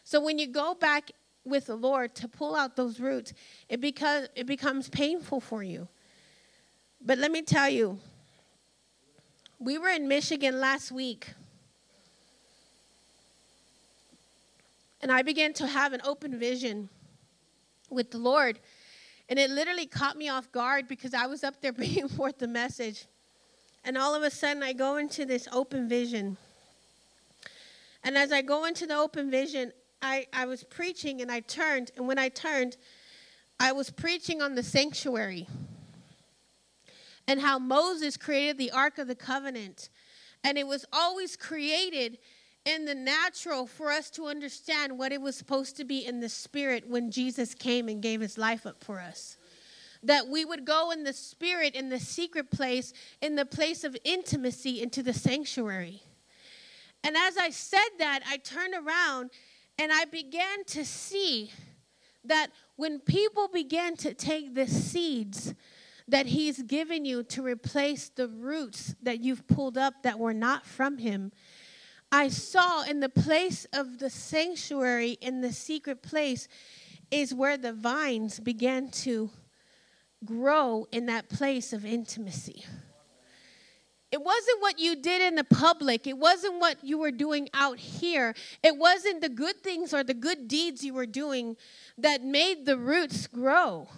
So 0.04 0.20
when 0.20 0.38
you 0.38 0.46
go 0.46 0.74
back 0.74 1.10
with 1.44 1.66
the 1.66 1.76
Lord 1.76 2.14
to 2.16 2.28
pull 2.28 2.54
out 2.54 2.76
those 2.76 3.00
roots, 3.00 3.32
it, 3.68 3.80
because, 3.80 4.28
it 4.34 4.46
becomes 4.46 4.88
painful 4.88 5.40
for 5.40 5.62
you. 5.62 5.88
But 7.00 7.18
let 7.18 7.30
me 7.30 7.42
tell 7.42 7.68
you, 7.68 7.98
We 9.58 9.78
were 9.78 9.88
in 9.88 10.06
Michigan 10.06 10.60
last 10.60 10.92
week. 10.92 11.28
And 15.00 15.12
I 15.12 15.22
began 15.22 15.52
to 15.54 15.66
have 15.66 15.92
an 15.92 16.00
open 16.04 16.38
vision 16.38 16.88
with 17.90 18.10
the 18.10 18.18
Lord. 18.18 18.58
And 19.28 19.38
it 19.38 19.50
literally 19.50 19.86
caught 19.86 20.16
me 20.16 20.28
off 20.28 20.50
guard 20.52 20.88
because 20.88 21.14
I 21.14 21.26
was 21.26 21.44
up 21.44 21.60
there 21.60 21.72
bringing 21.74 22.08
forth 22.08 22.38
the 22.38 22.48
message. 22.48 23.06
And 23.84 23.96
all 23.96 24.14
of 24.14 24.22
a 24.22 24.30
sudden, 24.30 24.62
I 24.62 24.72
go 24.72 24.96
into 24.96 25.24
this 25.24 25.46
open 25.52 25.88
vision. 25.88 26.36
And 28.02 28.16
as 28.16 28.32
I 28.32 28.42
go 28.42 28.64
into 28.64 28.86
the 28.86 28.96
open 28.96 29.30
vision, 29.30 29.72
I, 30.02 30.26
I 30.32 30.46
was 30.46 30.64
preaching 30.64 31.20
and 31.20 31.30
I 31.30 31.40
turned. 31.40 31.92
And 31.96 32.06
when 32.06 32.18
I 32.18 32.28
turned, 32.28 32.76
I 33.58 33.72
was 33.72 33.90
preaching 33.90 34.42
on 34.42 34.54
the 34.54 34.62
sanctuary 34.62 35.46
and 37.28 37.40
how 37.40 37.58
Moses 37.58 38.16
created 38.16 38.58
the 38.58 38.70
Ark 38.70 38.98
of 38.98 39.08
the 39.08 39.14
Covenant. 39.14 39.88
And 40.44 40.58
it 40.58 40.66
was 40.66 40.84
always 40.92 41.36
created 41.36 42.18
in 42.66 42.84
the 42.84 42.94
natural 42.94 43.66
for 43.66 43.90
us 43.90 44.10
to 44.10 44.26
understand 44.26 44.98
what 44.98 45.12
it 45.12 45.20
was 45.20 45.36
supposed 45.36 45.76
to 45.76 45.84
be 45.84 46.04
in 46.04 46.20
the 46.20 46.28
spirit 46.28 46.88
when 46.88 47.10
Jesus 47.10 47.54
came 47.54 47.88
and 47.88 48.02
gave 48.02 48.20
his 48.20 48.36
life 48.36 48.66
up 48.66 48.82
for 48.82 49.00
us. 49.00 49.36
That 50.02 50.28
we 50.28 50.44
would 50.44 50.64
go 50.64 50.90
in 50.90 51.04
the 51.04 51.12
spirit, 51.12 51.74
in 51.74 51.88
the 51.88 52.00
secret 52.00 52.50
place, 52.50 52.92
in 53.22 53.36
the 53.36 53.46
place 53.46 53.84
of 53.84 53.96
intimacy, 54.04 54.82
into 54.82 55.02
the 55.02 55.12
sanctuary. 55.12 56.02
And 57.04 57.16
as 57.16 57.38
I 57.38 57.50
said 57.50 57.88
that, 57.98 58.20
I 58.28 58.36
turned 58.38 58.74
around 58.74 59.30
and 59.78 59.92
I 59.92 60.04
began 60.06 60.64
to 60.66 60.84
see 60.84 61.52
that 62.24 62.50
when 62.74 62.98
people 62.98 63.48
began 63.48 63.96
to 63.98 64.12
take 64.12 64.54
the 64.54 64.66
seeds 64.66 65.54
that 66.08 66.26
He's 66.26 66.62
given 66.62 67.04
you 67.04 67.22
to 67.24 67.42
replace 67.42 68.08
the 68.08 68.28
roots 68.28 68.94
that 69.02 69.20
you've 69.20 69.46
pulled 69.46 69.78
up 69.78 70.02
that 70.02 70.18
were 70.18 70.34
not 70.34 70.66
from 70.66 70.98
Him, 70.98 71.32
I 72.16 72.28
saw 72.28 72.82
in 72.84 73.00
the 73.00 73.10
place 73.10 73.66
of 73.74 73.98
the 73.98 74.08
sanctuary, 74.08 75.18
in 75.20 75.42
the 75.42 75.52
secret 75.52 76.00
place, 76.00 76.48
is 77.10 77.34
where 77.34 77.58
the 77.58 77.74
vines 77.74 78.40
began 78.40 78.88
to 79.02 79.28
grow 80.24 80.88
in 80.90 81.04
that 81.06 81.28
place 81.28 81.74
of 81.74 81.84
intimacy. 81.84 82.64
It 84.10 84.22
wasn't 84.22 84.62
what 84.62 84.78
you 84.78 84.96
did 84.96 85.20
in 85.20 85.34
the 85.34 85.44
public. 85.44 86.06
It 86.06 86.16
wasn't 86.16 86.58
what 86.58 86.82
you 86.82 86.96
were 86.96 87.10
doing 87.10 87.50
out 87.52 87.78
here. 87.78 88.34
It 88.62 88.78
wasn't 88.78 89.20
the 89.20 89.28
good 89.28 89.62
things 89.62 89.92
or 89.92 90.02
the 90.02 90.14
good 90.14 90.48
deeds 90.48 90.82
you 90.82 90.94
were 90.94 91.04
doing 91.04 91.58
that 91.98 92.24
made 92.24 92.64
the 92.64 92.78
roots 92.78 93.26
grow 93.26 93.88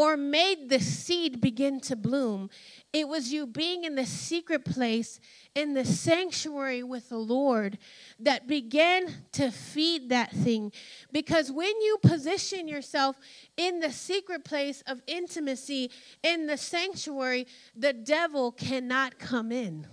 or 0.00 0.16
made 0.16 0.70
the 0.70 0.80
seed 0.80 1.42
begin 1.42 1.78
to 1.78 1.94
bloom. 1.94 2.48
It 2.90 3.06
was 3.06 3.34
you 3.34 3.46
being 3.46 3.84
in 3.84 3.96
the 3.96 4.06
secret 4.06 4.64
place, 4.64 5.20
in 5.54 5.74
the 5.74 5.84
sanctuary 5.84 6.82
with 6.82 7.10
the 7.10 7.18
Lord, 7.18 7.76
that 8.18 8.48
began 8.48 9.26
to 9.32 9.50
feed 9.50 10.08
that 10.08 10.32
thing. 10.32 10.72
Because 11.12 11.52
when 11.52 11.78
you 11.82 11.98
position 12.02 12.66
yourself 12.66 13.16
in 13.58 13.80
the 13.80 13.92
secret 13.92 14.42
place 14.42 14.82
of 14.86 15.02
intimacy, 15.06 15.90
in 16.22 16.46
the 16.46 16.56
sanctuary, 16.56 17.46
the 17.76 17.92
devil 17.92 18.52
cannot 18.52 19.18
come 19.18 19.52
in. 19.52 19.86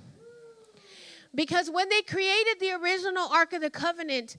Because 1.36 1.70
when 1.70 1.90
they 1.90 2.02
created 2.02 2.62
the 2.62 2.72
original 2.72 3.28
Ark 3.28 3.52
of 3.52 3.60
the 3.60 3.70
Covenant, 3.70 4.38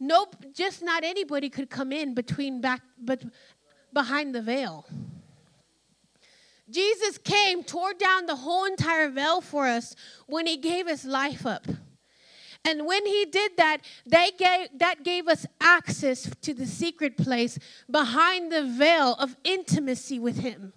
nope, 0.00 0.34
just 0.52 0.82
not 0.82 1.04
anybody 1.04 1.48
could 1.48 1.70
come 1.70 1.92
in 1.92 2.12
between 2.12 2.60
back, 2.60 2.82
but 2.98 3.22
behind 3.96 4.34
the 4.34 4.42
veil. 4.42 4.84
Jesus 6.68 7.16
came, 7.16 7.64
tore 7.64 7.94
down 7.94 8.26
the 8.26 8.36
whole 8.36 8.66
entire 8.66 9.08
veil 9.08 9.40
for 9.40 9.66
us 9.66 9.96
when 10.26 10.46
he 10.46 10.58
gave 10.58 10.86
his 10.86 11.06
life 11.06 11.46
up. 11.46 11.66
And 12.62 12.84
when 12.84 13.06
he 13.06 13.24
did 13.24 13.52
that, 13.56 13.78
they 14.04 14.32
gave, 14.36 14.68
that 14.76 15.02
gave 15.02 15.28
us 15.28 15.46
access 15.62 16.28
to 16.42 16.52
the 16.52 16.66
secret 16.66 17.16
place 17.16 17.58
behind 17.90 18.52
the 18.52 18.64
veil 18.64 19.14
of 19.14 19.34
intimacy 19.44 20.18
with 20.18 20.40
him. 20.40 20.74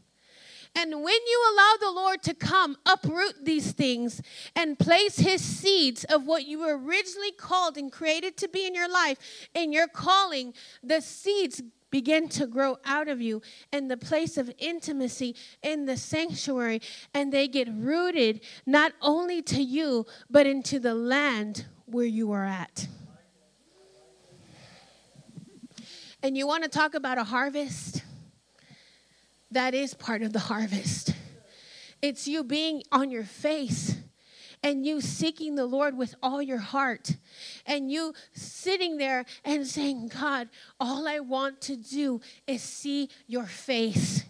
And 0.74 1.03
when 1.03 1.20
you 1.32 1.53
allow 1.53 1.74
the 1.78 1.91
Lord 1.91 2.24
to 2.24 2.34
come, 2.34 2.78
uproot 2.86 3.43
these 3.43 3.74
things 3.74 4.22
and 4.55 4.80
place 4.80 5.17
his 5.17 5.41
seeds 5.43 6.05
of 6.05 6.26
what 6.26 6.45
you 6.45 6.59
were 6.59 6.78
originally 6.78 7.34
called 7.34 7.76
and 7.76 7.91
created 7.91 8.38
to 8.38 8.47
be 8.47 8.65
in 8.65 8.74
your 8.74 8.89
life, 8.89 9.17
in 9.53 9.74
your 9.74 9.89
calling, 9.89 10.53
the 10.82 11.01
seeds 11.01 11.61
begin 11.92 12.28
to 12.30 12.48
grow 12.48 12.78
out 12.86 13.08
of 13.08 13.22
you 13.22 13.42
in 13.72 13.88
the 13.88 13.98
place 13.98 14.38
of 14.38 14.52
intimacy 14.58 15.36
in 15.62 15.86
the 15.86 15.98
sanctuary, 15.98 16.82
and 17.14 17.32
they 17.32 17.48
get 17.48 17.68
rooted 17.72 18.42
not 18.66 18.94
only 19.02 19.42
to 19.42 19.62
you, 19.62 20.06
but 20.30 20.46
into 20.46 20.80
the 20.80 20.94
land 20.94 21.66
where 21.86 22.06
you 22.06 22.32
are 22.32 22.46
at. 22.46 22.88
And 26.22 26.38
you 26.38 26.46
want 26.46 26.64
to 26.64 26.70
talk 26.70 26.96
about 26.96 27.18
a 27.18 27.24
harvest? 27.24 28.04
That 29.52 29.74
is 29.74 29.94
part 29.94 30.22
of 30.22 30.34
the 30.34 30.40
harvest. 30.40 31.14
It's 32.02 32.28
you 32.28 32.44
being 32.44 32.84
on 32.92 33.10
your 33.10 33.24
face 33.24 33.96
and 34.62 34.86
you 34.86 35.01
seeking 35.01 35.55
the 35.55 35.66
Lord 35.66 35.97
with 35.97 36.16
all 36.22 36.41
your 36.41 36.60
heart, 36.60 37.18
and 37.66 37.91
you 37.91 38.14
sitting 38.34 38.97
there 38.97 39.26
and 39.45 39.66
saying, 39.66 40.12
God, 40.20 40.49
all 40.80 41.07
I 41.07 41.20
want 41.20 41.62
to 41.62 41.76
do 41.76 42.22
is 42.47 42.62
see 42.62 43.10
your 43.28 43.45
face. 43.45 44.24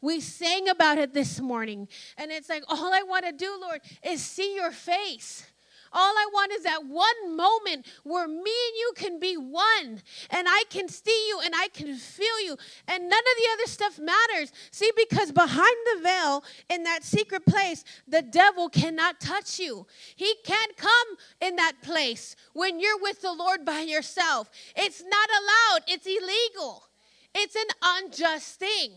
We 0.00 0.20
sang 0.20 0.68
about 0.68 0.98
it 0.98 1.14
this 1.14 1.40
morning, 1.40 1.88
and 2.18 2.30
it's 2.32 2.48
like, 2.48 2.64
all 2.68 2.92
I 2.92 3.02
want 3.02 3.24
to 3.24 3.32
do, 3.32 3.56
Lord, 3.60 3.80
is 4.04 4.20
see 4.20 4.56
your 4.56 4.72
face. 4.72 5.46
All 5.92 6.14
I 6.16 6.26
want 6.32 6.52
is 6.52 6.62
that 6.64 6.86
one 6.86 7.36
moment 7.36 7.86
where 8.02 8.26
me 8.26 8.36
and 8.36 8.76
you 8.78 8.92
can 8.96 9.20
be 9.20 9.36
one 9.36 10.00
and 10.30 10.46
I 10.48 10.64
can 10.70 10.88
see 10.88 11.28
you 11.28 11.40
and 11.44 11.54
I 11.54 11.68
can 11.68 11.94
feel 11.96 12.40
you 12.44 12.56
and 12.88 13.08
none 13.08 13.18
of 13.18 13.36
the 13.36 13.48
other 13.52 13.66
stuff 13.66 13.98
matters. 13.98 14.52
See, 14.70 14.90
because 14.96 15.32
behind 15.32 15.76
the 15.94 16.02
veil 16.02 16.44
in 16.70 16.84
that 16.84 17.04
secret 17.04 17.44
place, 17.46 17.84
the 18.08 18.22
devil 18.22 18.68
cannot 18.68 19.20
touch 19.20 19.58
you. 19.58 19.86
He 20.16 20.34
can't 20.44 20.76
come 20.76 21.16
in 21.40 21.56
that 21.56 21.82
place 21.82 22.36
when 22.52 22.80
you're 22.80 23.00
with 23.00 23.20
the 23.20 23.32
Lord 23.32 23.64
by 23.64 23.80
yourself. 23.80 24.50
It's 24.74 25.02
not 25.02 25.28
allowed, 25.30 25.84
it's 25.88 26.06
illegal, 26.06 26.88
it's 27.34 27.56
an 27.56 27.68
unjust 27.82 28.58
thing. 28.58 28.92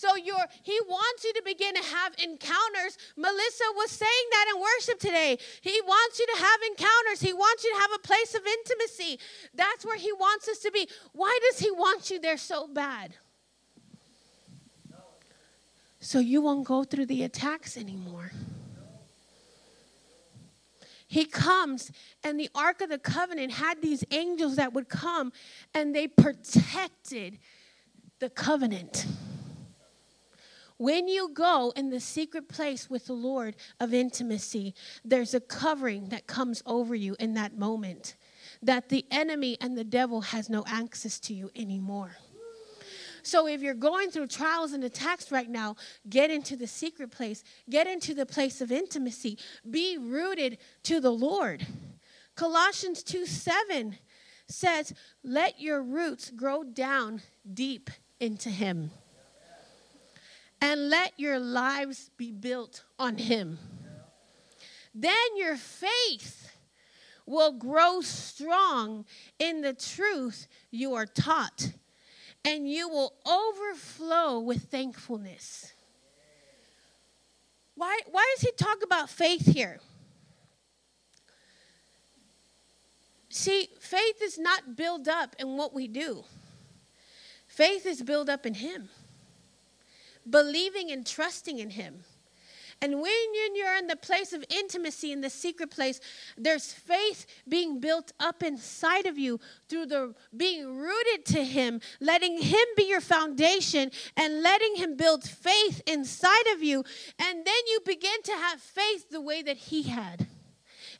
So 0.00 0.16
you're, 0.16 0.46
he 0.62 0.80
wants 0.88 1.24
you 1.24 1.32
to 1.34 1.42
begin 1.44 1.74
to 1.74 1.82
have 1.82 2.14
encounters. 2.14 2.96
Melissa 3.18 3.64
was 3.76 3.90
saying 3.90 4.26
that 4.30 4.46
in 4.54 4.58
worship 4.58 4.98
today. 4.98 5.36
He 5.60 5.78
wants 5.86 6.18
you 6.18 6.26
to 6.26 6.38
have 6.38 6.58
encounters. 6.70 7.20
He 7.20 7.34
wants 7.34 7.64
you 7.64 7.74
to 7.74 7.80
have 7.82 7.90
a 7.96 7.98
place 7.98 8.34
of 8.34 8.40
intimacy. 8.46 9.18
That's 9.52 9.84
where 9.84 9.98
he 9.98 10.10
wants 10.10 10.48
us 10.48 10.60
to 10.60 10.70
be. 10.70 10.88
Why 11.12 11.38
does 11.50 11.58
he 11.58 11.70
want 11.70 12.10
you 12.10 12.18
there 12.18 12.38
so 12.38 12.66
bad? 12.66 13.12
So 15.98 16.18
you 16.18 16.40
won't 16.40 16.64
go 16.64 16.82
through 16.82 17.04
the 17.04 17.22
attacks 17.22 17.76
anymore. 17.76 18.32
He 21.06 21.26
comes, 21.26 21.92
and 22.24 22.40
the 22.40 22.48
Ark 22.54 22.80
of 22.80 22.88
the 22.88 22.98
Covenant 22.98 23.52
had 23.52 23.82
these 23.82 24.02
angels 24.12 24.56
that 24.56 24.72
would 24.72 24.88
come 24.88 25.30
and 25.74 25.94
they 25.94 26.08
protected 26.08 27.36
the 28.18 28.30
covenant. 28.30 29.04
When 30.80 31.08
you 31.08 31.28
go 31.34 31.74
in 31.76 31.90
the 31.90 32.00
secret 32.00 32.48
place 32.48 32.88
with 32.88 33.04
the 33.04 33.12
Lord 33.12 33.54
of 33.80 33.92
intimacy, 33.92 34.74
there's 35.04 35.34
a 35.34 35.40
covering 35.40 36.08
that 36.08 36.26
comes 36.26 36.62
over 36.64 36.94
you 36.94 37.16
in 37.20 37.34
that 37.34 37.54
moment 37.54 38.16
that 38.62 38.88
the 38.88 39.04
enemy 39.10 39.58
and 39.60 39.76
the 39.76 39.84
devil 39.84 40.22
has 40.22 40.48
no 40.48 40.64
access 40.66 41.20
to 41.20 41.34
you 41.34 41.50
anymore. 41.54 42.16
So 43.22 43.46
if 43.46 43.60
you're 43.60 43.74
going 43.74 44.10
through 44.10 44.28
trials 44.28 44.72
and 44.72 44.82
attacks 44.82 45.30
right 45.30 45.50
now, 45.50 45.76
get 46.08 46.30
into 46.30 46.56
the 46.56 46.66
secret 46.66 47.10
place, 47.10 47.44
get 47.68 47.86
into 47.86 48.14
the 48.14 48.24
place 48.24 48.62
of 48.62 48.72
intimacy, 48.72 49.36
be 49.70 49.98
rooted 49.98 50.56
to 50.84 50.98
the 50.98 51.12
Lord. 51.12 51.66
Colossians 52.36 53.02
2 53.02 53.26
7 53.26 53.98
says, 54.46 54.94
Let 55.22 55.60
your 55.60 55.82
roots 55.82 56.30
grow 56.30 56.64
down 56.64 57.20
deep 57.52 57.90
into 58.18 58.48
Him 58.48 58.92
and 60.60 60.90
let 60.90 61.12
your 61.16 61.38
lives 61.38 62.10
be 62.16 62.30
built 62.32 62.84
on 62.98 63.16
Him. 63.16 63.58
Then 64.94 65.36
your 65.36 65.56
faith 65.56 66.50
will 67.26 67.52
grow 67.52 68.00
strong 68.00 69.04
in 69.38 69.60
the 69.62 69.72
truth 69.72 70.48
you 70.70 70.94
are 70.94 71.06
taught, 71.06 71.72
and 72.44 72.68
you 72.68 72.88
will 72.88 73.14
overflow 73.26 74.40
with 74.40 74.64
thankfulness. 74.64 75.72
Why, 77.76 77.98
why 78.10 78.34
does 78.34 78.42
he 78.42 78.52
talk 78.52 78.82
about 78.84 79.08
faith 79.08 79.46
here? 79.46 79.80
See, 83.30 83.68
faith 83.80 84.20
is 84.22 84.38
not 84.38 84.76
built 84.76 85.06
up 85.06 85.36
in 85.38 85.56
what 85.56 85.72
we 85.72 85.86
do. 85.86 86.24
Faith 87.46 87.86
is 87.86 88.02
built 88.02 88.28
up 88.28 88.44
in 88.44 88.54
Him 88.54 88.88
believing 90.28 90.90
and 90.90 91.06
trusting 91.06 91.58
in 91.58 91.70
Him. 91.70 92.04
And 92.82 92.94
when 92.94 93.54
you're 93.54 93.76
in 93.76 93.88
the 93.88 93.96
place 93.96 94.32
of 94.32 94.42
intimacy, 94.48 95.12
in 95.12 95.20
the 95.20 95.28
secret 95.28 95.70
place, 95.70 96.00
there's 96.38 96.72
faith 96.72 97.26
being 97.46 97.78
built 97.78 98.12
up 98.18 98.42
inside 98.42 99.04
of 99.04 99.18
you 99.18 99.38
through 99.68 99.86
the 99.86 100.14
being 100.34 100.78
rooted 100.78 101.26
to 101.26 101.44
Him, 101.44 101.82
letting 102.00 102.40
Him 102.40 102.66
be 102.76 102.84
your 102.84 103.02
foundation, 103.02 103.90
and 104.16 104.42
letting 104.42 104.76
Him 104.76 104.96
build 104.96 105.24
faith 105.24 105.82
inside 105.86 106.46
of 106.54 106.62
you. 106.62 106.82
And 107.18 107.44
then 107.44 107.62
you 107.68 107.80
begin 107.84 108.22
to 108.24 108.32
have 108.32 108.60
faith 108.60 109.10
the 109.10 109.20
way 109.20 109.42
that 109.42 109.58
He 109.58 109.82
had 109.82 110.26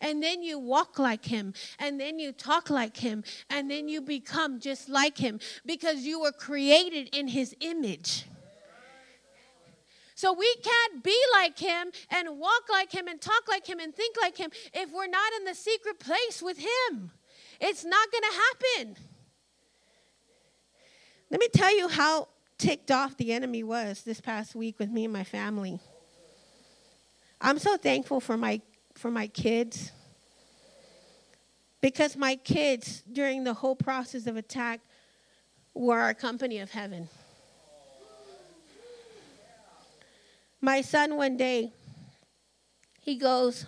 and 0.01 0.23
then 0.23 0.43
you 0.43 0.59
walk 0.59 0.99
like 0.99 1.27
him, 1.27 1.53
and 1.79 2.01
then 2.01 2.19
you 2.19 2.33
talk 2.33 2.71
like 2.71 2.97
him, 2.97 3.23
and 3.51 3.71
then 3.71 3.89
you 3.89 4.01
become 4.01 4.59
just 4.59 4.89
like 4.89 5.19
him 5.19 5.39
because 5.67 5.99
you 5.99 6.21
were 6.21 6.33
created 6.33 7.15
in 7.15 7.29
his 7.29 7.55
image. 7.61 8.25
So 10.21 10.35
we 10.35 10.55
can't 10.63 11.03
be 11.03 11.19
like 11.33 11.59
him 11.59 11.93
and 12.11 12.39
walk 12.39 12.65
like 12.71 12.93
him 12.93 13.09
and 13.09 13.19
talk 13.19 13.49
like 13.49 13.67
him 13.67 13.81
and 13.81 13.95
think 13.95 14.17
like 14.21 14.37
him 14.37 14.51
if 14.75 14.93
we're 14.93 15.07
not 15.07 15.33
in 15.39 15.47
the 15.47 15.55
secret 15.55 15.99
place 15.99 16.43
with 16.43 16.59
him. 16.59 17.11
It's 17.59 17.87
not 17.87 18.07
going 18.13 18.25
to 18.25 18.37
happen. 18.37 18.97
Let 21.31 21.41
me 21.41 21.49
tell 21.49 21.75
you 21.75 21.89
how 21.89 22.29
ticked 22.59 22.91
off 22.91 23.17
the 23.17 23.33
enemy 23.33 23.63
was 23.63 24.03
this 24.03 24.21
past 24.21 24.55
week 24.55 24.79
with 24.79 24.91
me 24.91 25.05
and 25.05 25.13
my 25.15 25.25
family. 25.25 25.81
I'm 27.41 27.59
so 27.59 27.79
thankful 27.79 28.21
for 28.21 28.37
my 28.37 28.61
for 28.97 29.11
my 29.11 29.27
kids 29.27 29.91
because 31.81 32.15
my 32.15 32.37
kids 32.37 33.03
during 33.11 33.45
the 33.45 33.55
whole 33.55 33.75
process 33.75 34.27
of 34.27 34.37
attack 34.37 34.81
were 35.73 35.99
our 35.99 36.13
company 36.13 36.59
of 36.59 36.73
heaven. 36.73 37.09
My 40.61 40.83
son 40.83 41.17
one 41.17 41.37
day 41.37 41.73
he 43.01 43.17
goes 43.17 43.67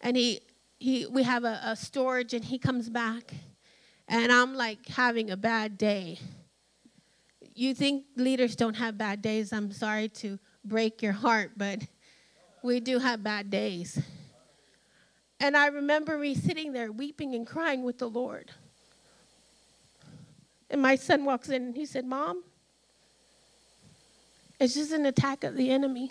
and 0.00 0.16
he 0.16 0.40
he 0.78 1.06
we 1.06 1.22
have 1.24 1.44
a, 1.44 1.60
a 1.64 1.76
storage 1.76 2.34
and 2.34 2.44
he 2.44 2.58
comes 2.58 2.88
back 2.88 3.34
and 4.06 4.30
i'm 4.30 4.54
like 4.54 4.86
having 4.86 5.30
a 5.30 5.36
bad 5.36 5.76
day. 5.78 6.18
You 7.58 7.74
think 7.74 8.04
leaders 8.16 8.54
don't 8.54 8.74
have 8.74 8.98
bad 8.98 9.22
days? 9.22 9.50
I'm 9.50 9.72
sorry 9.72 10.10
to 10.20 10.38
break 10.64 11.02
your 11.02 11.12
heart 11.12 11.52
but 11.56 11.80
we 12.62 12.80
do 12.80 12.98
have 12.98 13.22
bad 13.22 13.50
days. 13.50 13.98
And 15.40 15.56
i 15.56 15.66
remember 15.66 16.16
me 16.16 16.34
sitting 16.34 16.72
there 16.72 16.92
weeping 16.92 17.34
and 17.34 17.46
crying 17.46 17.82
with 17.82 17.98
the 17.98 18.08
lord. 18.08 18.52
And 20.70 20.80
my 20.80 20.94
son 20.96 21.24
walks 21.24 21.48
in 21.48 21.62
and 21.62 21.76
he 21.76 21.86
said 21.86 22.04
mom 22.04 22.44
it's 24.58 24.74
just 24.74 24.92
an 24.92 25.06
attack 25.06 25.44
of 25.44 25.56
the 25.56 25.70
enemy. 25.70 26.10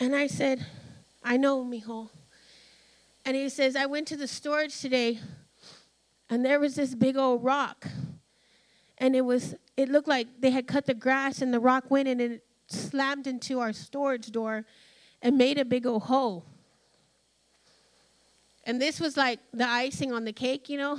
And 0.00 0.14
I 0.14 0.26
said, 0.26 0.64
I 1.22 1.36
know, 1.36 1.64
mijo. 1.64 2.08
And 3.24 3.36
he 3.36 3.48
says, 3.48 3.76
I 3.76 3.86
went 3.86 4.08
to 4.08 4.16
the 4.16 4.28
storage 4.28 4.80
today 4.80 5.18
and 6.30 6.44
there 6.44 6.60
was 6.60 6.74
this 6.76 6.94
big 6.94 7.16
old 7.16 7.42
rock. 7.42 7.86
And 8.98 9.14
it 9.14 9.22
was 9.22 9.54
it 9.76 9.88
looked 9.88 10.08
like 10.08 10.26
they 10.40 10.50
had 10.50 10.66
cut 10.66 10.86
the 10.86 10.94
grass 10.94 11.40
and 11.40 11.54
the 11.54 11.60
rock 11.60 11.90
went 11.90 12.08
and 12.08 12.20
it 12.20 12.44
slammed 12.66 13.26
into 13.26 13.60
our 13.60 13.72
storage 13.72 14.30
door 14.30 14.64
and 15.22 15.38
made 15.38 15.58
a 15.58 15.64
big 15.64 15.86
old 15.86 16.04
hole. 16.04 16.44
And 18.64 18.80
this 18.80 19.00
was 19.00 19.16
like 19.16 19.40
the 19.52 19.66
icing 19.66 20.12
on 20.12 20.24
the 20.24 20.32
cake, 20.32 20.68
you 20.68 20.78
know? 20.78 20.98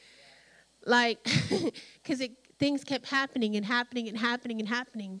like, 0.86 1.22
because 2.02 2.20
it 2.20 2.32
things 2.58 2.84
kept 2.84 3.06
happening 3.06 3.56
and 3.56 3.64
happening 3.64 4.08
and 4.08 4.18
happening 4.18 4.60
and 4.60 4.68
happening. 4.68 5.20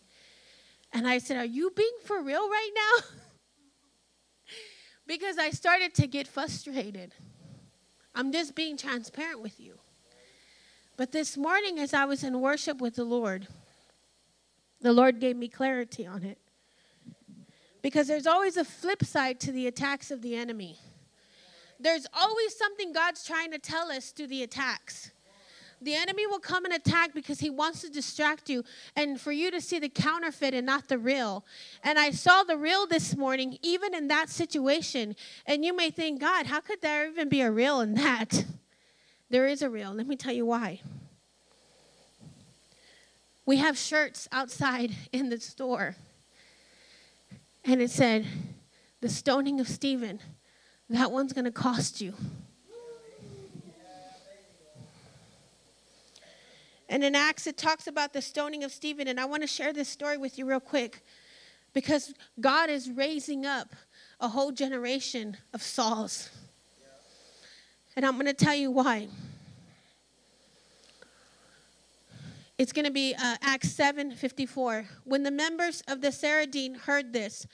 And 0.92 1.06
I 1.06 1.18
said, 1.18 1.36
Are 1.36 1.44
you 1.44 1.70
being 1.74 1.96
for 2.04 2.22
real 2.22 2.48
right 2.48 2.70
now? 2.74 3.04
because 5.06 5.38
I 5.38 5.50
started 5.50 5.94
to 5.94 6.06
get 6.06 6.26
frustrated. 6.26 7.14
I'm 8.14 8.32
just 8.32 8.54
being 8.54 8.76
transparent 8.76 9.42
with 9.42 9.60
you. 9.60 9.78
But 10.96 11.12
this 11.12 11.36
morning, 11.36 11.78
as 11.78 11.94
I 11.94 12.06
was 12.06 12.24
in 12.24 12.40
worship 12.40 12.80
with 12.80 12.96
the 12.96 13.04
Lord, 13.04 13.46
the 14.80 14.92
Lord 14.92 15.20
gave 15.20 15.36
me 15.36 15.48
clarity 15.48 16.06
on 16.06 16.24
it. 16.24 16.38
Because 17.82 18.08
there's 18.08 18.26
always 18.26 18.56
a 18.56 18.64
flip 18.64 19.04
side 19.04 19.38
to 19.40 19.52
the 19.52 19.68
attacks 19.68 20.10
of 20.10 20.22
the 20.22 20.34
enemy. 20.34 20.78
There's 21.78 22.06
always 22.12 22.56
something 22.56 22.92
God's 22.92 23.24
trying 23.24 23.52
to 23.52 23.58
tell 23.58 23.92
us 23.92 24.10
through 24.10 24.26
the 24.26 24.42
attacks. 24.42 25.12
The 25.80 25.94
enemy 25.94 26.26
will 26.26 26.40
come 26.40 26.64
and 26.64 26.74
attack 26.74 27.14
because 27.14 27.40
he 27.40 27.50
wants 27.50 27.82
to 27.82 27.88
distract 27.88 28.50
you 28.50 28.64
and 28.96 29.20
for 29.20 29.30
you 29.30 29.50
to 29.50 29.60
see 29.60 29.78
the 29.78 29.88
counterfeit 29.88 30.54
and 30.54 30.66
not 30.66 30.88
the 30.88 30.98
real. 30.98 31.44
And 31.84 31.98
I 31.98 32.10
saw 32.10 32.42
the 32.42 32.56
real 32.56 32.86
this 32.86 33.16
morning, 33.16 33.58
even 33.62 33.94
in 33.94 34.08
that 34.08 34.28
situation. 34.28 35.14
And 35.46 35.64
you 35.64 35.74
may 35.74 35.90
think, 35.90 36.20
God, 36.20 36.46
how 36.46 36.60
could 36.60 36.82
there 36.82 37.08
even 37.08 37.28
be 37.28 37.42
a 37.42 37.50
real 37.50 37.80
in 37.80 37.94
that? 37.94 38.44
There 39.30 39.46
is 39.46 39.60
a 39.60 39.68
real. 39.68 39.92
Let 39.92 40.06
me 40.06 40.16
tell 40.16 40.32
you 40.32 40.46
why. 40.46 40.80
We 43.44 43.58
have 43.58 43.76
shirts 43.76 44.26
outside 44.32 44.94
in 45.12 45.28
the 45.28 45.38
store. 45.38 45.96
And 47.62 47.82
it 47.82 47.90
said, 47.90 48.26
the 49.00 49.08
stoning 49.08 49.60
of 49.60 49.68
Stephen, 49.68 50.20
that 50.88 51.12
one's 51.12 51.32
going 51.32 51.44
to 51.44 51.50
cost 51.50 52.00
you. 52.00 52.14
And 56.88 57.04
in 57.04 57.14
Acts, 57.14 57.46
it 57.46 57.56
talks 57.56 57.86
about 57.86 58.12
the 58.12 58.22
stoning 58.22 58.64
of 58.64 58.72
Stephen. 58.72 59.08
And 59.08 59.20
I 59.20 59.26
want 59.26 59.42
to 59.42 59.46
share 59.46 59.72
this 59.72 59.88
story 59.88 60.16
with 60.16 60.38
you 60.38 60.46
real 60.46 60.60
quick 60.60 61.04
because 61.74 62.14
God 62.40 62.70
is 62.70 62.90
raising 62.90 63.44
up 63.44 63.68
a 64.20 64.28
whole 64.28 64.52
generation 64.52 65.36
of 65.52 65.62
Sauls. 65.62 66.30
And 67.94 68.06
I'm 68.06 68.14
going 68.14 68.26
to 68.26 68.32
tell 68.32 68.54
you 68.54 68.70
why. 68.70 69.08
It's 72.56 72.72
going 72.72 72.86
to 72.86 72.90
be 72.90 73.14
uh, 73.14 73.36
Acts 73.42 73.70
7 73.70 74.12
54. 74.12 74.86
When 75.04 75.22
the 75.22 75.30
members 75.30 75.82
of 75.86 76.00
the 76.00 76.10
Sanhedrin 76.10 76.74
heard 76.74 77.12
this, 77.12 77.46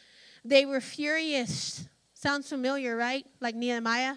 they 0.45 0.65
were 0.65 0.81
furious. 0.81 1.87
Sounds 2.15 2.49
familiar, 2.49 2.97
right? 2.97 3.27
Like 3.41 3.55
Nehemiah? 3.55 4.17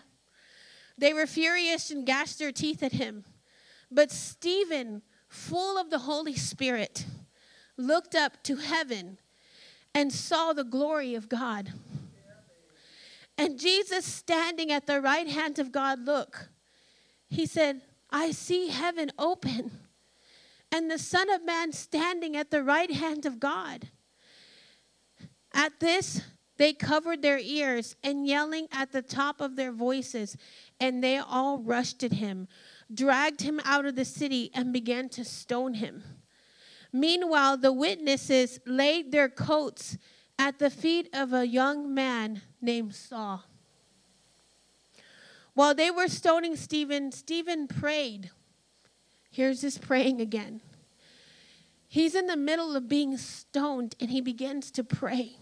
They 0.97 1.13
were 1.13 1.28
furious 1.28 1.91
and 1.91 2.05
gashed 2.05 2.39
their 2.39 2.51
teeth 2.51 2.82
at 2.84 2.93
him. 2.93 3.26
But 3.89 4.11
Stephen, 4.11 5.01
full 5.27 5.77
of 5.77 5.89
the 5.89 5.99
Holy 5.99 6.35
Spirit, 6.35 7.05
looked 7.77 8.15
up 8.15 8.43
to 8.43 8.57
heaven 8.57 9.19
and 9.93 10.11
saw 10.11 10.53
the 10.53 10.63
glory 10.63 11.15
of 11.15 11.29
God. 11.29 11.73
And 13.38 13.59
Jesus, 13.59 14.05
standing 14.05 14.71
at 14.71 14.88
the 14.88 14.99
right 14.99 15.27
hand 15.27 15.59
of 15.59 15.71
God, 15.71 16.05
look, 16.05 16.49
he 17.29 17.45
said, 17.45 17.81
I 18.09 18.31
see 18.31 18.69
heaven 18.69 19.11
open 19.17 19.71
and 20.71 20.89
the 20.89 20.99
Son 20.99 21.29
of 21.29 21.45
Man 21.45 21.71
standing 21.71 22.35
at 22.35 22.51
the 22.51 22.63
right 22.63 22.91
hand 22.91 23.25
of 23.25 23.39
God. 23.39 23.89
At 25.53 25.79
this, 25.79 26.21
they 26.57 26.73
covered 26.73 27.21
their 27.21 27.39
ears 27.39 27.95
and 28.03 28.27
yelling 28.27 28.67
at 28.71 28.91
the 28.91 29.01
top 29.01 29.39
of 29.39 29.55
their 29.55 29.71
voices, 29.71 30.35
and 30.79 31.03
they 31.03 31.17
all 31.17 31.59
rushed 31.59 32.03
at 32.03 32.13
him 32.13 32.47
dragged 32.93 33.41
him 33.41 33.59
out 33.63 33.85
of 33.85 33.95
the 33.95 34.05
city, 34.05 34.51
and 34.53 34.71
began 34.71 35.09
to 35.09 35.23
stone 35.25 35.75
him. 35.75 36.03
Meanwhile, 36.93 37.57
the 37.57 37.73
witnesses 37.73 38.59
laid 38.65 39.11
their 39.11 39.29
coats 39.29 39.97
at 40.39 40.59
the 40.59 40.69
feet 40.69 41.09
of 41.13 41.33
a 41.33 41.45
young 41.45 41.93
man 41.93 42.41
named 42.61 42.95
Saul. 42.95 43.43
While 45.53 45.73
they 45.73 45.89
were 45.89 46.07
stoning 46.07 46.55
Stephen, 46.55 47.11
Stephen 47.11 47.67
prayed. 47.67 48.29
Here's 49.31 49.61
his 49.61 49.77
praying 49.77 50.21
again. 50.21 50.61
He's 51.88 52.15
in 52.15 52.27
the 52.27 52.38
middle 52.38 52.75
of 52.75 52.88
being 52.88 53.17
stoned 53.17 53.95
and 53.99 54.11
he 54.11 54.21
begins 54.21 54.71
to 54.71 54.83
pray. 54.83 55.38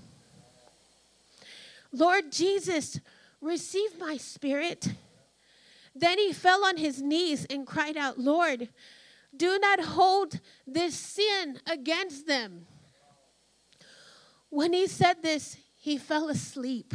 Lord 1.91 2.31
Jesus, 2.31 2.99
receive 3.41 3.99
my 3.99 4.17
spirit. 4.17 4.93
Then 5.95 6.19
he 6.19 6.33
fell 6.33 6.65
on 6.65 6.77
his 6.77 7.01
knees 7.01 7.45
and 7.49 7.65
cried 7.65 7.95
out, 7.95 8.19
Lord, 8.19 8.67
do 9.35 9.57
not 9.59 9.79
hold 9.79 10.39
this 10.67 10.95
sin 10.95 11.59
against 11.65 12.27
them. 12.27 12.67
When 14.49 14.73
he 14.73 14.87
said 14.87 15.23
this, 15.23 15.57
he 15.75 15.97
fell 15.97 16.29
asleep. 16.29 16.93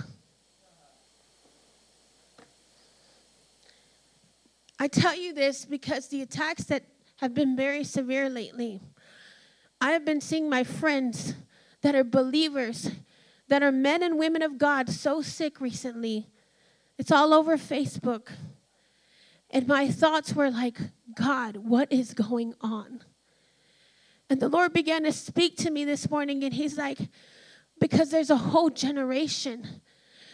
I 4.78 4.88
tell 4.88 5.14
you 5.14 5.34
this 5.34 5.64
because 5.64 6.09
the 6.09 6.22
attacks 6.22 6.64
that 6.64 6.84
have 7.16 7.34
been 7.34 7.55
very 7.55 7.84
severe 7.84 8.30
lately, 8.30 8.80
I 9.80 9.92
have 9.92 10.05
been 10.05 10.20
seeing 10.20 10.48
my 10.48 10.64
friends 10.64 11.34
that 11.82 11.94
are 11.94 12.05
believers, 12.05 12.90
that 13.48 13.62
are 13.62 13.72
men 13.72 14.03
and 14.03 14.18
women 14.18 14.42
of 14.42 14.59
God, 14.59 14.88
so 14.88 15.20
sick 15.20 15.61
recently. 15.61 16.28
It's 16.98 17.11
all 17.11 17.34
over 17.34 17.57
Facebook. 17.57 18.28
And 19.51 19.66
my 19.66 19.88
thoughts 19.88 20.32
were 20.32 20.51
like, 20.51 20.78
God, 21.14 21.57
what 21.57 21.92
is 21.92 22.14
going 22.14 22.55
on? 22.61 23.03
And 24.28 24.40
the 24.40 24.48
Lord 24.48 24.72
began 24.72 25.03
to 25.03 25.12
speak 25.12 25.57
to 25.59 25.70
me 25.70 25.84
this 25.84 26.09
morning, 26.09 26.44
and 26.44 26.55
He's 26.55 26.78
like, 26.78 26.98
because 27.80 28.11
there's 28.11 28.30
a 28.30 28.36
whole 28.36 28.70
generation 28.70 29.80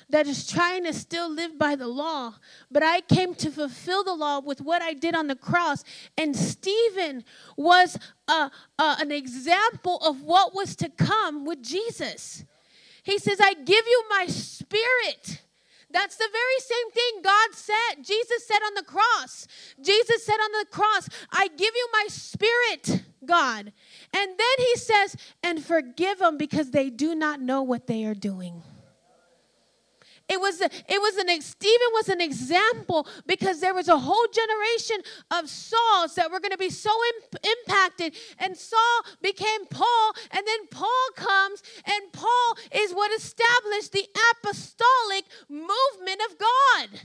that 0.08 0.26
is 0.26 0.46
trying 0.46 0.84
to 0.84 0.92
still 0.92 1.30
live 1.30 1.58
by 1.58 1.74
the 1.74 1.88
law. 1.88 2.34
But 2.70 2.82
I 2.82 3.00
came 3.00 3.34
to 3.36 3.50
fulfill 3.50 4.04
the 4.04 4.14
law 4.14 4.40
with 4.40 4.60
what 4.60 4.82
I 4.82 4.92
did 4.92 5.14
on 5.16 5.26
the 5.26 5.34
cross. 5.34 5.82
And 6.16 6.36
Stephen 6.36 7.24
was 7.56 7.98
a, 8.28 8.50
a, 8.78 8.96
an 9.00 9.10
example 9.10 9.98
of 9.98 10.22
what 10.22 10.54
was 10.54 10.76
to 10.76 10.88
come 10.88 11.44
with 11.44 11.62
Jesus. 11.62 12.44
He 13.02 13.18
says, 13.18 13.38
I 13.40 13.54
give 13.54 13.84
you 13.86 14.04
my 14.10 14.26
spirit. 14.26 15.42
That's 15.90 16.16
the 16.16 16.28
very 16.30 16.60
same 16.60 16.90
thing 16.90 17.22
God 17.22 17.54
said, 17.54 18.04
Jesus 18.04 18.46
said 18.46 18.58
on 18.66 18.74
the 18.74 18.82
cross. 18.82 19.46
Jesus 19.80 20.24
said 20.24 20.34
on 20.34 20.50
the 20.52 20.66
cross, 20.70 21.08
I 21.30 21.48
give 21.48 21.72
you 21.74 21.88
my 21.92 22.06
spirit, 22.08 23.02
God. 23.24 23.72
And 24.12 24.30
then 24.30 24.56
he 24.58 24.76
says, 24.76 25.16
and 25.42 25.64
forgive 25.64 26.18
them 26.18 26.36
because 26.36 26.72
they 26.72 26.90
do 26.90 27.14
not 27.14 27.40
know 27.40 27.62
what 27.62 27.86
they 27.86 28.04
are 28.04 28.14
doing. 28.14 28.62
It 30.28 30.40
was, 30.40 30.60
a, 30.60 30.64
it 30.64 31.00
was 31.00 31.16
an, 31.16 31.40
Stephen 31.40 31.88
was 31.92 32.08
an 32.08 32.20
example 32.20 33.06
because 33.26 33.60
there 33.60 33.74
was 33.74 33.88
a 33.88 33.98
whole 33.98 34.26
generation 34.32 34.96
of 35.30 35.48
Sauls 35.48 36.16
that 36.16 36.30
were 36.32 36.40
going 36.40 36.50
to 36.50 36.58
be 36.58 36.70
so 36.70 36.90
imp- 37.14 37.46
impacted. 37.46 38.14
And 38.38 38.56
Saul 38.56 39.02
became 39.22 39.66
Paul, 39.70 40.12
and 40.32 40.44
then 40.46 40.66
Paul 40.70 41.08
comes, 41.14 41.62
and 41.84 42.12
Paul 42.12 42.56
is 42.72 42.92
what 42.92 43.12
established 43.12 43.92
the 43.92 44.06
apostolic 44.32 45.24
movement 45.48 46.20
of 46.28 46.38
God. 46.38 47.00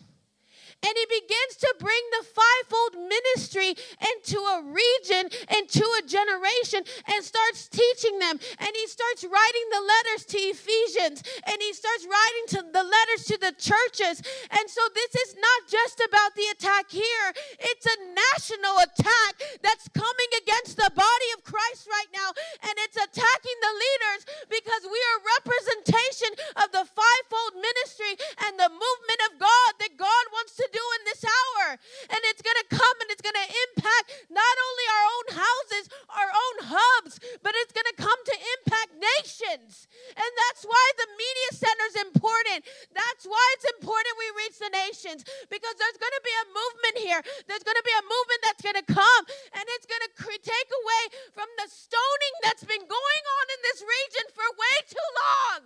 And 0.81 0.93
he 0.97 1.05
begins 1.21 1.53
to 1.61 1.69
bring 1.77 2.03
the 2.17 2.25
fivefold 2.25 3.05
ministry 3.05 3.77
into 4.01 4.39
a 4.41 4.65
region, 4.65 5.29
into 5.53 5.85
a 6.01 6.01
generation, 6.09 6.81
and 7.05 7.21
starts 7.21 7.69
teaching 7.69 8.17
them. 8.17 8.41
And 8.57 8.71
he 8.73 8.87
starts 8.87 9.21
writing 9.21 9.67
the 9.69 9.83
letters 9.85 10.25
to 10.33 10.37
Ephesians, 10.41 11.21
and 11.45 11.57
he 11.61 11.73
starts 11.77 12.09
writing 12.09 12.45
to 12.57 12.59
the 12.73 12.81
letters 12.81 13.29
to 13.29 13.37
the 13.37 13.53
churches. 13.61 14.25
And 14.49 14.65
so 14.65 14.81
this 14.97 15.13
is 15.21 15.37
not 15.37 15.59
just 15.69 16.01
about 16.01 16.33
the 16.33 16.49
attack 16.49 16.89
here, 16.89 17.27
it's 17.61 17.85
a 17.85 17.97
national 18.17 18.81
attack 18.81 19.61
that's 19.61 19.85
coming 19.93 20.31
against 20.41 20.81
the 20.81 20.89
body 20.97 21.29
of 21.37 21.45
Christ 21.45 21.85
right 21.85 22.09
now. 22.09 22.33
And 22.65 22.73
it's 22.81 22.97
attacking 22.97 23.57
the 23.61 23.75
leaders 23.77 24.21
because 24.49 24.83
we 24.89 24.97
are 24.97 25.29
representation 25.37 26.31
of 26.57 26.73
the 26.73 26.89
fivefold 26.89 27.53
ministry 27.61 28.17
and 28.49 28.57
the 28.57 28.71
movement 28.71 29.21
of 29.29 29.37
God 29.37 29.69
that 29.77 29.93
God 29.93 30.25
wants 30.33 30.57
to 30.57 30.70
do 30.71 30.85
in 30.99 31.01
this 31.05 31.23
hour. 31.23 31.77
And 32.09 32.21
it's 32.31 32.41
going 32.41 32.57
to 32.57 32.67
come 32.71 32.97
and 33.03 33.09
it's 33.11 33.23
going 33.23 33.37
to 33.37 33.49
impact 33.69 34.05
not 34.31 34.55
only 34.55 34.85
our 34.89 35.05
own 35.11 35.27
houses, 35.37 35.85
our 36.09 36.31
own 36.31 36.55
hubs, 36.71 37.19
but 37.43 37.53
it's 37.63 37.75
going 37.75 37.87
to 37.91 37.97
come 37.99 38.17
to 38.17 38.35
impact 38.59 38.91
nations. 38.97 39.87
And 40.15 40.31
that's 40.47 40.63
why 40.65 40.85
the 40.97 41.09
media 41.13 41.49
center 41.53 41.85
is 41.91 41.97
important. 42.07 42.65
That's 42.95 43.23
why 43.27 43.43
it's 43.59 43.67
important 43.79 44.11
we 44.17 44.29
reach 44.47 44.57
the 44.59 44.71
nations 44.71 45.27
because 45.47 45.75
there's 45.77 45.99
going 45.99 46.15
to 46.15 46.25
be 46.25 46.35
a 46.35 46.45
movement 46.51 46.95
here. 47.05 47.21
There's 47.47 47.63
going 47.63 47.77
to 47.77 47.87
be 47.87 47.95
a 47.95 48.05
movement 48.05 48.41
that's 48.43 48.63
going 48.63 48.79
to 48.79 48.87
come 48.87 49.23
and 49.55 49.65
it's 49.77 49.87
going 49.87 50.03
to 50.03 50.11
take 50.41 50.69
away 50.71 51.03
from 51.35 51.49
the 51.59 51.67
stoning 51.69 52.33
that's 52.41 52.63
been 52.63 52.85
going 52.85 53.23
on 53.37 53.45
in 53.51 53.59
this 53.67 53.79
region 53.83 54.25
for 54.33 54.45
way 54.57 54.77
too 54.87 55.09
long. 55.19 55.59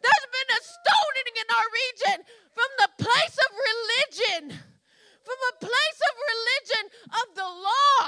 There's 0.00 0.28
been 0.30 0.50
a 0.52 0.60
stoning 0.60 1.34
in 1.40 1.48
our 1.48 1.68
region 1.72 2.16
from 2.52 2.70
the 2.78 2.90
place 3.00 3.36
of 3.40 3.50
religion, 3.52 4.43
from 4.50 5.38
a 5.50 5.58
place 5.60 6.00
of 6.08 6.14
religion 6.34 6.84
of 7.08 7.26
the 7.34 7.48
law. 7.48 8.00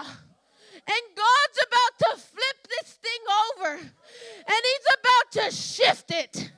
And 0.87 1.05
God's 1.17 1.59
about 1.67 1.95
to 2.05 2.11
flip 2.21 2.59
this 2.69 2.93
thing 3.01 3.23
over, 3.49 3.71
and 3.81 4.61
He's 4.63 4.89
about 5.01 5.27
to 5.43 5.51
shift 5.51 6.11
it. 6.11 6.53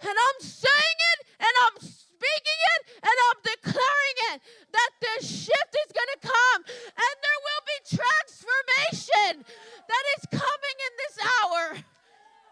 And 0.00 0.16
I'm 0.16 0.40
saying 0.40 0.98
it, 1.12 1.26
and 1.40 1.54
I'm 1.66 1.80
speaking 1.80 2.60
it, 2.76 2.82
and 3.02 3.16
I'm 3.28 3.40
declaring 3.42 4.16
it 4.32 4.40
that 4.72 4.90
the 5.00 5.26
shift 5.26 5.72
is 5.86 5.90
going 5.92 6.12
to 6.14 6.28
come, 6.28 6.60
and 6.96 7.14
there 7.20 7.40
will 7.42 7.64
be 7.66 7.78
transformation 7.96 9.44
that 9.88 10.04
is 10.18 10.22
coming 10.30 10.76
in 10.86 10.92
this 11.02 11.16
hour. 11.24 11.93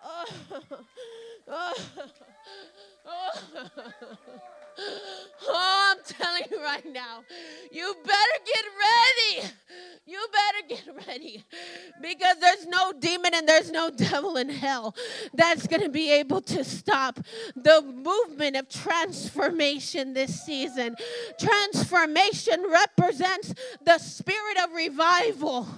Oh. 0.05 0.25
Oh. 1.49 1.75
Oh. 3.07 3.33
I'm 5.53 5.99
telling 6.07 6.43
you 6.51 6.63
right 6.63 6.85
now, 6.93 7.25
you 7.71 7.95
better 8.05 8.39
get 8.47 8.65
ready. 9.43 9.55
You 10.07 10.19
better 10.33 10.67
get 10.69 11.07
ready 11.07 11.45
because 12.01 12.39
there's 12.41 12.67
no 12.67 12.93
demon 12.93 13.33
and 13.35 13.49
there's 13.49 13.71
no 13.71 13.91
devil 13.91 14.37
in 14.37 14.49
hell 14.49 14.95
that's 15.35 15.67
going 15.67 15.83
to 15.83 15.89
be 15.89 16.11
able 16.11 16.41
to 16.43 16.65
stop 16.65 17.21
the 17.55 17.83
movement 17.83 18.57
of 18.57 18.69
transformation 18.69 20.13
this 20.13 20.43
season. 20.43 20.97
Transformation 21.39 22.65
represents 22.69 23.55
the 23.85 23.99
spirit 23.99 24.59
of 24.63 24.73
revival. 24.73 25.69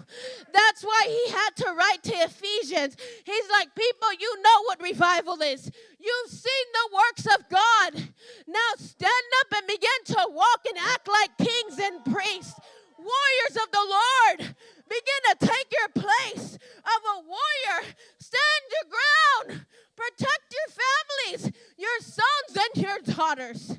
That's 0.52 0.82
why 0.82 1.02
he 1.06 1.32
had 1.32 1.50
to 1.56 1.74
write 1.74 2.02
to 2.04 2.12
Ephesians. 2.14 2.96
He's 3.24 3.50
like, 3.50 3.74
People, 3.74 4.08
you 4.20 4.42
know 4.42 4.62
what 4.64 4.82
revival 4.82 5.40
is. 5.42 5.70
You've 5.98 6.30
seen 6.30 6.66
the 6.72 6.96
works 6.96 7.26
of 7.26 7.48
God. 7.48 8.08
Now 8.46 8.70
stand 8.76 9.28
up 9.40 9.58
and 9.58 9.66
begin 9.66 10.16
to 10.16 10.26
walk 10.30 10.60
and 10.68 10.78
act 10.78 11.08
like 11.08 11.36
kings 11.38 11.78
and 11.78 12.04
priests, 12.04 12.58
warriors 12.98 13.56
of 13.56 13.70
the 13.72 13.86
Lord. 13.88 14.54
Begin 14.88 15.20
to 15.30 15.46
take 15.46 15.72
your 15.72 16.02
place 16.02 16.54
of 16.54 17.00
a 17.16 17.20
warrior. 17.26 17.94
Stand 18.18 18.64
your 18.70 18.90
ground. 18.90 19.66
Protect 19.96 20.52
your 20.52 20.68
families, 20.82 21.52
your 21.76 22.00
sons 22.00 22.56
and 22.74 22.84
your 22.84 22.98
daughters, 23.16 23.78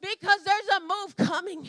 because 0.00 0.42
there's 0.44 0.68
a 0.76 0.80
move 0.80 1.16
coming, 1.16 1.68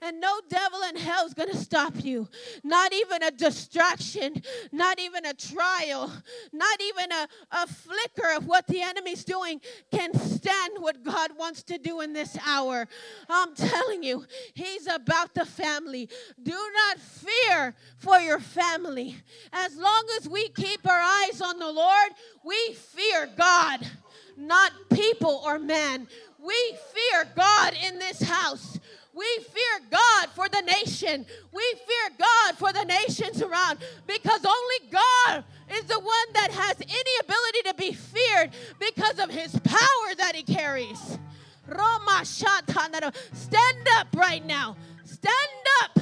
and 0.00 0.20
no 0.20 0.40
devil 0.48 0.80
in 0.88 0.96
hell 0.96 1.26
is 1.26 1.34
going 1.34 1.50
to 1.50 1.56
stop 1.56 2.04
you. 2.04 2.28
Not 2.62 2.92
even 2.92 3.22
a 3.22 3.30
distraction, 3.30 4.42
not 4.72 5.00
even 5.00 5.26
a 5.26 5.34
trial, 5.34 6.12
not 6.52 6.80
even 6.80 7.12
a, 7.12 7.28
a 7.50 7.66
flicker 7.66 8.36
of 8.36 8.46
what 8.46 8.66
the 8.66 8.82
enemy's 8.82 9.24
doing 9.24 9.60
can 9.92 10.14
stand 10.14 10.74
what 10.78 11.02
God 11.02 11.30
wants 11.36 11.62
to 11.64 11.78
do 11.78 12.00
in 12.00 12.12
this 12.12 12.36
hour. 12.46 12.86
I'm 13.28 13.54
telling 13.54 14.02
you, 14.02 14.24
He's 14.54 14.86
about 14.86 15.34
the 15.34 15.44
family. 15.44 16.08
Do 16.42 16.52
not 16.52 16.98
fear 16.98 17.74
for 17.98 18.18
your 18.18 18.38
family. 18.38 19.16
As 19.52 19.76
long 19.76 20.04
as 20.18 20.28
we 20.28 20.48
keep 20.50 20.88
our 20.88 21.00
eyes 21.00 21.40
on 21.40 21.58
the 21.58 21.70
Lord, 21.70 22.12
we 22.44 22.74
fear 22.74 23.28
God, 23.36 23.86
not 24.36 24.72
people 24.92 25.42
or 25.44 25.58
man. 25.58 26.06
We 26.38 26.76
fear 26.92 27.26
God 27.34 27.74
in 27.86 27.98
this 27.98 28.22
house. 28.22 28.78
We 29.14 29.24
fear 29.50 29.88
God 29.90 30.28
for 30.34 30.48
the 30.48 30.60
nation. 30.60 31.24
We 31.52 31.74
fear 31.86 32.16
God 32.18 32.58
for 32.58 32.72
the 32.72 32.84
nations 32.84 33.40
around 33.40 33.78
because 34.06 34.44
only 34.44 34.90
God 34.92 35.44
is 35.74 35.84
the 35.84 35.98
one 35.98 36.32
that 36.34 36.50
has 36.50 36.76
any 36.80 37.10
ability 37.22 37.62
to 37.64 37.74
be 37.74 37.92
feared 37.92 38.50
because 38.78 39.18
of 39.18 39.30
his 39.30 39.58
power 39.60 40.14
that 40.18 40.36
he 40.36 40.42
carries. 40.42 41.18
Stand 43.32 43.88
up 43.92 44.08
right 44.14 44.44
now. 44.46 44.76
Stand 45.04 45.34
up. 45.82 45.98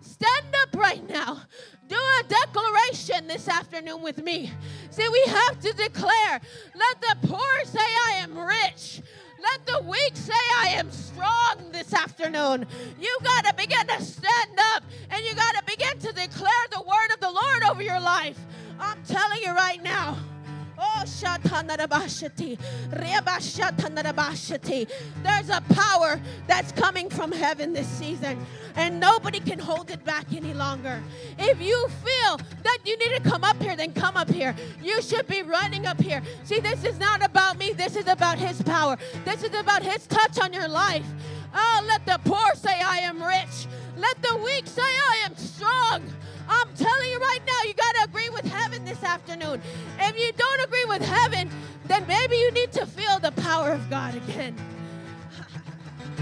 Stand 0.00 0.54
up 0.62 0.74
right 0.74 1.06
now. 1.08 1.42
Do 1.88 1.96
a 1.96 2.22
declaration 2.28 3.26
this 3.26 3.48
afternoon 3.48 4.02
with 4.02 4.22
me. 4.22 4.52
See, 4.90 5.08
we 5.08 5.22
have 5.26 5.58
to 5.60 5.72
declare 5.72 6.40
let 6.74 7.00
the 7.00 7.28
poor 7.28 7.64
say, 7.64 7.78
I 7.80 8.16
am 8.18 8.38
rich. 8.38 9.00
Let 9.40 9.66
the 9.66 9.88
weak 9.88 10.14
say, 10.14 10.34
I 10.60 10.68
am 10.70 10.90
strong 10.90 11.70
this 11.72 11.94
afternoon. 11.94 12.66
You 13.00 13.16
got 13.22 13.46
to 13.46 13.54
begin 13.54 13.86
to 13.86 14.02
stand 14.02 14.58
up 14.74 14.82
and 15.10 15.24
you 15.24 15.34
got 15.34 15.54
to 15.54 15.64
begin 15.64 15.98
to 16.00 16.12
declare 16.12 16.66
the 16.72 16.82
word 16.82 17.14
of 17.14 17.20
the 17.20 17.30
Lord 17.30 17.62
over 17.70 17.82
your 17.82 18.00
life. 18.00 18.38
I'm 18.78 19.02
telling 19.04 19.42
you 19.42 19.52
right 19.52 19.82
now. 19.82 20.18
Oh, 20.80 21.02
There's 25.22 25.48
a 25.48 25.60
power 25.74 26.20
that's 26.46 26.72
coming 26.72 27.10
from 27.10 27.32
heaven 27.32 27.72
this 27.72 27.88
season, 27.88 28.46
and 28.76 29.00
nobody 29.00 29.40
can 29.40 29.58
hold 29.58 29.90
it 29.90 30.04
back 30.04 30.32
any 30.32 30.54
longer. 30.54 31.02
If 31.38 31.60
you 31.60 31.88
feel 32.04 32.40
that 32.62 32.78
you 32.84 32.96
need 32.98 33.16
to 33.16 33.20
come 33.28 33.42
up 33.42 33.60
here, 33.60 33.74
then 33.74 33.92
come 33.92 34.16
up 34.16 34.30
here. 34.30 34.54
You 34.80 35.02
should 35.02 35.26
be 35.26 35.42
running 35.42 35.86
up 35.86 36.00
here. 36.00 36.22
See, 36.44 36.60
this 36.60 36.84
is 36.84 36.98
not 37.00 37.24
about 37.24 37.58
me, 37.58 37.72
this 37.72 37.96
is 37.96 38.06
about 38.06 38.38
His 38.38 38.62
power. 38.62 38.96
This 39.24 39.42
is 39.42 39.54
about 39.58 39.82
His 39.82 40.06
touch 40.06 40.38
on 40.38 40.52
your 40.52 40.68
life. 40.68 41.06
Oh, 41.54 41.84
let 41.88 42.06
the 42.06 42.20
poor 42.24 42.54
say, 42.54 42.80
I 42.80 42.98
am 42.98 43.20
rich. 43.22 43.66
Let 43.96 44.22
the 44.22 44.36
weak 44.36 44.66
say, 44.68 44.82
I 44.82 45.22
am 45.24 45.36
strong. 45.36 46.02
I'm 46.48 46.74
telling 46.74 47.10
you 47.10 47.18
right 47.18 47.40
now, 47.46 47.60
you 47.64 47.74
got 47.74 47.94
to 47.96 48.04
agree 48.04 48.30
with 48.30 48.46
heaven 48.46 48.84
this 48.84 49.02
afternoon. 49.02 49.60
If 50.00 50.18
you 50.18 50.32
don't 50.32 50.64
agree 50.64 50.86
with 50.86 51.02
heaven, 51.02 51.50
then 51.86 52.06
maybe 52.06 52.36
you 52.36 52.50
need 52.52 52.72
to 52.72 52.86
feel 52.86 53.18
the 53.18 53.32
power 53.32 53.72
of 53.72 53.90
God 53.90 54.14
again. 54.14 54.56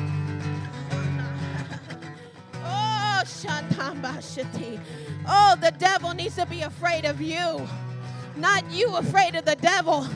oh, 2.54 3.22
Shantambashiti. 3.24 4.80
Oh, 5.28 5.56
the 5.60 5.70
devil 5.72 6.12
needs 6.12 6.34
to 6.36 6.46
be 6.46 6.62
afraid 6.62 7.04
of 7.04 7.20
you, 7.20 7.66
not 8.36 8.68
you 8.70 8.96
afraid 8.96 9.36
of 9.36 9.44
the 9.44 9.56
devil. 9.56 10.08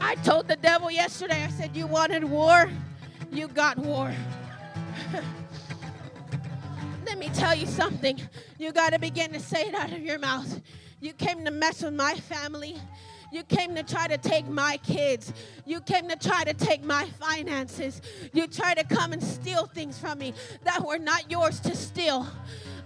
I 0.00 0.14
told 0.16 0.48
the 0.48 0.56
devil 0.56 0.90
yesterday, 0.90 1.44
I 1.44 1.48
said, 1.48 1.74
You 1.74 1.86
wanted 1.86 2.24
war? 2.24 2.70
You 3.32 3.48
got 3.48 3.78
war. 3.78 4.14
Me 7.26 7.32
tell 7.32 7.56
you 7.56 7.66
something. 7.66 8.20
You 8.56 8.70
got 8.70 8.92
to 8.92 9.00
begin 9.00 9.32
to 9.32 9.40
say 9.40 9.62
it 9.62 9.74
out 9.74 9.90
of 9.90 9.98
your 9.98 10.16
mouth. 10.16 10.60
You 11.00 11.12
came 11.12 11.44
to 11.44 11.50
mess 11.50 11.82
with 11.82 11.94
my 11.94 12.14
family. 12.14 12.76
You 13.32 13.42
came 13.42 13.74
to 13.74 13.82
try 13.82 14.06
to 14.06 14.16
take 14.16 14.46
my 14.46 14.76
kids. 14.84 15.32
You 15.64 15.80
came 15.80 16.06
to 16.08 16.14
try 16.14 16.44
to 16.44 16.54
take 16.54 16.84
my 16.84 17.06
finances. 17.18 18.00
You 18.32 18.46
tried 18.46 18.78
to 18.78 18.84
come 18.84 19.12
and 19.12 19.20
steal 19.20 19.66
things 19.66 19.98
from 19.98 20.20
me 20.20 20.34
that 20.62 20.86
were 20.86 21.00
not 21.00 21.28
yours 21.28 21.58
to 21.60 21.74
steal. 21.74 22.28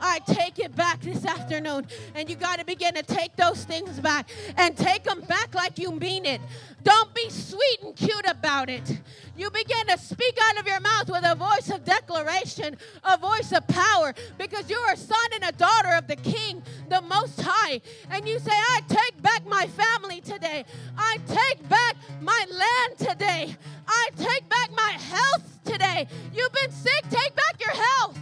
I 0.01 0.21
take 0.21 0.59
it 0.59 0.75
back 0.75 1.01
this 1.01 1.25
afternoon. 1.25 1.87
And 2.15 2.29
you 2.29 2.37
got 2.37 2.59
to 2.59 2.65
begin 2.65 2.95
to 2.95 3.03
take 3.03 3.37
those 3.37 3.65
things 3.65 4.01
back 4.01 4.31
and 4.57 4.77
take 4.77 5.05
them 5.05 5.21
back 5.23 5.55
like 5.55 5.79
you 5.79 5.93
mean 5.93 6.25
it. 6.27 6.41
Don't 6.83 7.13
be 7.15 7.29
sweet 7.29 7.79
and 7.83 7.95
cute 7.95 8.27
about 8.27 8.71
it. 8.71 9.01
You 9.37 9.51
begin 9.51 9.87
to 9.89 9.99
speak 9.99 10.39
out 10.43 10.59
of 10.59 10.67
your 10.67 10.81
mouth 10.81 11.11
with 11.11 11.25
a 11.25 11.35
voice 11.35 11.71
of 11.71 11.85
declaration, 11.85 12.77
a 13.05 13.19
voice 13.19 13.53
of 13.53 13.67
power, 13.69 14.15
because 14.39 14.71
you're 14.71 14.93
a 14.93 14.97
son 14.97 15.19
and 15.35 15.45
a 15.45 15.53
daughter 15.53 15.95
of 15.95 16.07
the 16.07 16.17
King, 16.17 16.63
the 16.89 17.03
Most 17.03 17.41
High. 17.43 17.81
And 18.11 18.27
you 18.27 18.39
say, 18.39 18.53
I 18.53 18.81
take 18.89 19.21
back 19.23 19.47
my 19.47 19.67
family 19.67 20.21
today. 20.21 20.65
I 20.97 21.19
take 21.27 21.69
back 21.69 21.97
my 22.21 22.47
land 22.51 22.99
today. 22.99 23.57
I 23.87 24.09
take 24.17 24.49
back 24.49 24.71
my 24.75 24.93
health 24.93 25.59
today. 25.65 26.07
You've 26.35 26.53
been 26.53 26.73
sick, 26.73 27.05
take 27.11 27.35
back 27.35 27.61
your 27.61 27.75
health. 27.75 28.19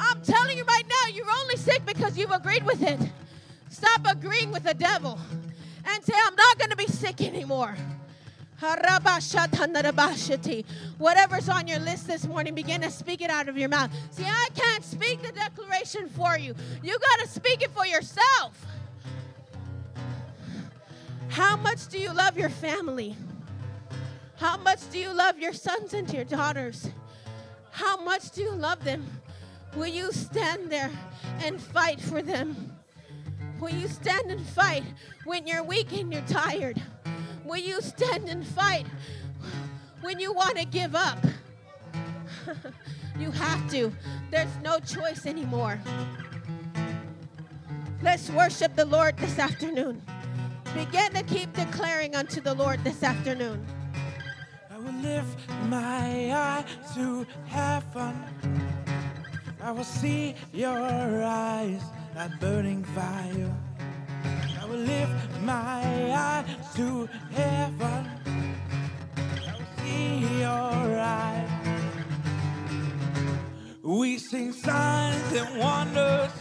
I'm 0.00 0.22
telling 0.22 0.56
you 0.56 0.64
right 0.64 0.84
now, 0.88 1.14
you're 1.14 1.30
only 1.42 1.56
sick 1.56 1.84
because 1.84 2.16
you've 2.16 2.30
agreed 2.30 2.64
with 2.64 2.82
it. 2.82 2.98
Stop 3.68 4.06
agreeing 4.10 4.50
with 4.50 4.64
the 4.64 4.74
devil 4.74 5.18
and 5.84 6.04
say, 6.04 6.14
I'm 6.24 6.34
not 6.34 6.58
going 6.58 6.70
to 6.70 6.76
be 6.76 6.86
sick 6.86 7.20
anymore. 7.20 7.76
Whatever's 10.98 11.48
on 11.48 11.66
your 11.66 11.78
list 11.78 12.06
this 12.06 12.26
morning, 12.26 12.54
begin 12.54 12.80
to 12.82 12.90
speak 12.90 13.22
it 13.22 13.30
out 13.30 13.48
of 13.48 13.56
your 13.56 13.68
mouth. 13.68 13.90
See, 14.10 14.24
I 14.24 14.48
can't 14.54 14.84
speak 14.84 15.22
the 15.22 15.32
declaration 15.32 16.08
for 16.08 16.38
you. 16.38 16.54
You 16.82 16.98
got 16.98 17.20
to 17.24 17.28
speak 17.28 17.62
it 17.62 17.70
for 17.70 17.86
yourself. 17.86 18.66
How 21.28 21.56
much 21.56 21.88
do 21.88 21.98
you 21.98 22.12
love 22.12 22.36
your 22.36 22.50
family? 22.50 23.16
How 24.36 24.56
much 24.56 24.90
do 24.90 24.98
you 24.98 25.12
love 25.12 25.38
your 25.38 25.52
sons 25.52 25.94
and 25.94 26.12
your 26.12 26.24
daughters? 26.24 26.90
How 27.70 28.02
much 28.02 28.30
do 28.32 28.42
you 28.42 28.52
love 28.52 28.82
them? 28.84 29.06
Will 29.76 29.86
you 29.86 30.12
stand 30.12 30.70
there 30.70 30.90
and 31.44 31.60
fight 31.60 32.00
for 32.00 32.22
them? 32.22 32.72
Will 33.60 33.70
you 33.70 33.88
stand 33.88 34.30
and 34.30 34.44
fight 34.44 34.84
when 35.24 35.46
you're 35.46 35.62
weak 35.62 35.92
and 35.92 36.12
you're 36.12 36.22
tired? 36.22 36.82
Will 37.44 37.60
you 37.60 37.80
stand 37.80 38.28
and 38.28 38.46
fight 38.46 38.86
when 40.00 40.18
you 40.18 40.32
want 40.32 40.56
to 40.56 40.64
give 40.64 40.94
up? 40.94 41.18
you 43.18 43.30
have 43.30 43.70
to. 43.70 43.92
There's 44.30 44.56
no 44.62 44.78
choice 44.78 45.26
anymore. 45.26 45.80
Let's 48.02 48.30
worship 48.30 48.74
the 48.76 48.86
Lord 48.86 49.18
this 49.18 49.38
afternoon. 49.38 50.02
Begin 50.74 51.12
to 51.12 51.22
keep 51.24 51.52
declaring 51.52 52.16
unto 52.16 52.40
the 52.40 52.54
Lord 52.54 52.82
this 52.82 53.02
afternoon. 53.02 53.64
I 54.70 54.78
will 54.78 54.92
lift 54.94 55.48
my 55.68 56.32
eye 56.32 56.64
to 56.94 57.26
heaven. 57.46 58.79
I 59.62 59.72
will 59.72 59.84
see 59.84 60.34
your 60.52 60.78
eyes 61.22 61.82
like 62.16 62.40
burning 62.40 62.82
fire. 62.82 63.54
I 64.60 64.64
will 64.64 64.78
lift 64.78 65.40
my 65.42 66.14
eyes 66.14 66.74
to 66.76 67.06
heaven. 67.30 68.08
I 69.46 69.54
will 69.58 69.84
see 69.84 70.40
your 70.40 71.00
eyes. 71.00 71.50
We 73.82 74.18
sing 74.18 74.52
signs 74.52 75.32
and 75.32 75.58
wonders, 75.58 76.32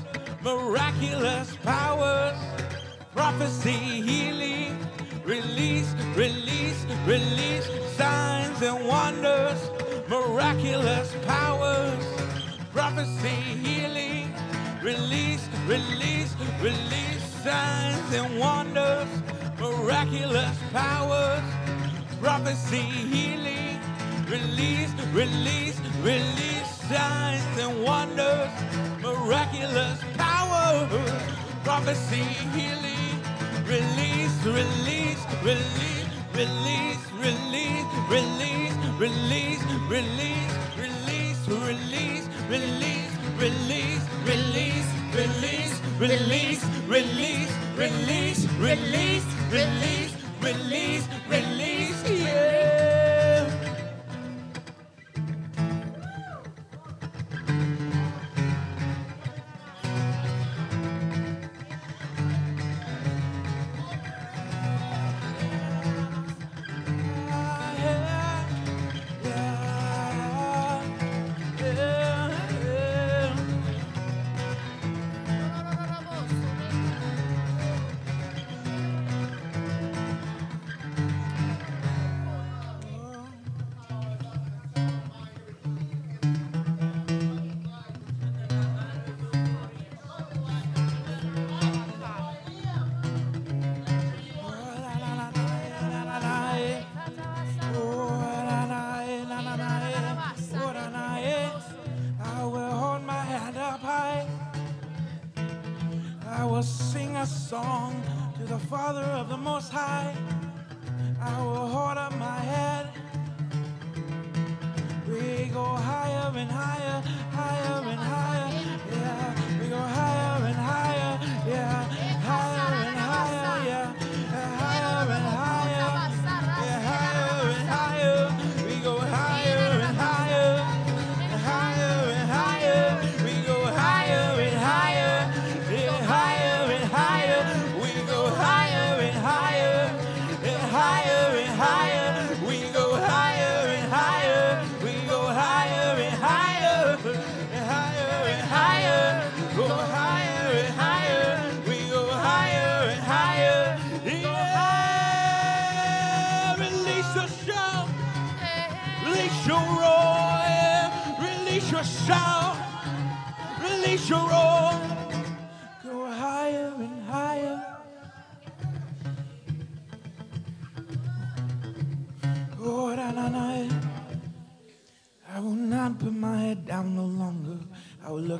miraculous 0.42 1.58
powers, 1.58 2.38
prophecy, 3.12 3.72
healing, 3.72 4.78
release, 5.26 5.94
release, 6.16 6.86
release, 7.06 7.70
signs 7.98 8.62
and 8.62 8.88
wonders, 8.88 9.70
miraculous 10.10 11.14
powers 11.26 12.09
prophecy, 12.90 13.36
healing, 13.64 14.34
release, 14.82 15.48
release, 15.68 16.36
release, 16.60 17.24
signs 17.44 18.14
and 18.16 18.40
wonders, 18.40 19.08
miraculous 19.60 20.58
powers, 20.74 21.44
prophecy, 22.20 22.82
healing, 23.14 23.80
release, 24.28 24.92
release, 25.14 25.80
release, 26.02 26.72
signs 26.90 27.46
and 27.60 27.84
wonders, 27.84 28.50
miraculous 29.04 30.00
powers, 30.18 30.90
prophecy, 31.64 32.24
healing, 32.58 33.22
release, 33.68 34.36
release, 34.46 35.22
release, 35.44 36.08
release, 36.34 37.04
release, 37.14 37.86
release, 38.10 38.74
release, 38.98 39.64
release, 39.88 40.69
release, 41.58 42.28
release, 42.48 43.18
release, 43.38 44.04
release, 44.24 44.86
release, 45.16 45.82
release, 46.00 46.64
release, 46.88 47.56
release, 47.78 48.46
release, 48.60 49.36
release, 49.52 50.14
release, 50.42 51.08
release, 51.30 52.19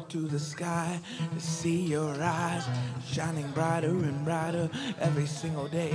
To 0.10 0.28
the 0.28 0.40
sky 0.40 1.00
to 1.36 1.40
see 1.40 1.82
your 1.82 2.16
eyes 2.20 2.66
shining 3.06 3.48
brighter 3.52 3.90
and 3.90 4.26
brighter 4.26 4.68
every 5.00 5.28
single 5.28 5.68
day. 5.68 5.94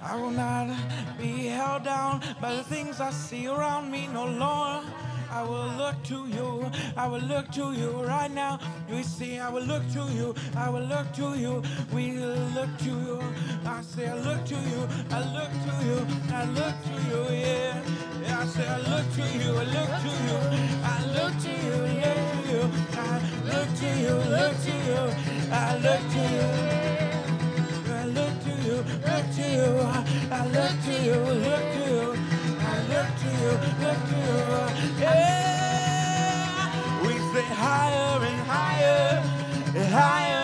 I 0.00 0.14
will 0.14 0.30
not 0.30 0.68
be 1.18 1.46
held 1.46 1.82
down 1.82 2.22
by 2.40 2.54
the 2.54 2.62
things 2.62 3.00
I 3.00 3.10
see 3.10 3.48
around 3.48 3.90
me 3.90 4.06
no 4.12 4.26
longer. 4.26 4.86
I 5.32 5.42
will 5.42 5.66
look 5.76 6.00
to 6.04 6.28
you. 6.28 6.70
I 6.96 7.08
will 7.08 7.22
look 7.22 7.50
to 7.52 7.72
you 7.72 7.90
right 8.04 8.30
now. 8.30 8.60
We 8.88 9.02
see, 9.02 9.38
I 9.40 9.48
will 9.48 9.64
look 9.64 9.82
to 9.94 10.06
you. 10.12 10.34
I 10.56 10.70
will 10.70 10.84
look 10.84 11.12
to 11.14 11.34
you. 11.36 11.62
We 11.92 12.12
look 12.12 12.70
to 12.78 12.90
you. 12.90 13.20
I 13.66 13.82
say, 13.82 14.06
I 14.08 14.14
look 14.14 14.44
to 14.46 14.54
you. 14.54 14.88
I 15.10 15.20
look 15.34 15.50
to 15.66 15.72
you. 15.86 15.98
I 16.32 16.44
look 16.44 16.76
to 16.86 16.94
you. 17.10 17.36
Yeah. 17.36 17.82
yeah 18.22 18.40
I 18.40 18.46
say, 18.46 18.66
I 18.66 18.78
look 18.78 19.06
to 19.14 19.22
you. 19.42 19.50
I 19.54 19.64
look 19.76 19.90
to 20.04 20.12
you. 20.26 20.38
I 20.84 20.96
look 21.16 21.34
to 21.42 21.50
you. 21.50 22.00
I 22.02 22.09
look 23.52 23.68
to 23.80 23.88
you. 24.04 24.14
Look 24.34 24.54
to 24.64 24.74
you. 24.88 25.02
I 25.52 25.76
look 25.84 26.02
to 26.14 26.22
you. 26.34 26.48
I 27.92 28.04
look 28.16 28.34
to 28.44 28.52
you. 28.66 28.76
Look 29.06 29.26
to 29.36 29.44
you. 29.56 29.70
I 30.30 30.40
look 30.54 30.74
to 30.86 30.94
you. 31.08 31.18
Look 31.46 31.64
to 31.74 31.82
you. 31.90 32.06
I 32.60 32.76
look 32.92 33.08
to 33.22 33.28
you. 33.40 33.52
Look 33.82 34.00
to 34.10 34.16
you. 34.26 35.02
Yeah. 35.02 37.02
We 37.02 37.12
and 37.40 37.52
higher, 37.64 38.24
and 38.30 38.40
higher 38.46 39.22
and 39.76 39.94
higher. 39.94 40.39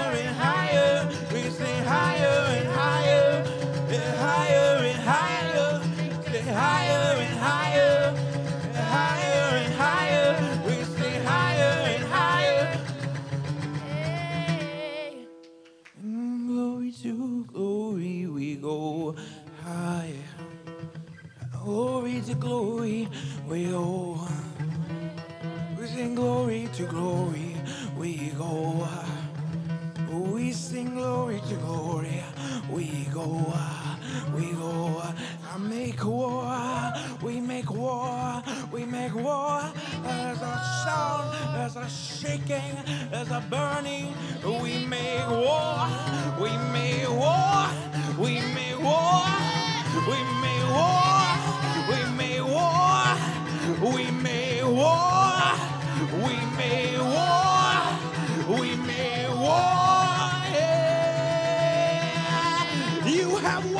To 22.27 22.35
glory, 22.35 23.09
we 23.49 23.67
go. 23.67 24.19
We 25.79 25.87
sing 25.87 26.17
glory 26.17 26.69
to 26.73 26.85
glory, 26.87 27.55
we 27.97 28.31
go. 28.37 28.89
We 30.11 30.53
sing 30.53 30.97
glory 30.97 31.41
to 31.49 31.55
glory, 31.55 32.25
we 32.69 33.07
go. 33.15 33.55
We 34.35 34.53
go. 34.55 35.03
I 35.53 35.59
make 35.59 36.05
war, 36.05 36.93
we 37.23 37.41
make 37.41 37.71
war, 37.71 38.43
we 38.73 38.85
make 38.85 39.15
war. 39.15 39.63
There's 40.03 40.43
a 40.43 40.61
sound, 40.85 41.33
there's 41.55 41.77
a 41.77 41.89
shaking, 41.89 42.75
there's 43.13 43.31
a 43.31 43.41
burning. 43.49 44.13
We 44.45 44.85
make 44.85 45.31
war, 45.31 45.87
we 46.41 46.51
make 46.73 47.09
war, 47.09 47.69
we 48.19 48.41
make 48.53 48.81
war, 48.83 49.23
we 50.09 50.17
make 50.17 50.33
war, 50.33 50.36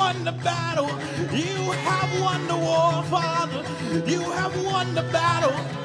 won 0.07 0.23
the 0.23 0.31
battle, 0.31 0.87
you 1.33 1.73
have 1.89 2.21
won 2.21 2.47
the 2.47 2.57
war, 2.57 3.03
Father. 3.11 3.65
You 4.09 4.21
have 4.21 4.55
won 4.65 4.95
the 4.95 5.03
battle. 5.03 5.76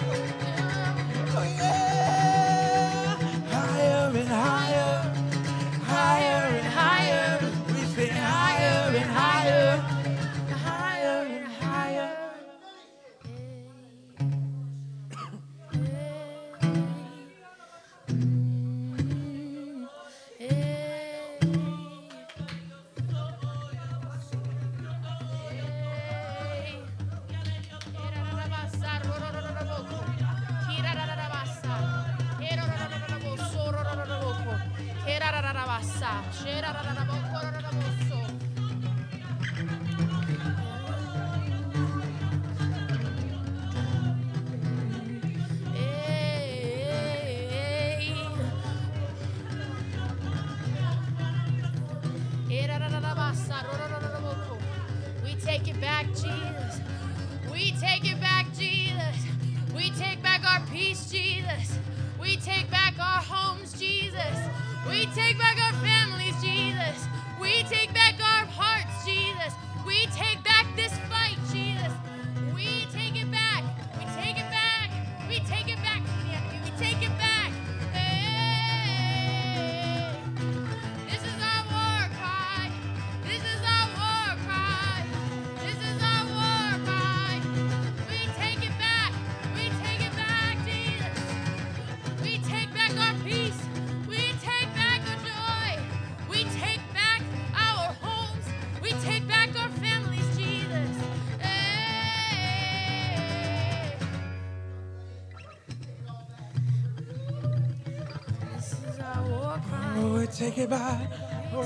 Take 110.32 110.58
it 110.58 110.70
back. 110.70 111.09
Oh. 111.53 111.62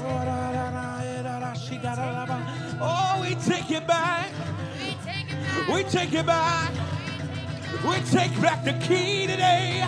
Oh, 2.82 3.22
we 3.22 3.36
take 3.36 3.70
it 3.70 3.86
back. 3.88 4.32
We 4.84 4.96
take 5.04 5.32
it 5.32 5.46
back. 5.46 5.62
We 5.70 5.84
take 5.84 6.14
it 6.14 6.26
back. 6.26 6.74
We 7.88 8.00
take 8.12 8.42
back 8.42 8.64
the 8.64 8.74
key 8.74 9.28
today. 9.28 9.88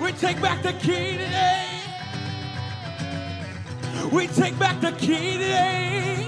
We 0.00 0.12
take 0.12 0.40
back 0.42 0.62
the 0.62 0.72
key 0.72 1.12
today. 1.12 1.80
We 4.12 4.26
take 4.26 4.58
back 4.58 4.80
the 4.80 4.92
key 4.92 5.38
today. 5.38 6.26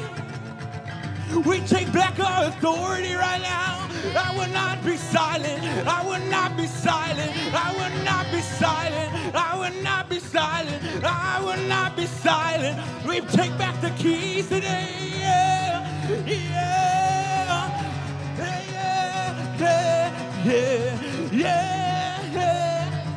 We 1.44 1.60
take 1.60 1.92
back 1.92 2.18
our 2.18 2.46
authority 2.46 3.14
right 3.14 3.42
now. 3.42 3.67
I 4.16 4.35
will 4.36 4.52
not 4.52 4.85
be 4.85 4.97
silent. 4.97 5.62
I 5.86 6.05
will 6.06 6.24
not 6.30 6.56
be 6.56 6.66
silent. 6.66 7.32
I 7.55 7.72
will 7.72 8.05
not 8.05 8.30
be 8.32 8.40
silent. 8.40 9.35
I 9.35 9.59
will 9.59 9.82
not 9.82 10.09
be 10.09 10.18
silent. 10.20 11.05
I 11.05 11.40
will 11.44 11.62
not 11.68 11.97
be 11.97 12.06
silent. 12.06 12.78
We 13.06 13.20
take 13.20 13.56
back 13.59 13.80
the 13.80 13.90
keys 13.90 14.48
today. 14.48 14.89
Yeah. 15.18 16.24
Yeah. 16.26 17.94
Yeah. 18.39 19.56
Yeah. 19.59 20.44
Yeah. 20.44 21.30
Yeah. 21.32 22.32
yeah. 22.32 23.14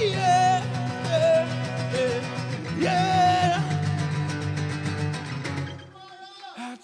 yeah. 0.00 0.35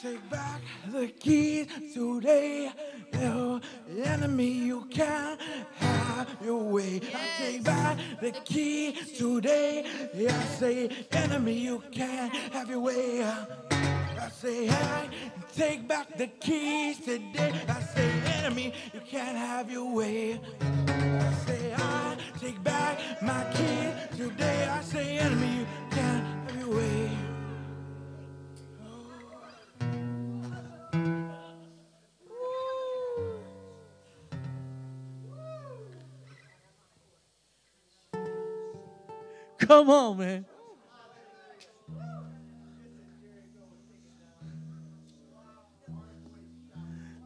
Take 0.02 0.30
back 0.30 0.60
the 0.90 1.06
keys 1.06 1.68
today. 1.94 2.72
No 3.12 3.60
enemy, 4.02 4.50
you 4.50 4.84
can't 4.90 5.40
have 5.76 6.36
your 6.42 6.60
way. 6.60 7.00
I 7.14 7.38
take 7.38 7.62
back 7.62 7.98
the 8.20 8.32
keys 8.32 9.16
today. 9.16 9.86
I 10.14 10.44
say, 10.58 10.90
enemy, 11.12 11.54
you 11.54 11.80
can't 11.92 12.34
have 12.52 12.68
your 12.68 12.80
way. 12.80 13.22
I 13.22 14.28
say, 14.28 14.68
I 14.68 15.08
take 15.54 15.86
back 15.86 16.16
the 16.18 16.26
keys 16.26 16.98
today. 16.98 17.52
I 17.68 17.80
say, 17.80 18.10
enemy, 18.38 18.74
you 18.92 19.00
can't 19.08 19.38
have 19.38 19.70
your 19.70 19.94
way. 19.94 20.40
I 20.60 21.32
say 21.46 21.74
I 21.76 22.16
take 22.40 22.60
back 22.64 22.98
my 23.22 23.44
keys 23.54 24.18
Today 24.18 24.68
I 24.68 24.80
say 24.80 25.18
enemy, 25.18 25.58
you 25.58 25.66
can't 25.90 26.24
have 26.50 26.58
your 26.58 26.76
way. 26.76 27.11
Come 39.62 39.90
on, 39.90 40.18
man. 40.18 40.44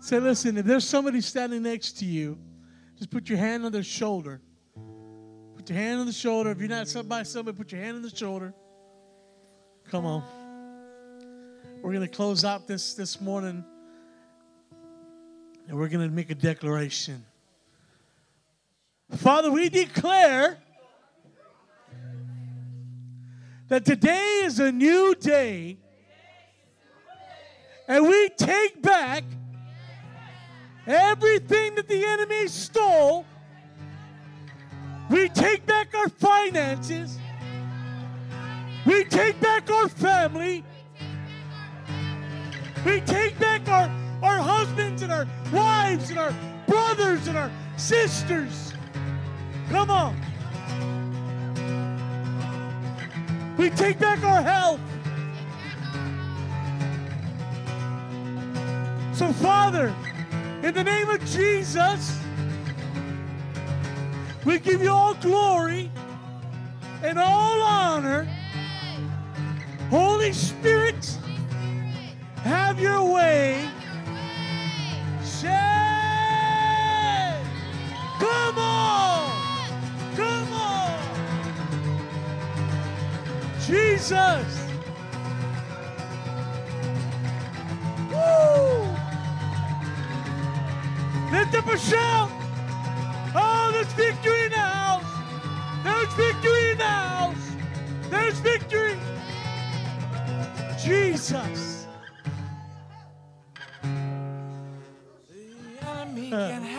Say, 0.01 0.21
listen, 0.21 0.59
if 0.59 0.67
there's 0.67 0.87
somebody 0.87 1.21
standing 1.23 1.63
next 1.63 1.99
to 1.99 2.05
you, 2.05 2.39
just 2.99 3.11
put 3.11 3.29
your 3.29 3.39
hand 3.39 3.65
on 3.65 3.73
their 3.73 3.83
shoulder. 3.83 4.41
Put 5.57 5.71
your 5.71 5.79
hand 5.79 6.01
on 6.01 6.07
the 6.07 6.13
shoulder. 6.13 6.51
If 6.51 6.59
you're 6.59 6.69
not 6.69 6.89
somebody, 6.89 7.25
somebody, 7.25 7.57
put 7.57 7.73
your 7.73 7.81
hand 7.81 7.97
on 7.97 8.03
the 8.03 8.15
shoulder. 8.15 8.53
Come 9.91 10.05
on. 10.05 10.23
We're 11.83 11.93
going 11.93 12.07
to 12.07 12.15
close 12.15 12.45
out 12.45 12.67
this 12.69 12.95
this 12.95 13.21
morning, 13.21 13.65
and 15.69 15.79
we're 15.79 15.89
going 15.89 16.07
to 16.07 16.15
make 16.15 16.31
a 16.31 16.35
declaration. 16.35 17.25
Father, 19.11 19.51
we 19.51 19.71
declare 19.71 20.59
that 23.69 23.85
today 23.85 24.43
is 24.45 24.61
a 24.61 24.71
new 24.71 25.15
day, 25.15 25.79
and 27.89 28.07
we 28.07 28.29
take 28.31 28.81
back 28.81 29.25
everything 30.87 31.75
that 31.75 31.89
the 31.89 32.05
enemy 32.05 32.47
stole. 32.47 33.27
We 35.11 35.29
take 35.29 35.67
back 35.67 35.95
our 35.95 36.09
finances. 36.09 37.19
We 38.85 39.05
take 39.05 39.41
back 39.41 39.71
our 39.71 39.89
family. 39.89 40.65
We 42.85 43.01
take 43.01 43.39
back 43.39 43.69
our, 43.69 43.91
our 44.23 44.39
husbands 44.39 45.03
and 45.03 45.13
our 45.13 45.27
wives 45.53 46.11
and 46.11 46.19
our 46.19 46.33
brothers 46.69 47.27
and 47.27 47.37
our 47.37 47.51
sisters. 47.77 48.73
Come 49.71 49.91
on. 49.91 50.17
We 53.57 53.71
take 53.71 53.99
back 53.99 54.23
our 54.23 54.43
health. 54.43 54.81
So, 59.13 59.33
Father, 59.33 59.95
in 60.63 60.75
the 60.75 60.85
name 60.85 61.09
of 61.09 61.25
Jesus, 61.25 62.19
we 64.45 64.59
give 64.59 64.83
you 64.83 64.91
all 64.91 65.15
glory 65.15 65.91
and 67.03 67.19
all 67.19 67.63
honor. 67.63 68.29
Holy 69.91 70.33
Spirit, 70.33 71.19
have 72.43 72.79
your 72.79 73.03
way. 73.13 73.71
Come 78.19 78.59
on, 78.59 79.16
Jesus. 83.67 84.61
Woo! 88.13 88.97
Lift 91.33 91.55
up 91.57 91.67
a 91.67 91.77
shout. 91.77 92.31
Oh, 93.35 93.71
there's 93.73 93.93
victory 93.95 94.45
in 94.45 94.53
the 94.53 94.59
house. 94.59 95.05
There's 95.83 96.13
victory 96.15 96.71
in 96.71 96.79
the 96.79 96.85
house. 96.85 97.51
There's 98.09 98.39
victory. 98.39 98.97
Jesus. 100.79 101.87
The 105.29 105.89
enemy 105.89 106.31
can 106.31 106.63
have 106.63 106.76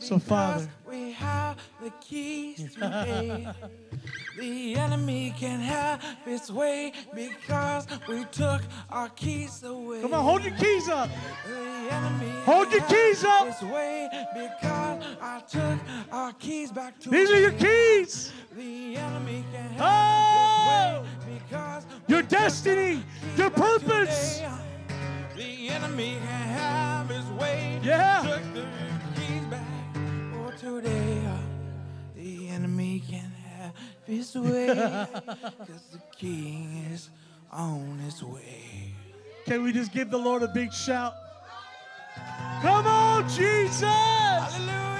So, 0.00 0.18
Father. 0.18 0.68
we 0.88 1.12
have 1.12 1.58
the 1.82 1.90
keys 2.00 2.74
today. 2.74 3.46
the 4.38 4.74
enemy 4.76 5.34
can 5.38 5.60
have 5.60 6.04
its 6.26 6.50
way 6.50 6.92
because 7.14 7.86
we 8.08 8.24
took 8.32 8.62
our 8.90 9.08
keys 9.10 9.62
away. 9.62 10.00
Come 10.02 10.14
on, 10.14 10.24
hold 10.24 10.44
your 10.44 10.54
keys 10.56 10.88
up. 10.88 11.10
The 11.46 11.94
enemy 11.94 12.30
Hold 12.44 12.72
your 12.72 12.82
keys 12.82 13.24
up. 13.24 13.48
Its 13.48 13.62
way 13.62 14.08
because 14.34 15.04
I 15.20 15.40
took 15.48 15.78
our 16.12 16.32
keys 16.32 16.72
back 16.72 16.98
to 17.00 17.10
These 17.10 17.30
are 17.30 17.40
your 17.40 17.52
keys. 17.52 18.32
The 18.56 18.96
enemy 18.96 19.44
can 19.52 19.70
have 19.70 19.80
Oh! 19.80 21.04
its 21.04 21.26
way 21.26 21.40
because 21.42 21.86
Your 22.08 22.22
destiny, 22.22 23.02
your 23.36 23.50
purpose. 23.50 24.42
The 25.36 25.68
enemy 25.68 26.16
can 26.18 26.48
have 26.48 27.08
his 27.10 27.26
way. 27.40 27.78
Yeah. 27.84 28.38
The 29.28 29.40
back 29.50 29.94
for 30.32 30.52
today. 30.56 31.22
Uh, 31.26 31.36
the 32.16 32.48
enemy 32.48 33.02
can 33.06 33.30
have 33.58 33.74
his 34.06 34.34
way. 34.34 34.68
Cause 35.26 35.84
the 35.92 36.00
king 36.16 36.86
is 36.90 37.10
on 37.52 37.98
his 37.98 38.24
way. 38.24 38.94
Can 39.44 39.64
we 39.64 39.72
just 39.72 39.92
give 39.92 40.10
the 40.10 40.16
Lord 40.16 40.42
a 40.42 40.48
big 40.48 40.72
shout? 40.72 41.12
Come 42.62 42.86
on, 42.86 43.28
Jesus. 43.28 43.82
Hallelujah. 43.82 44.97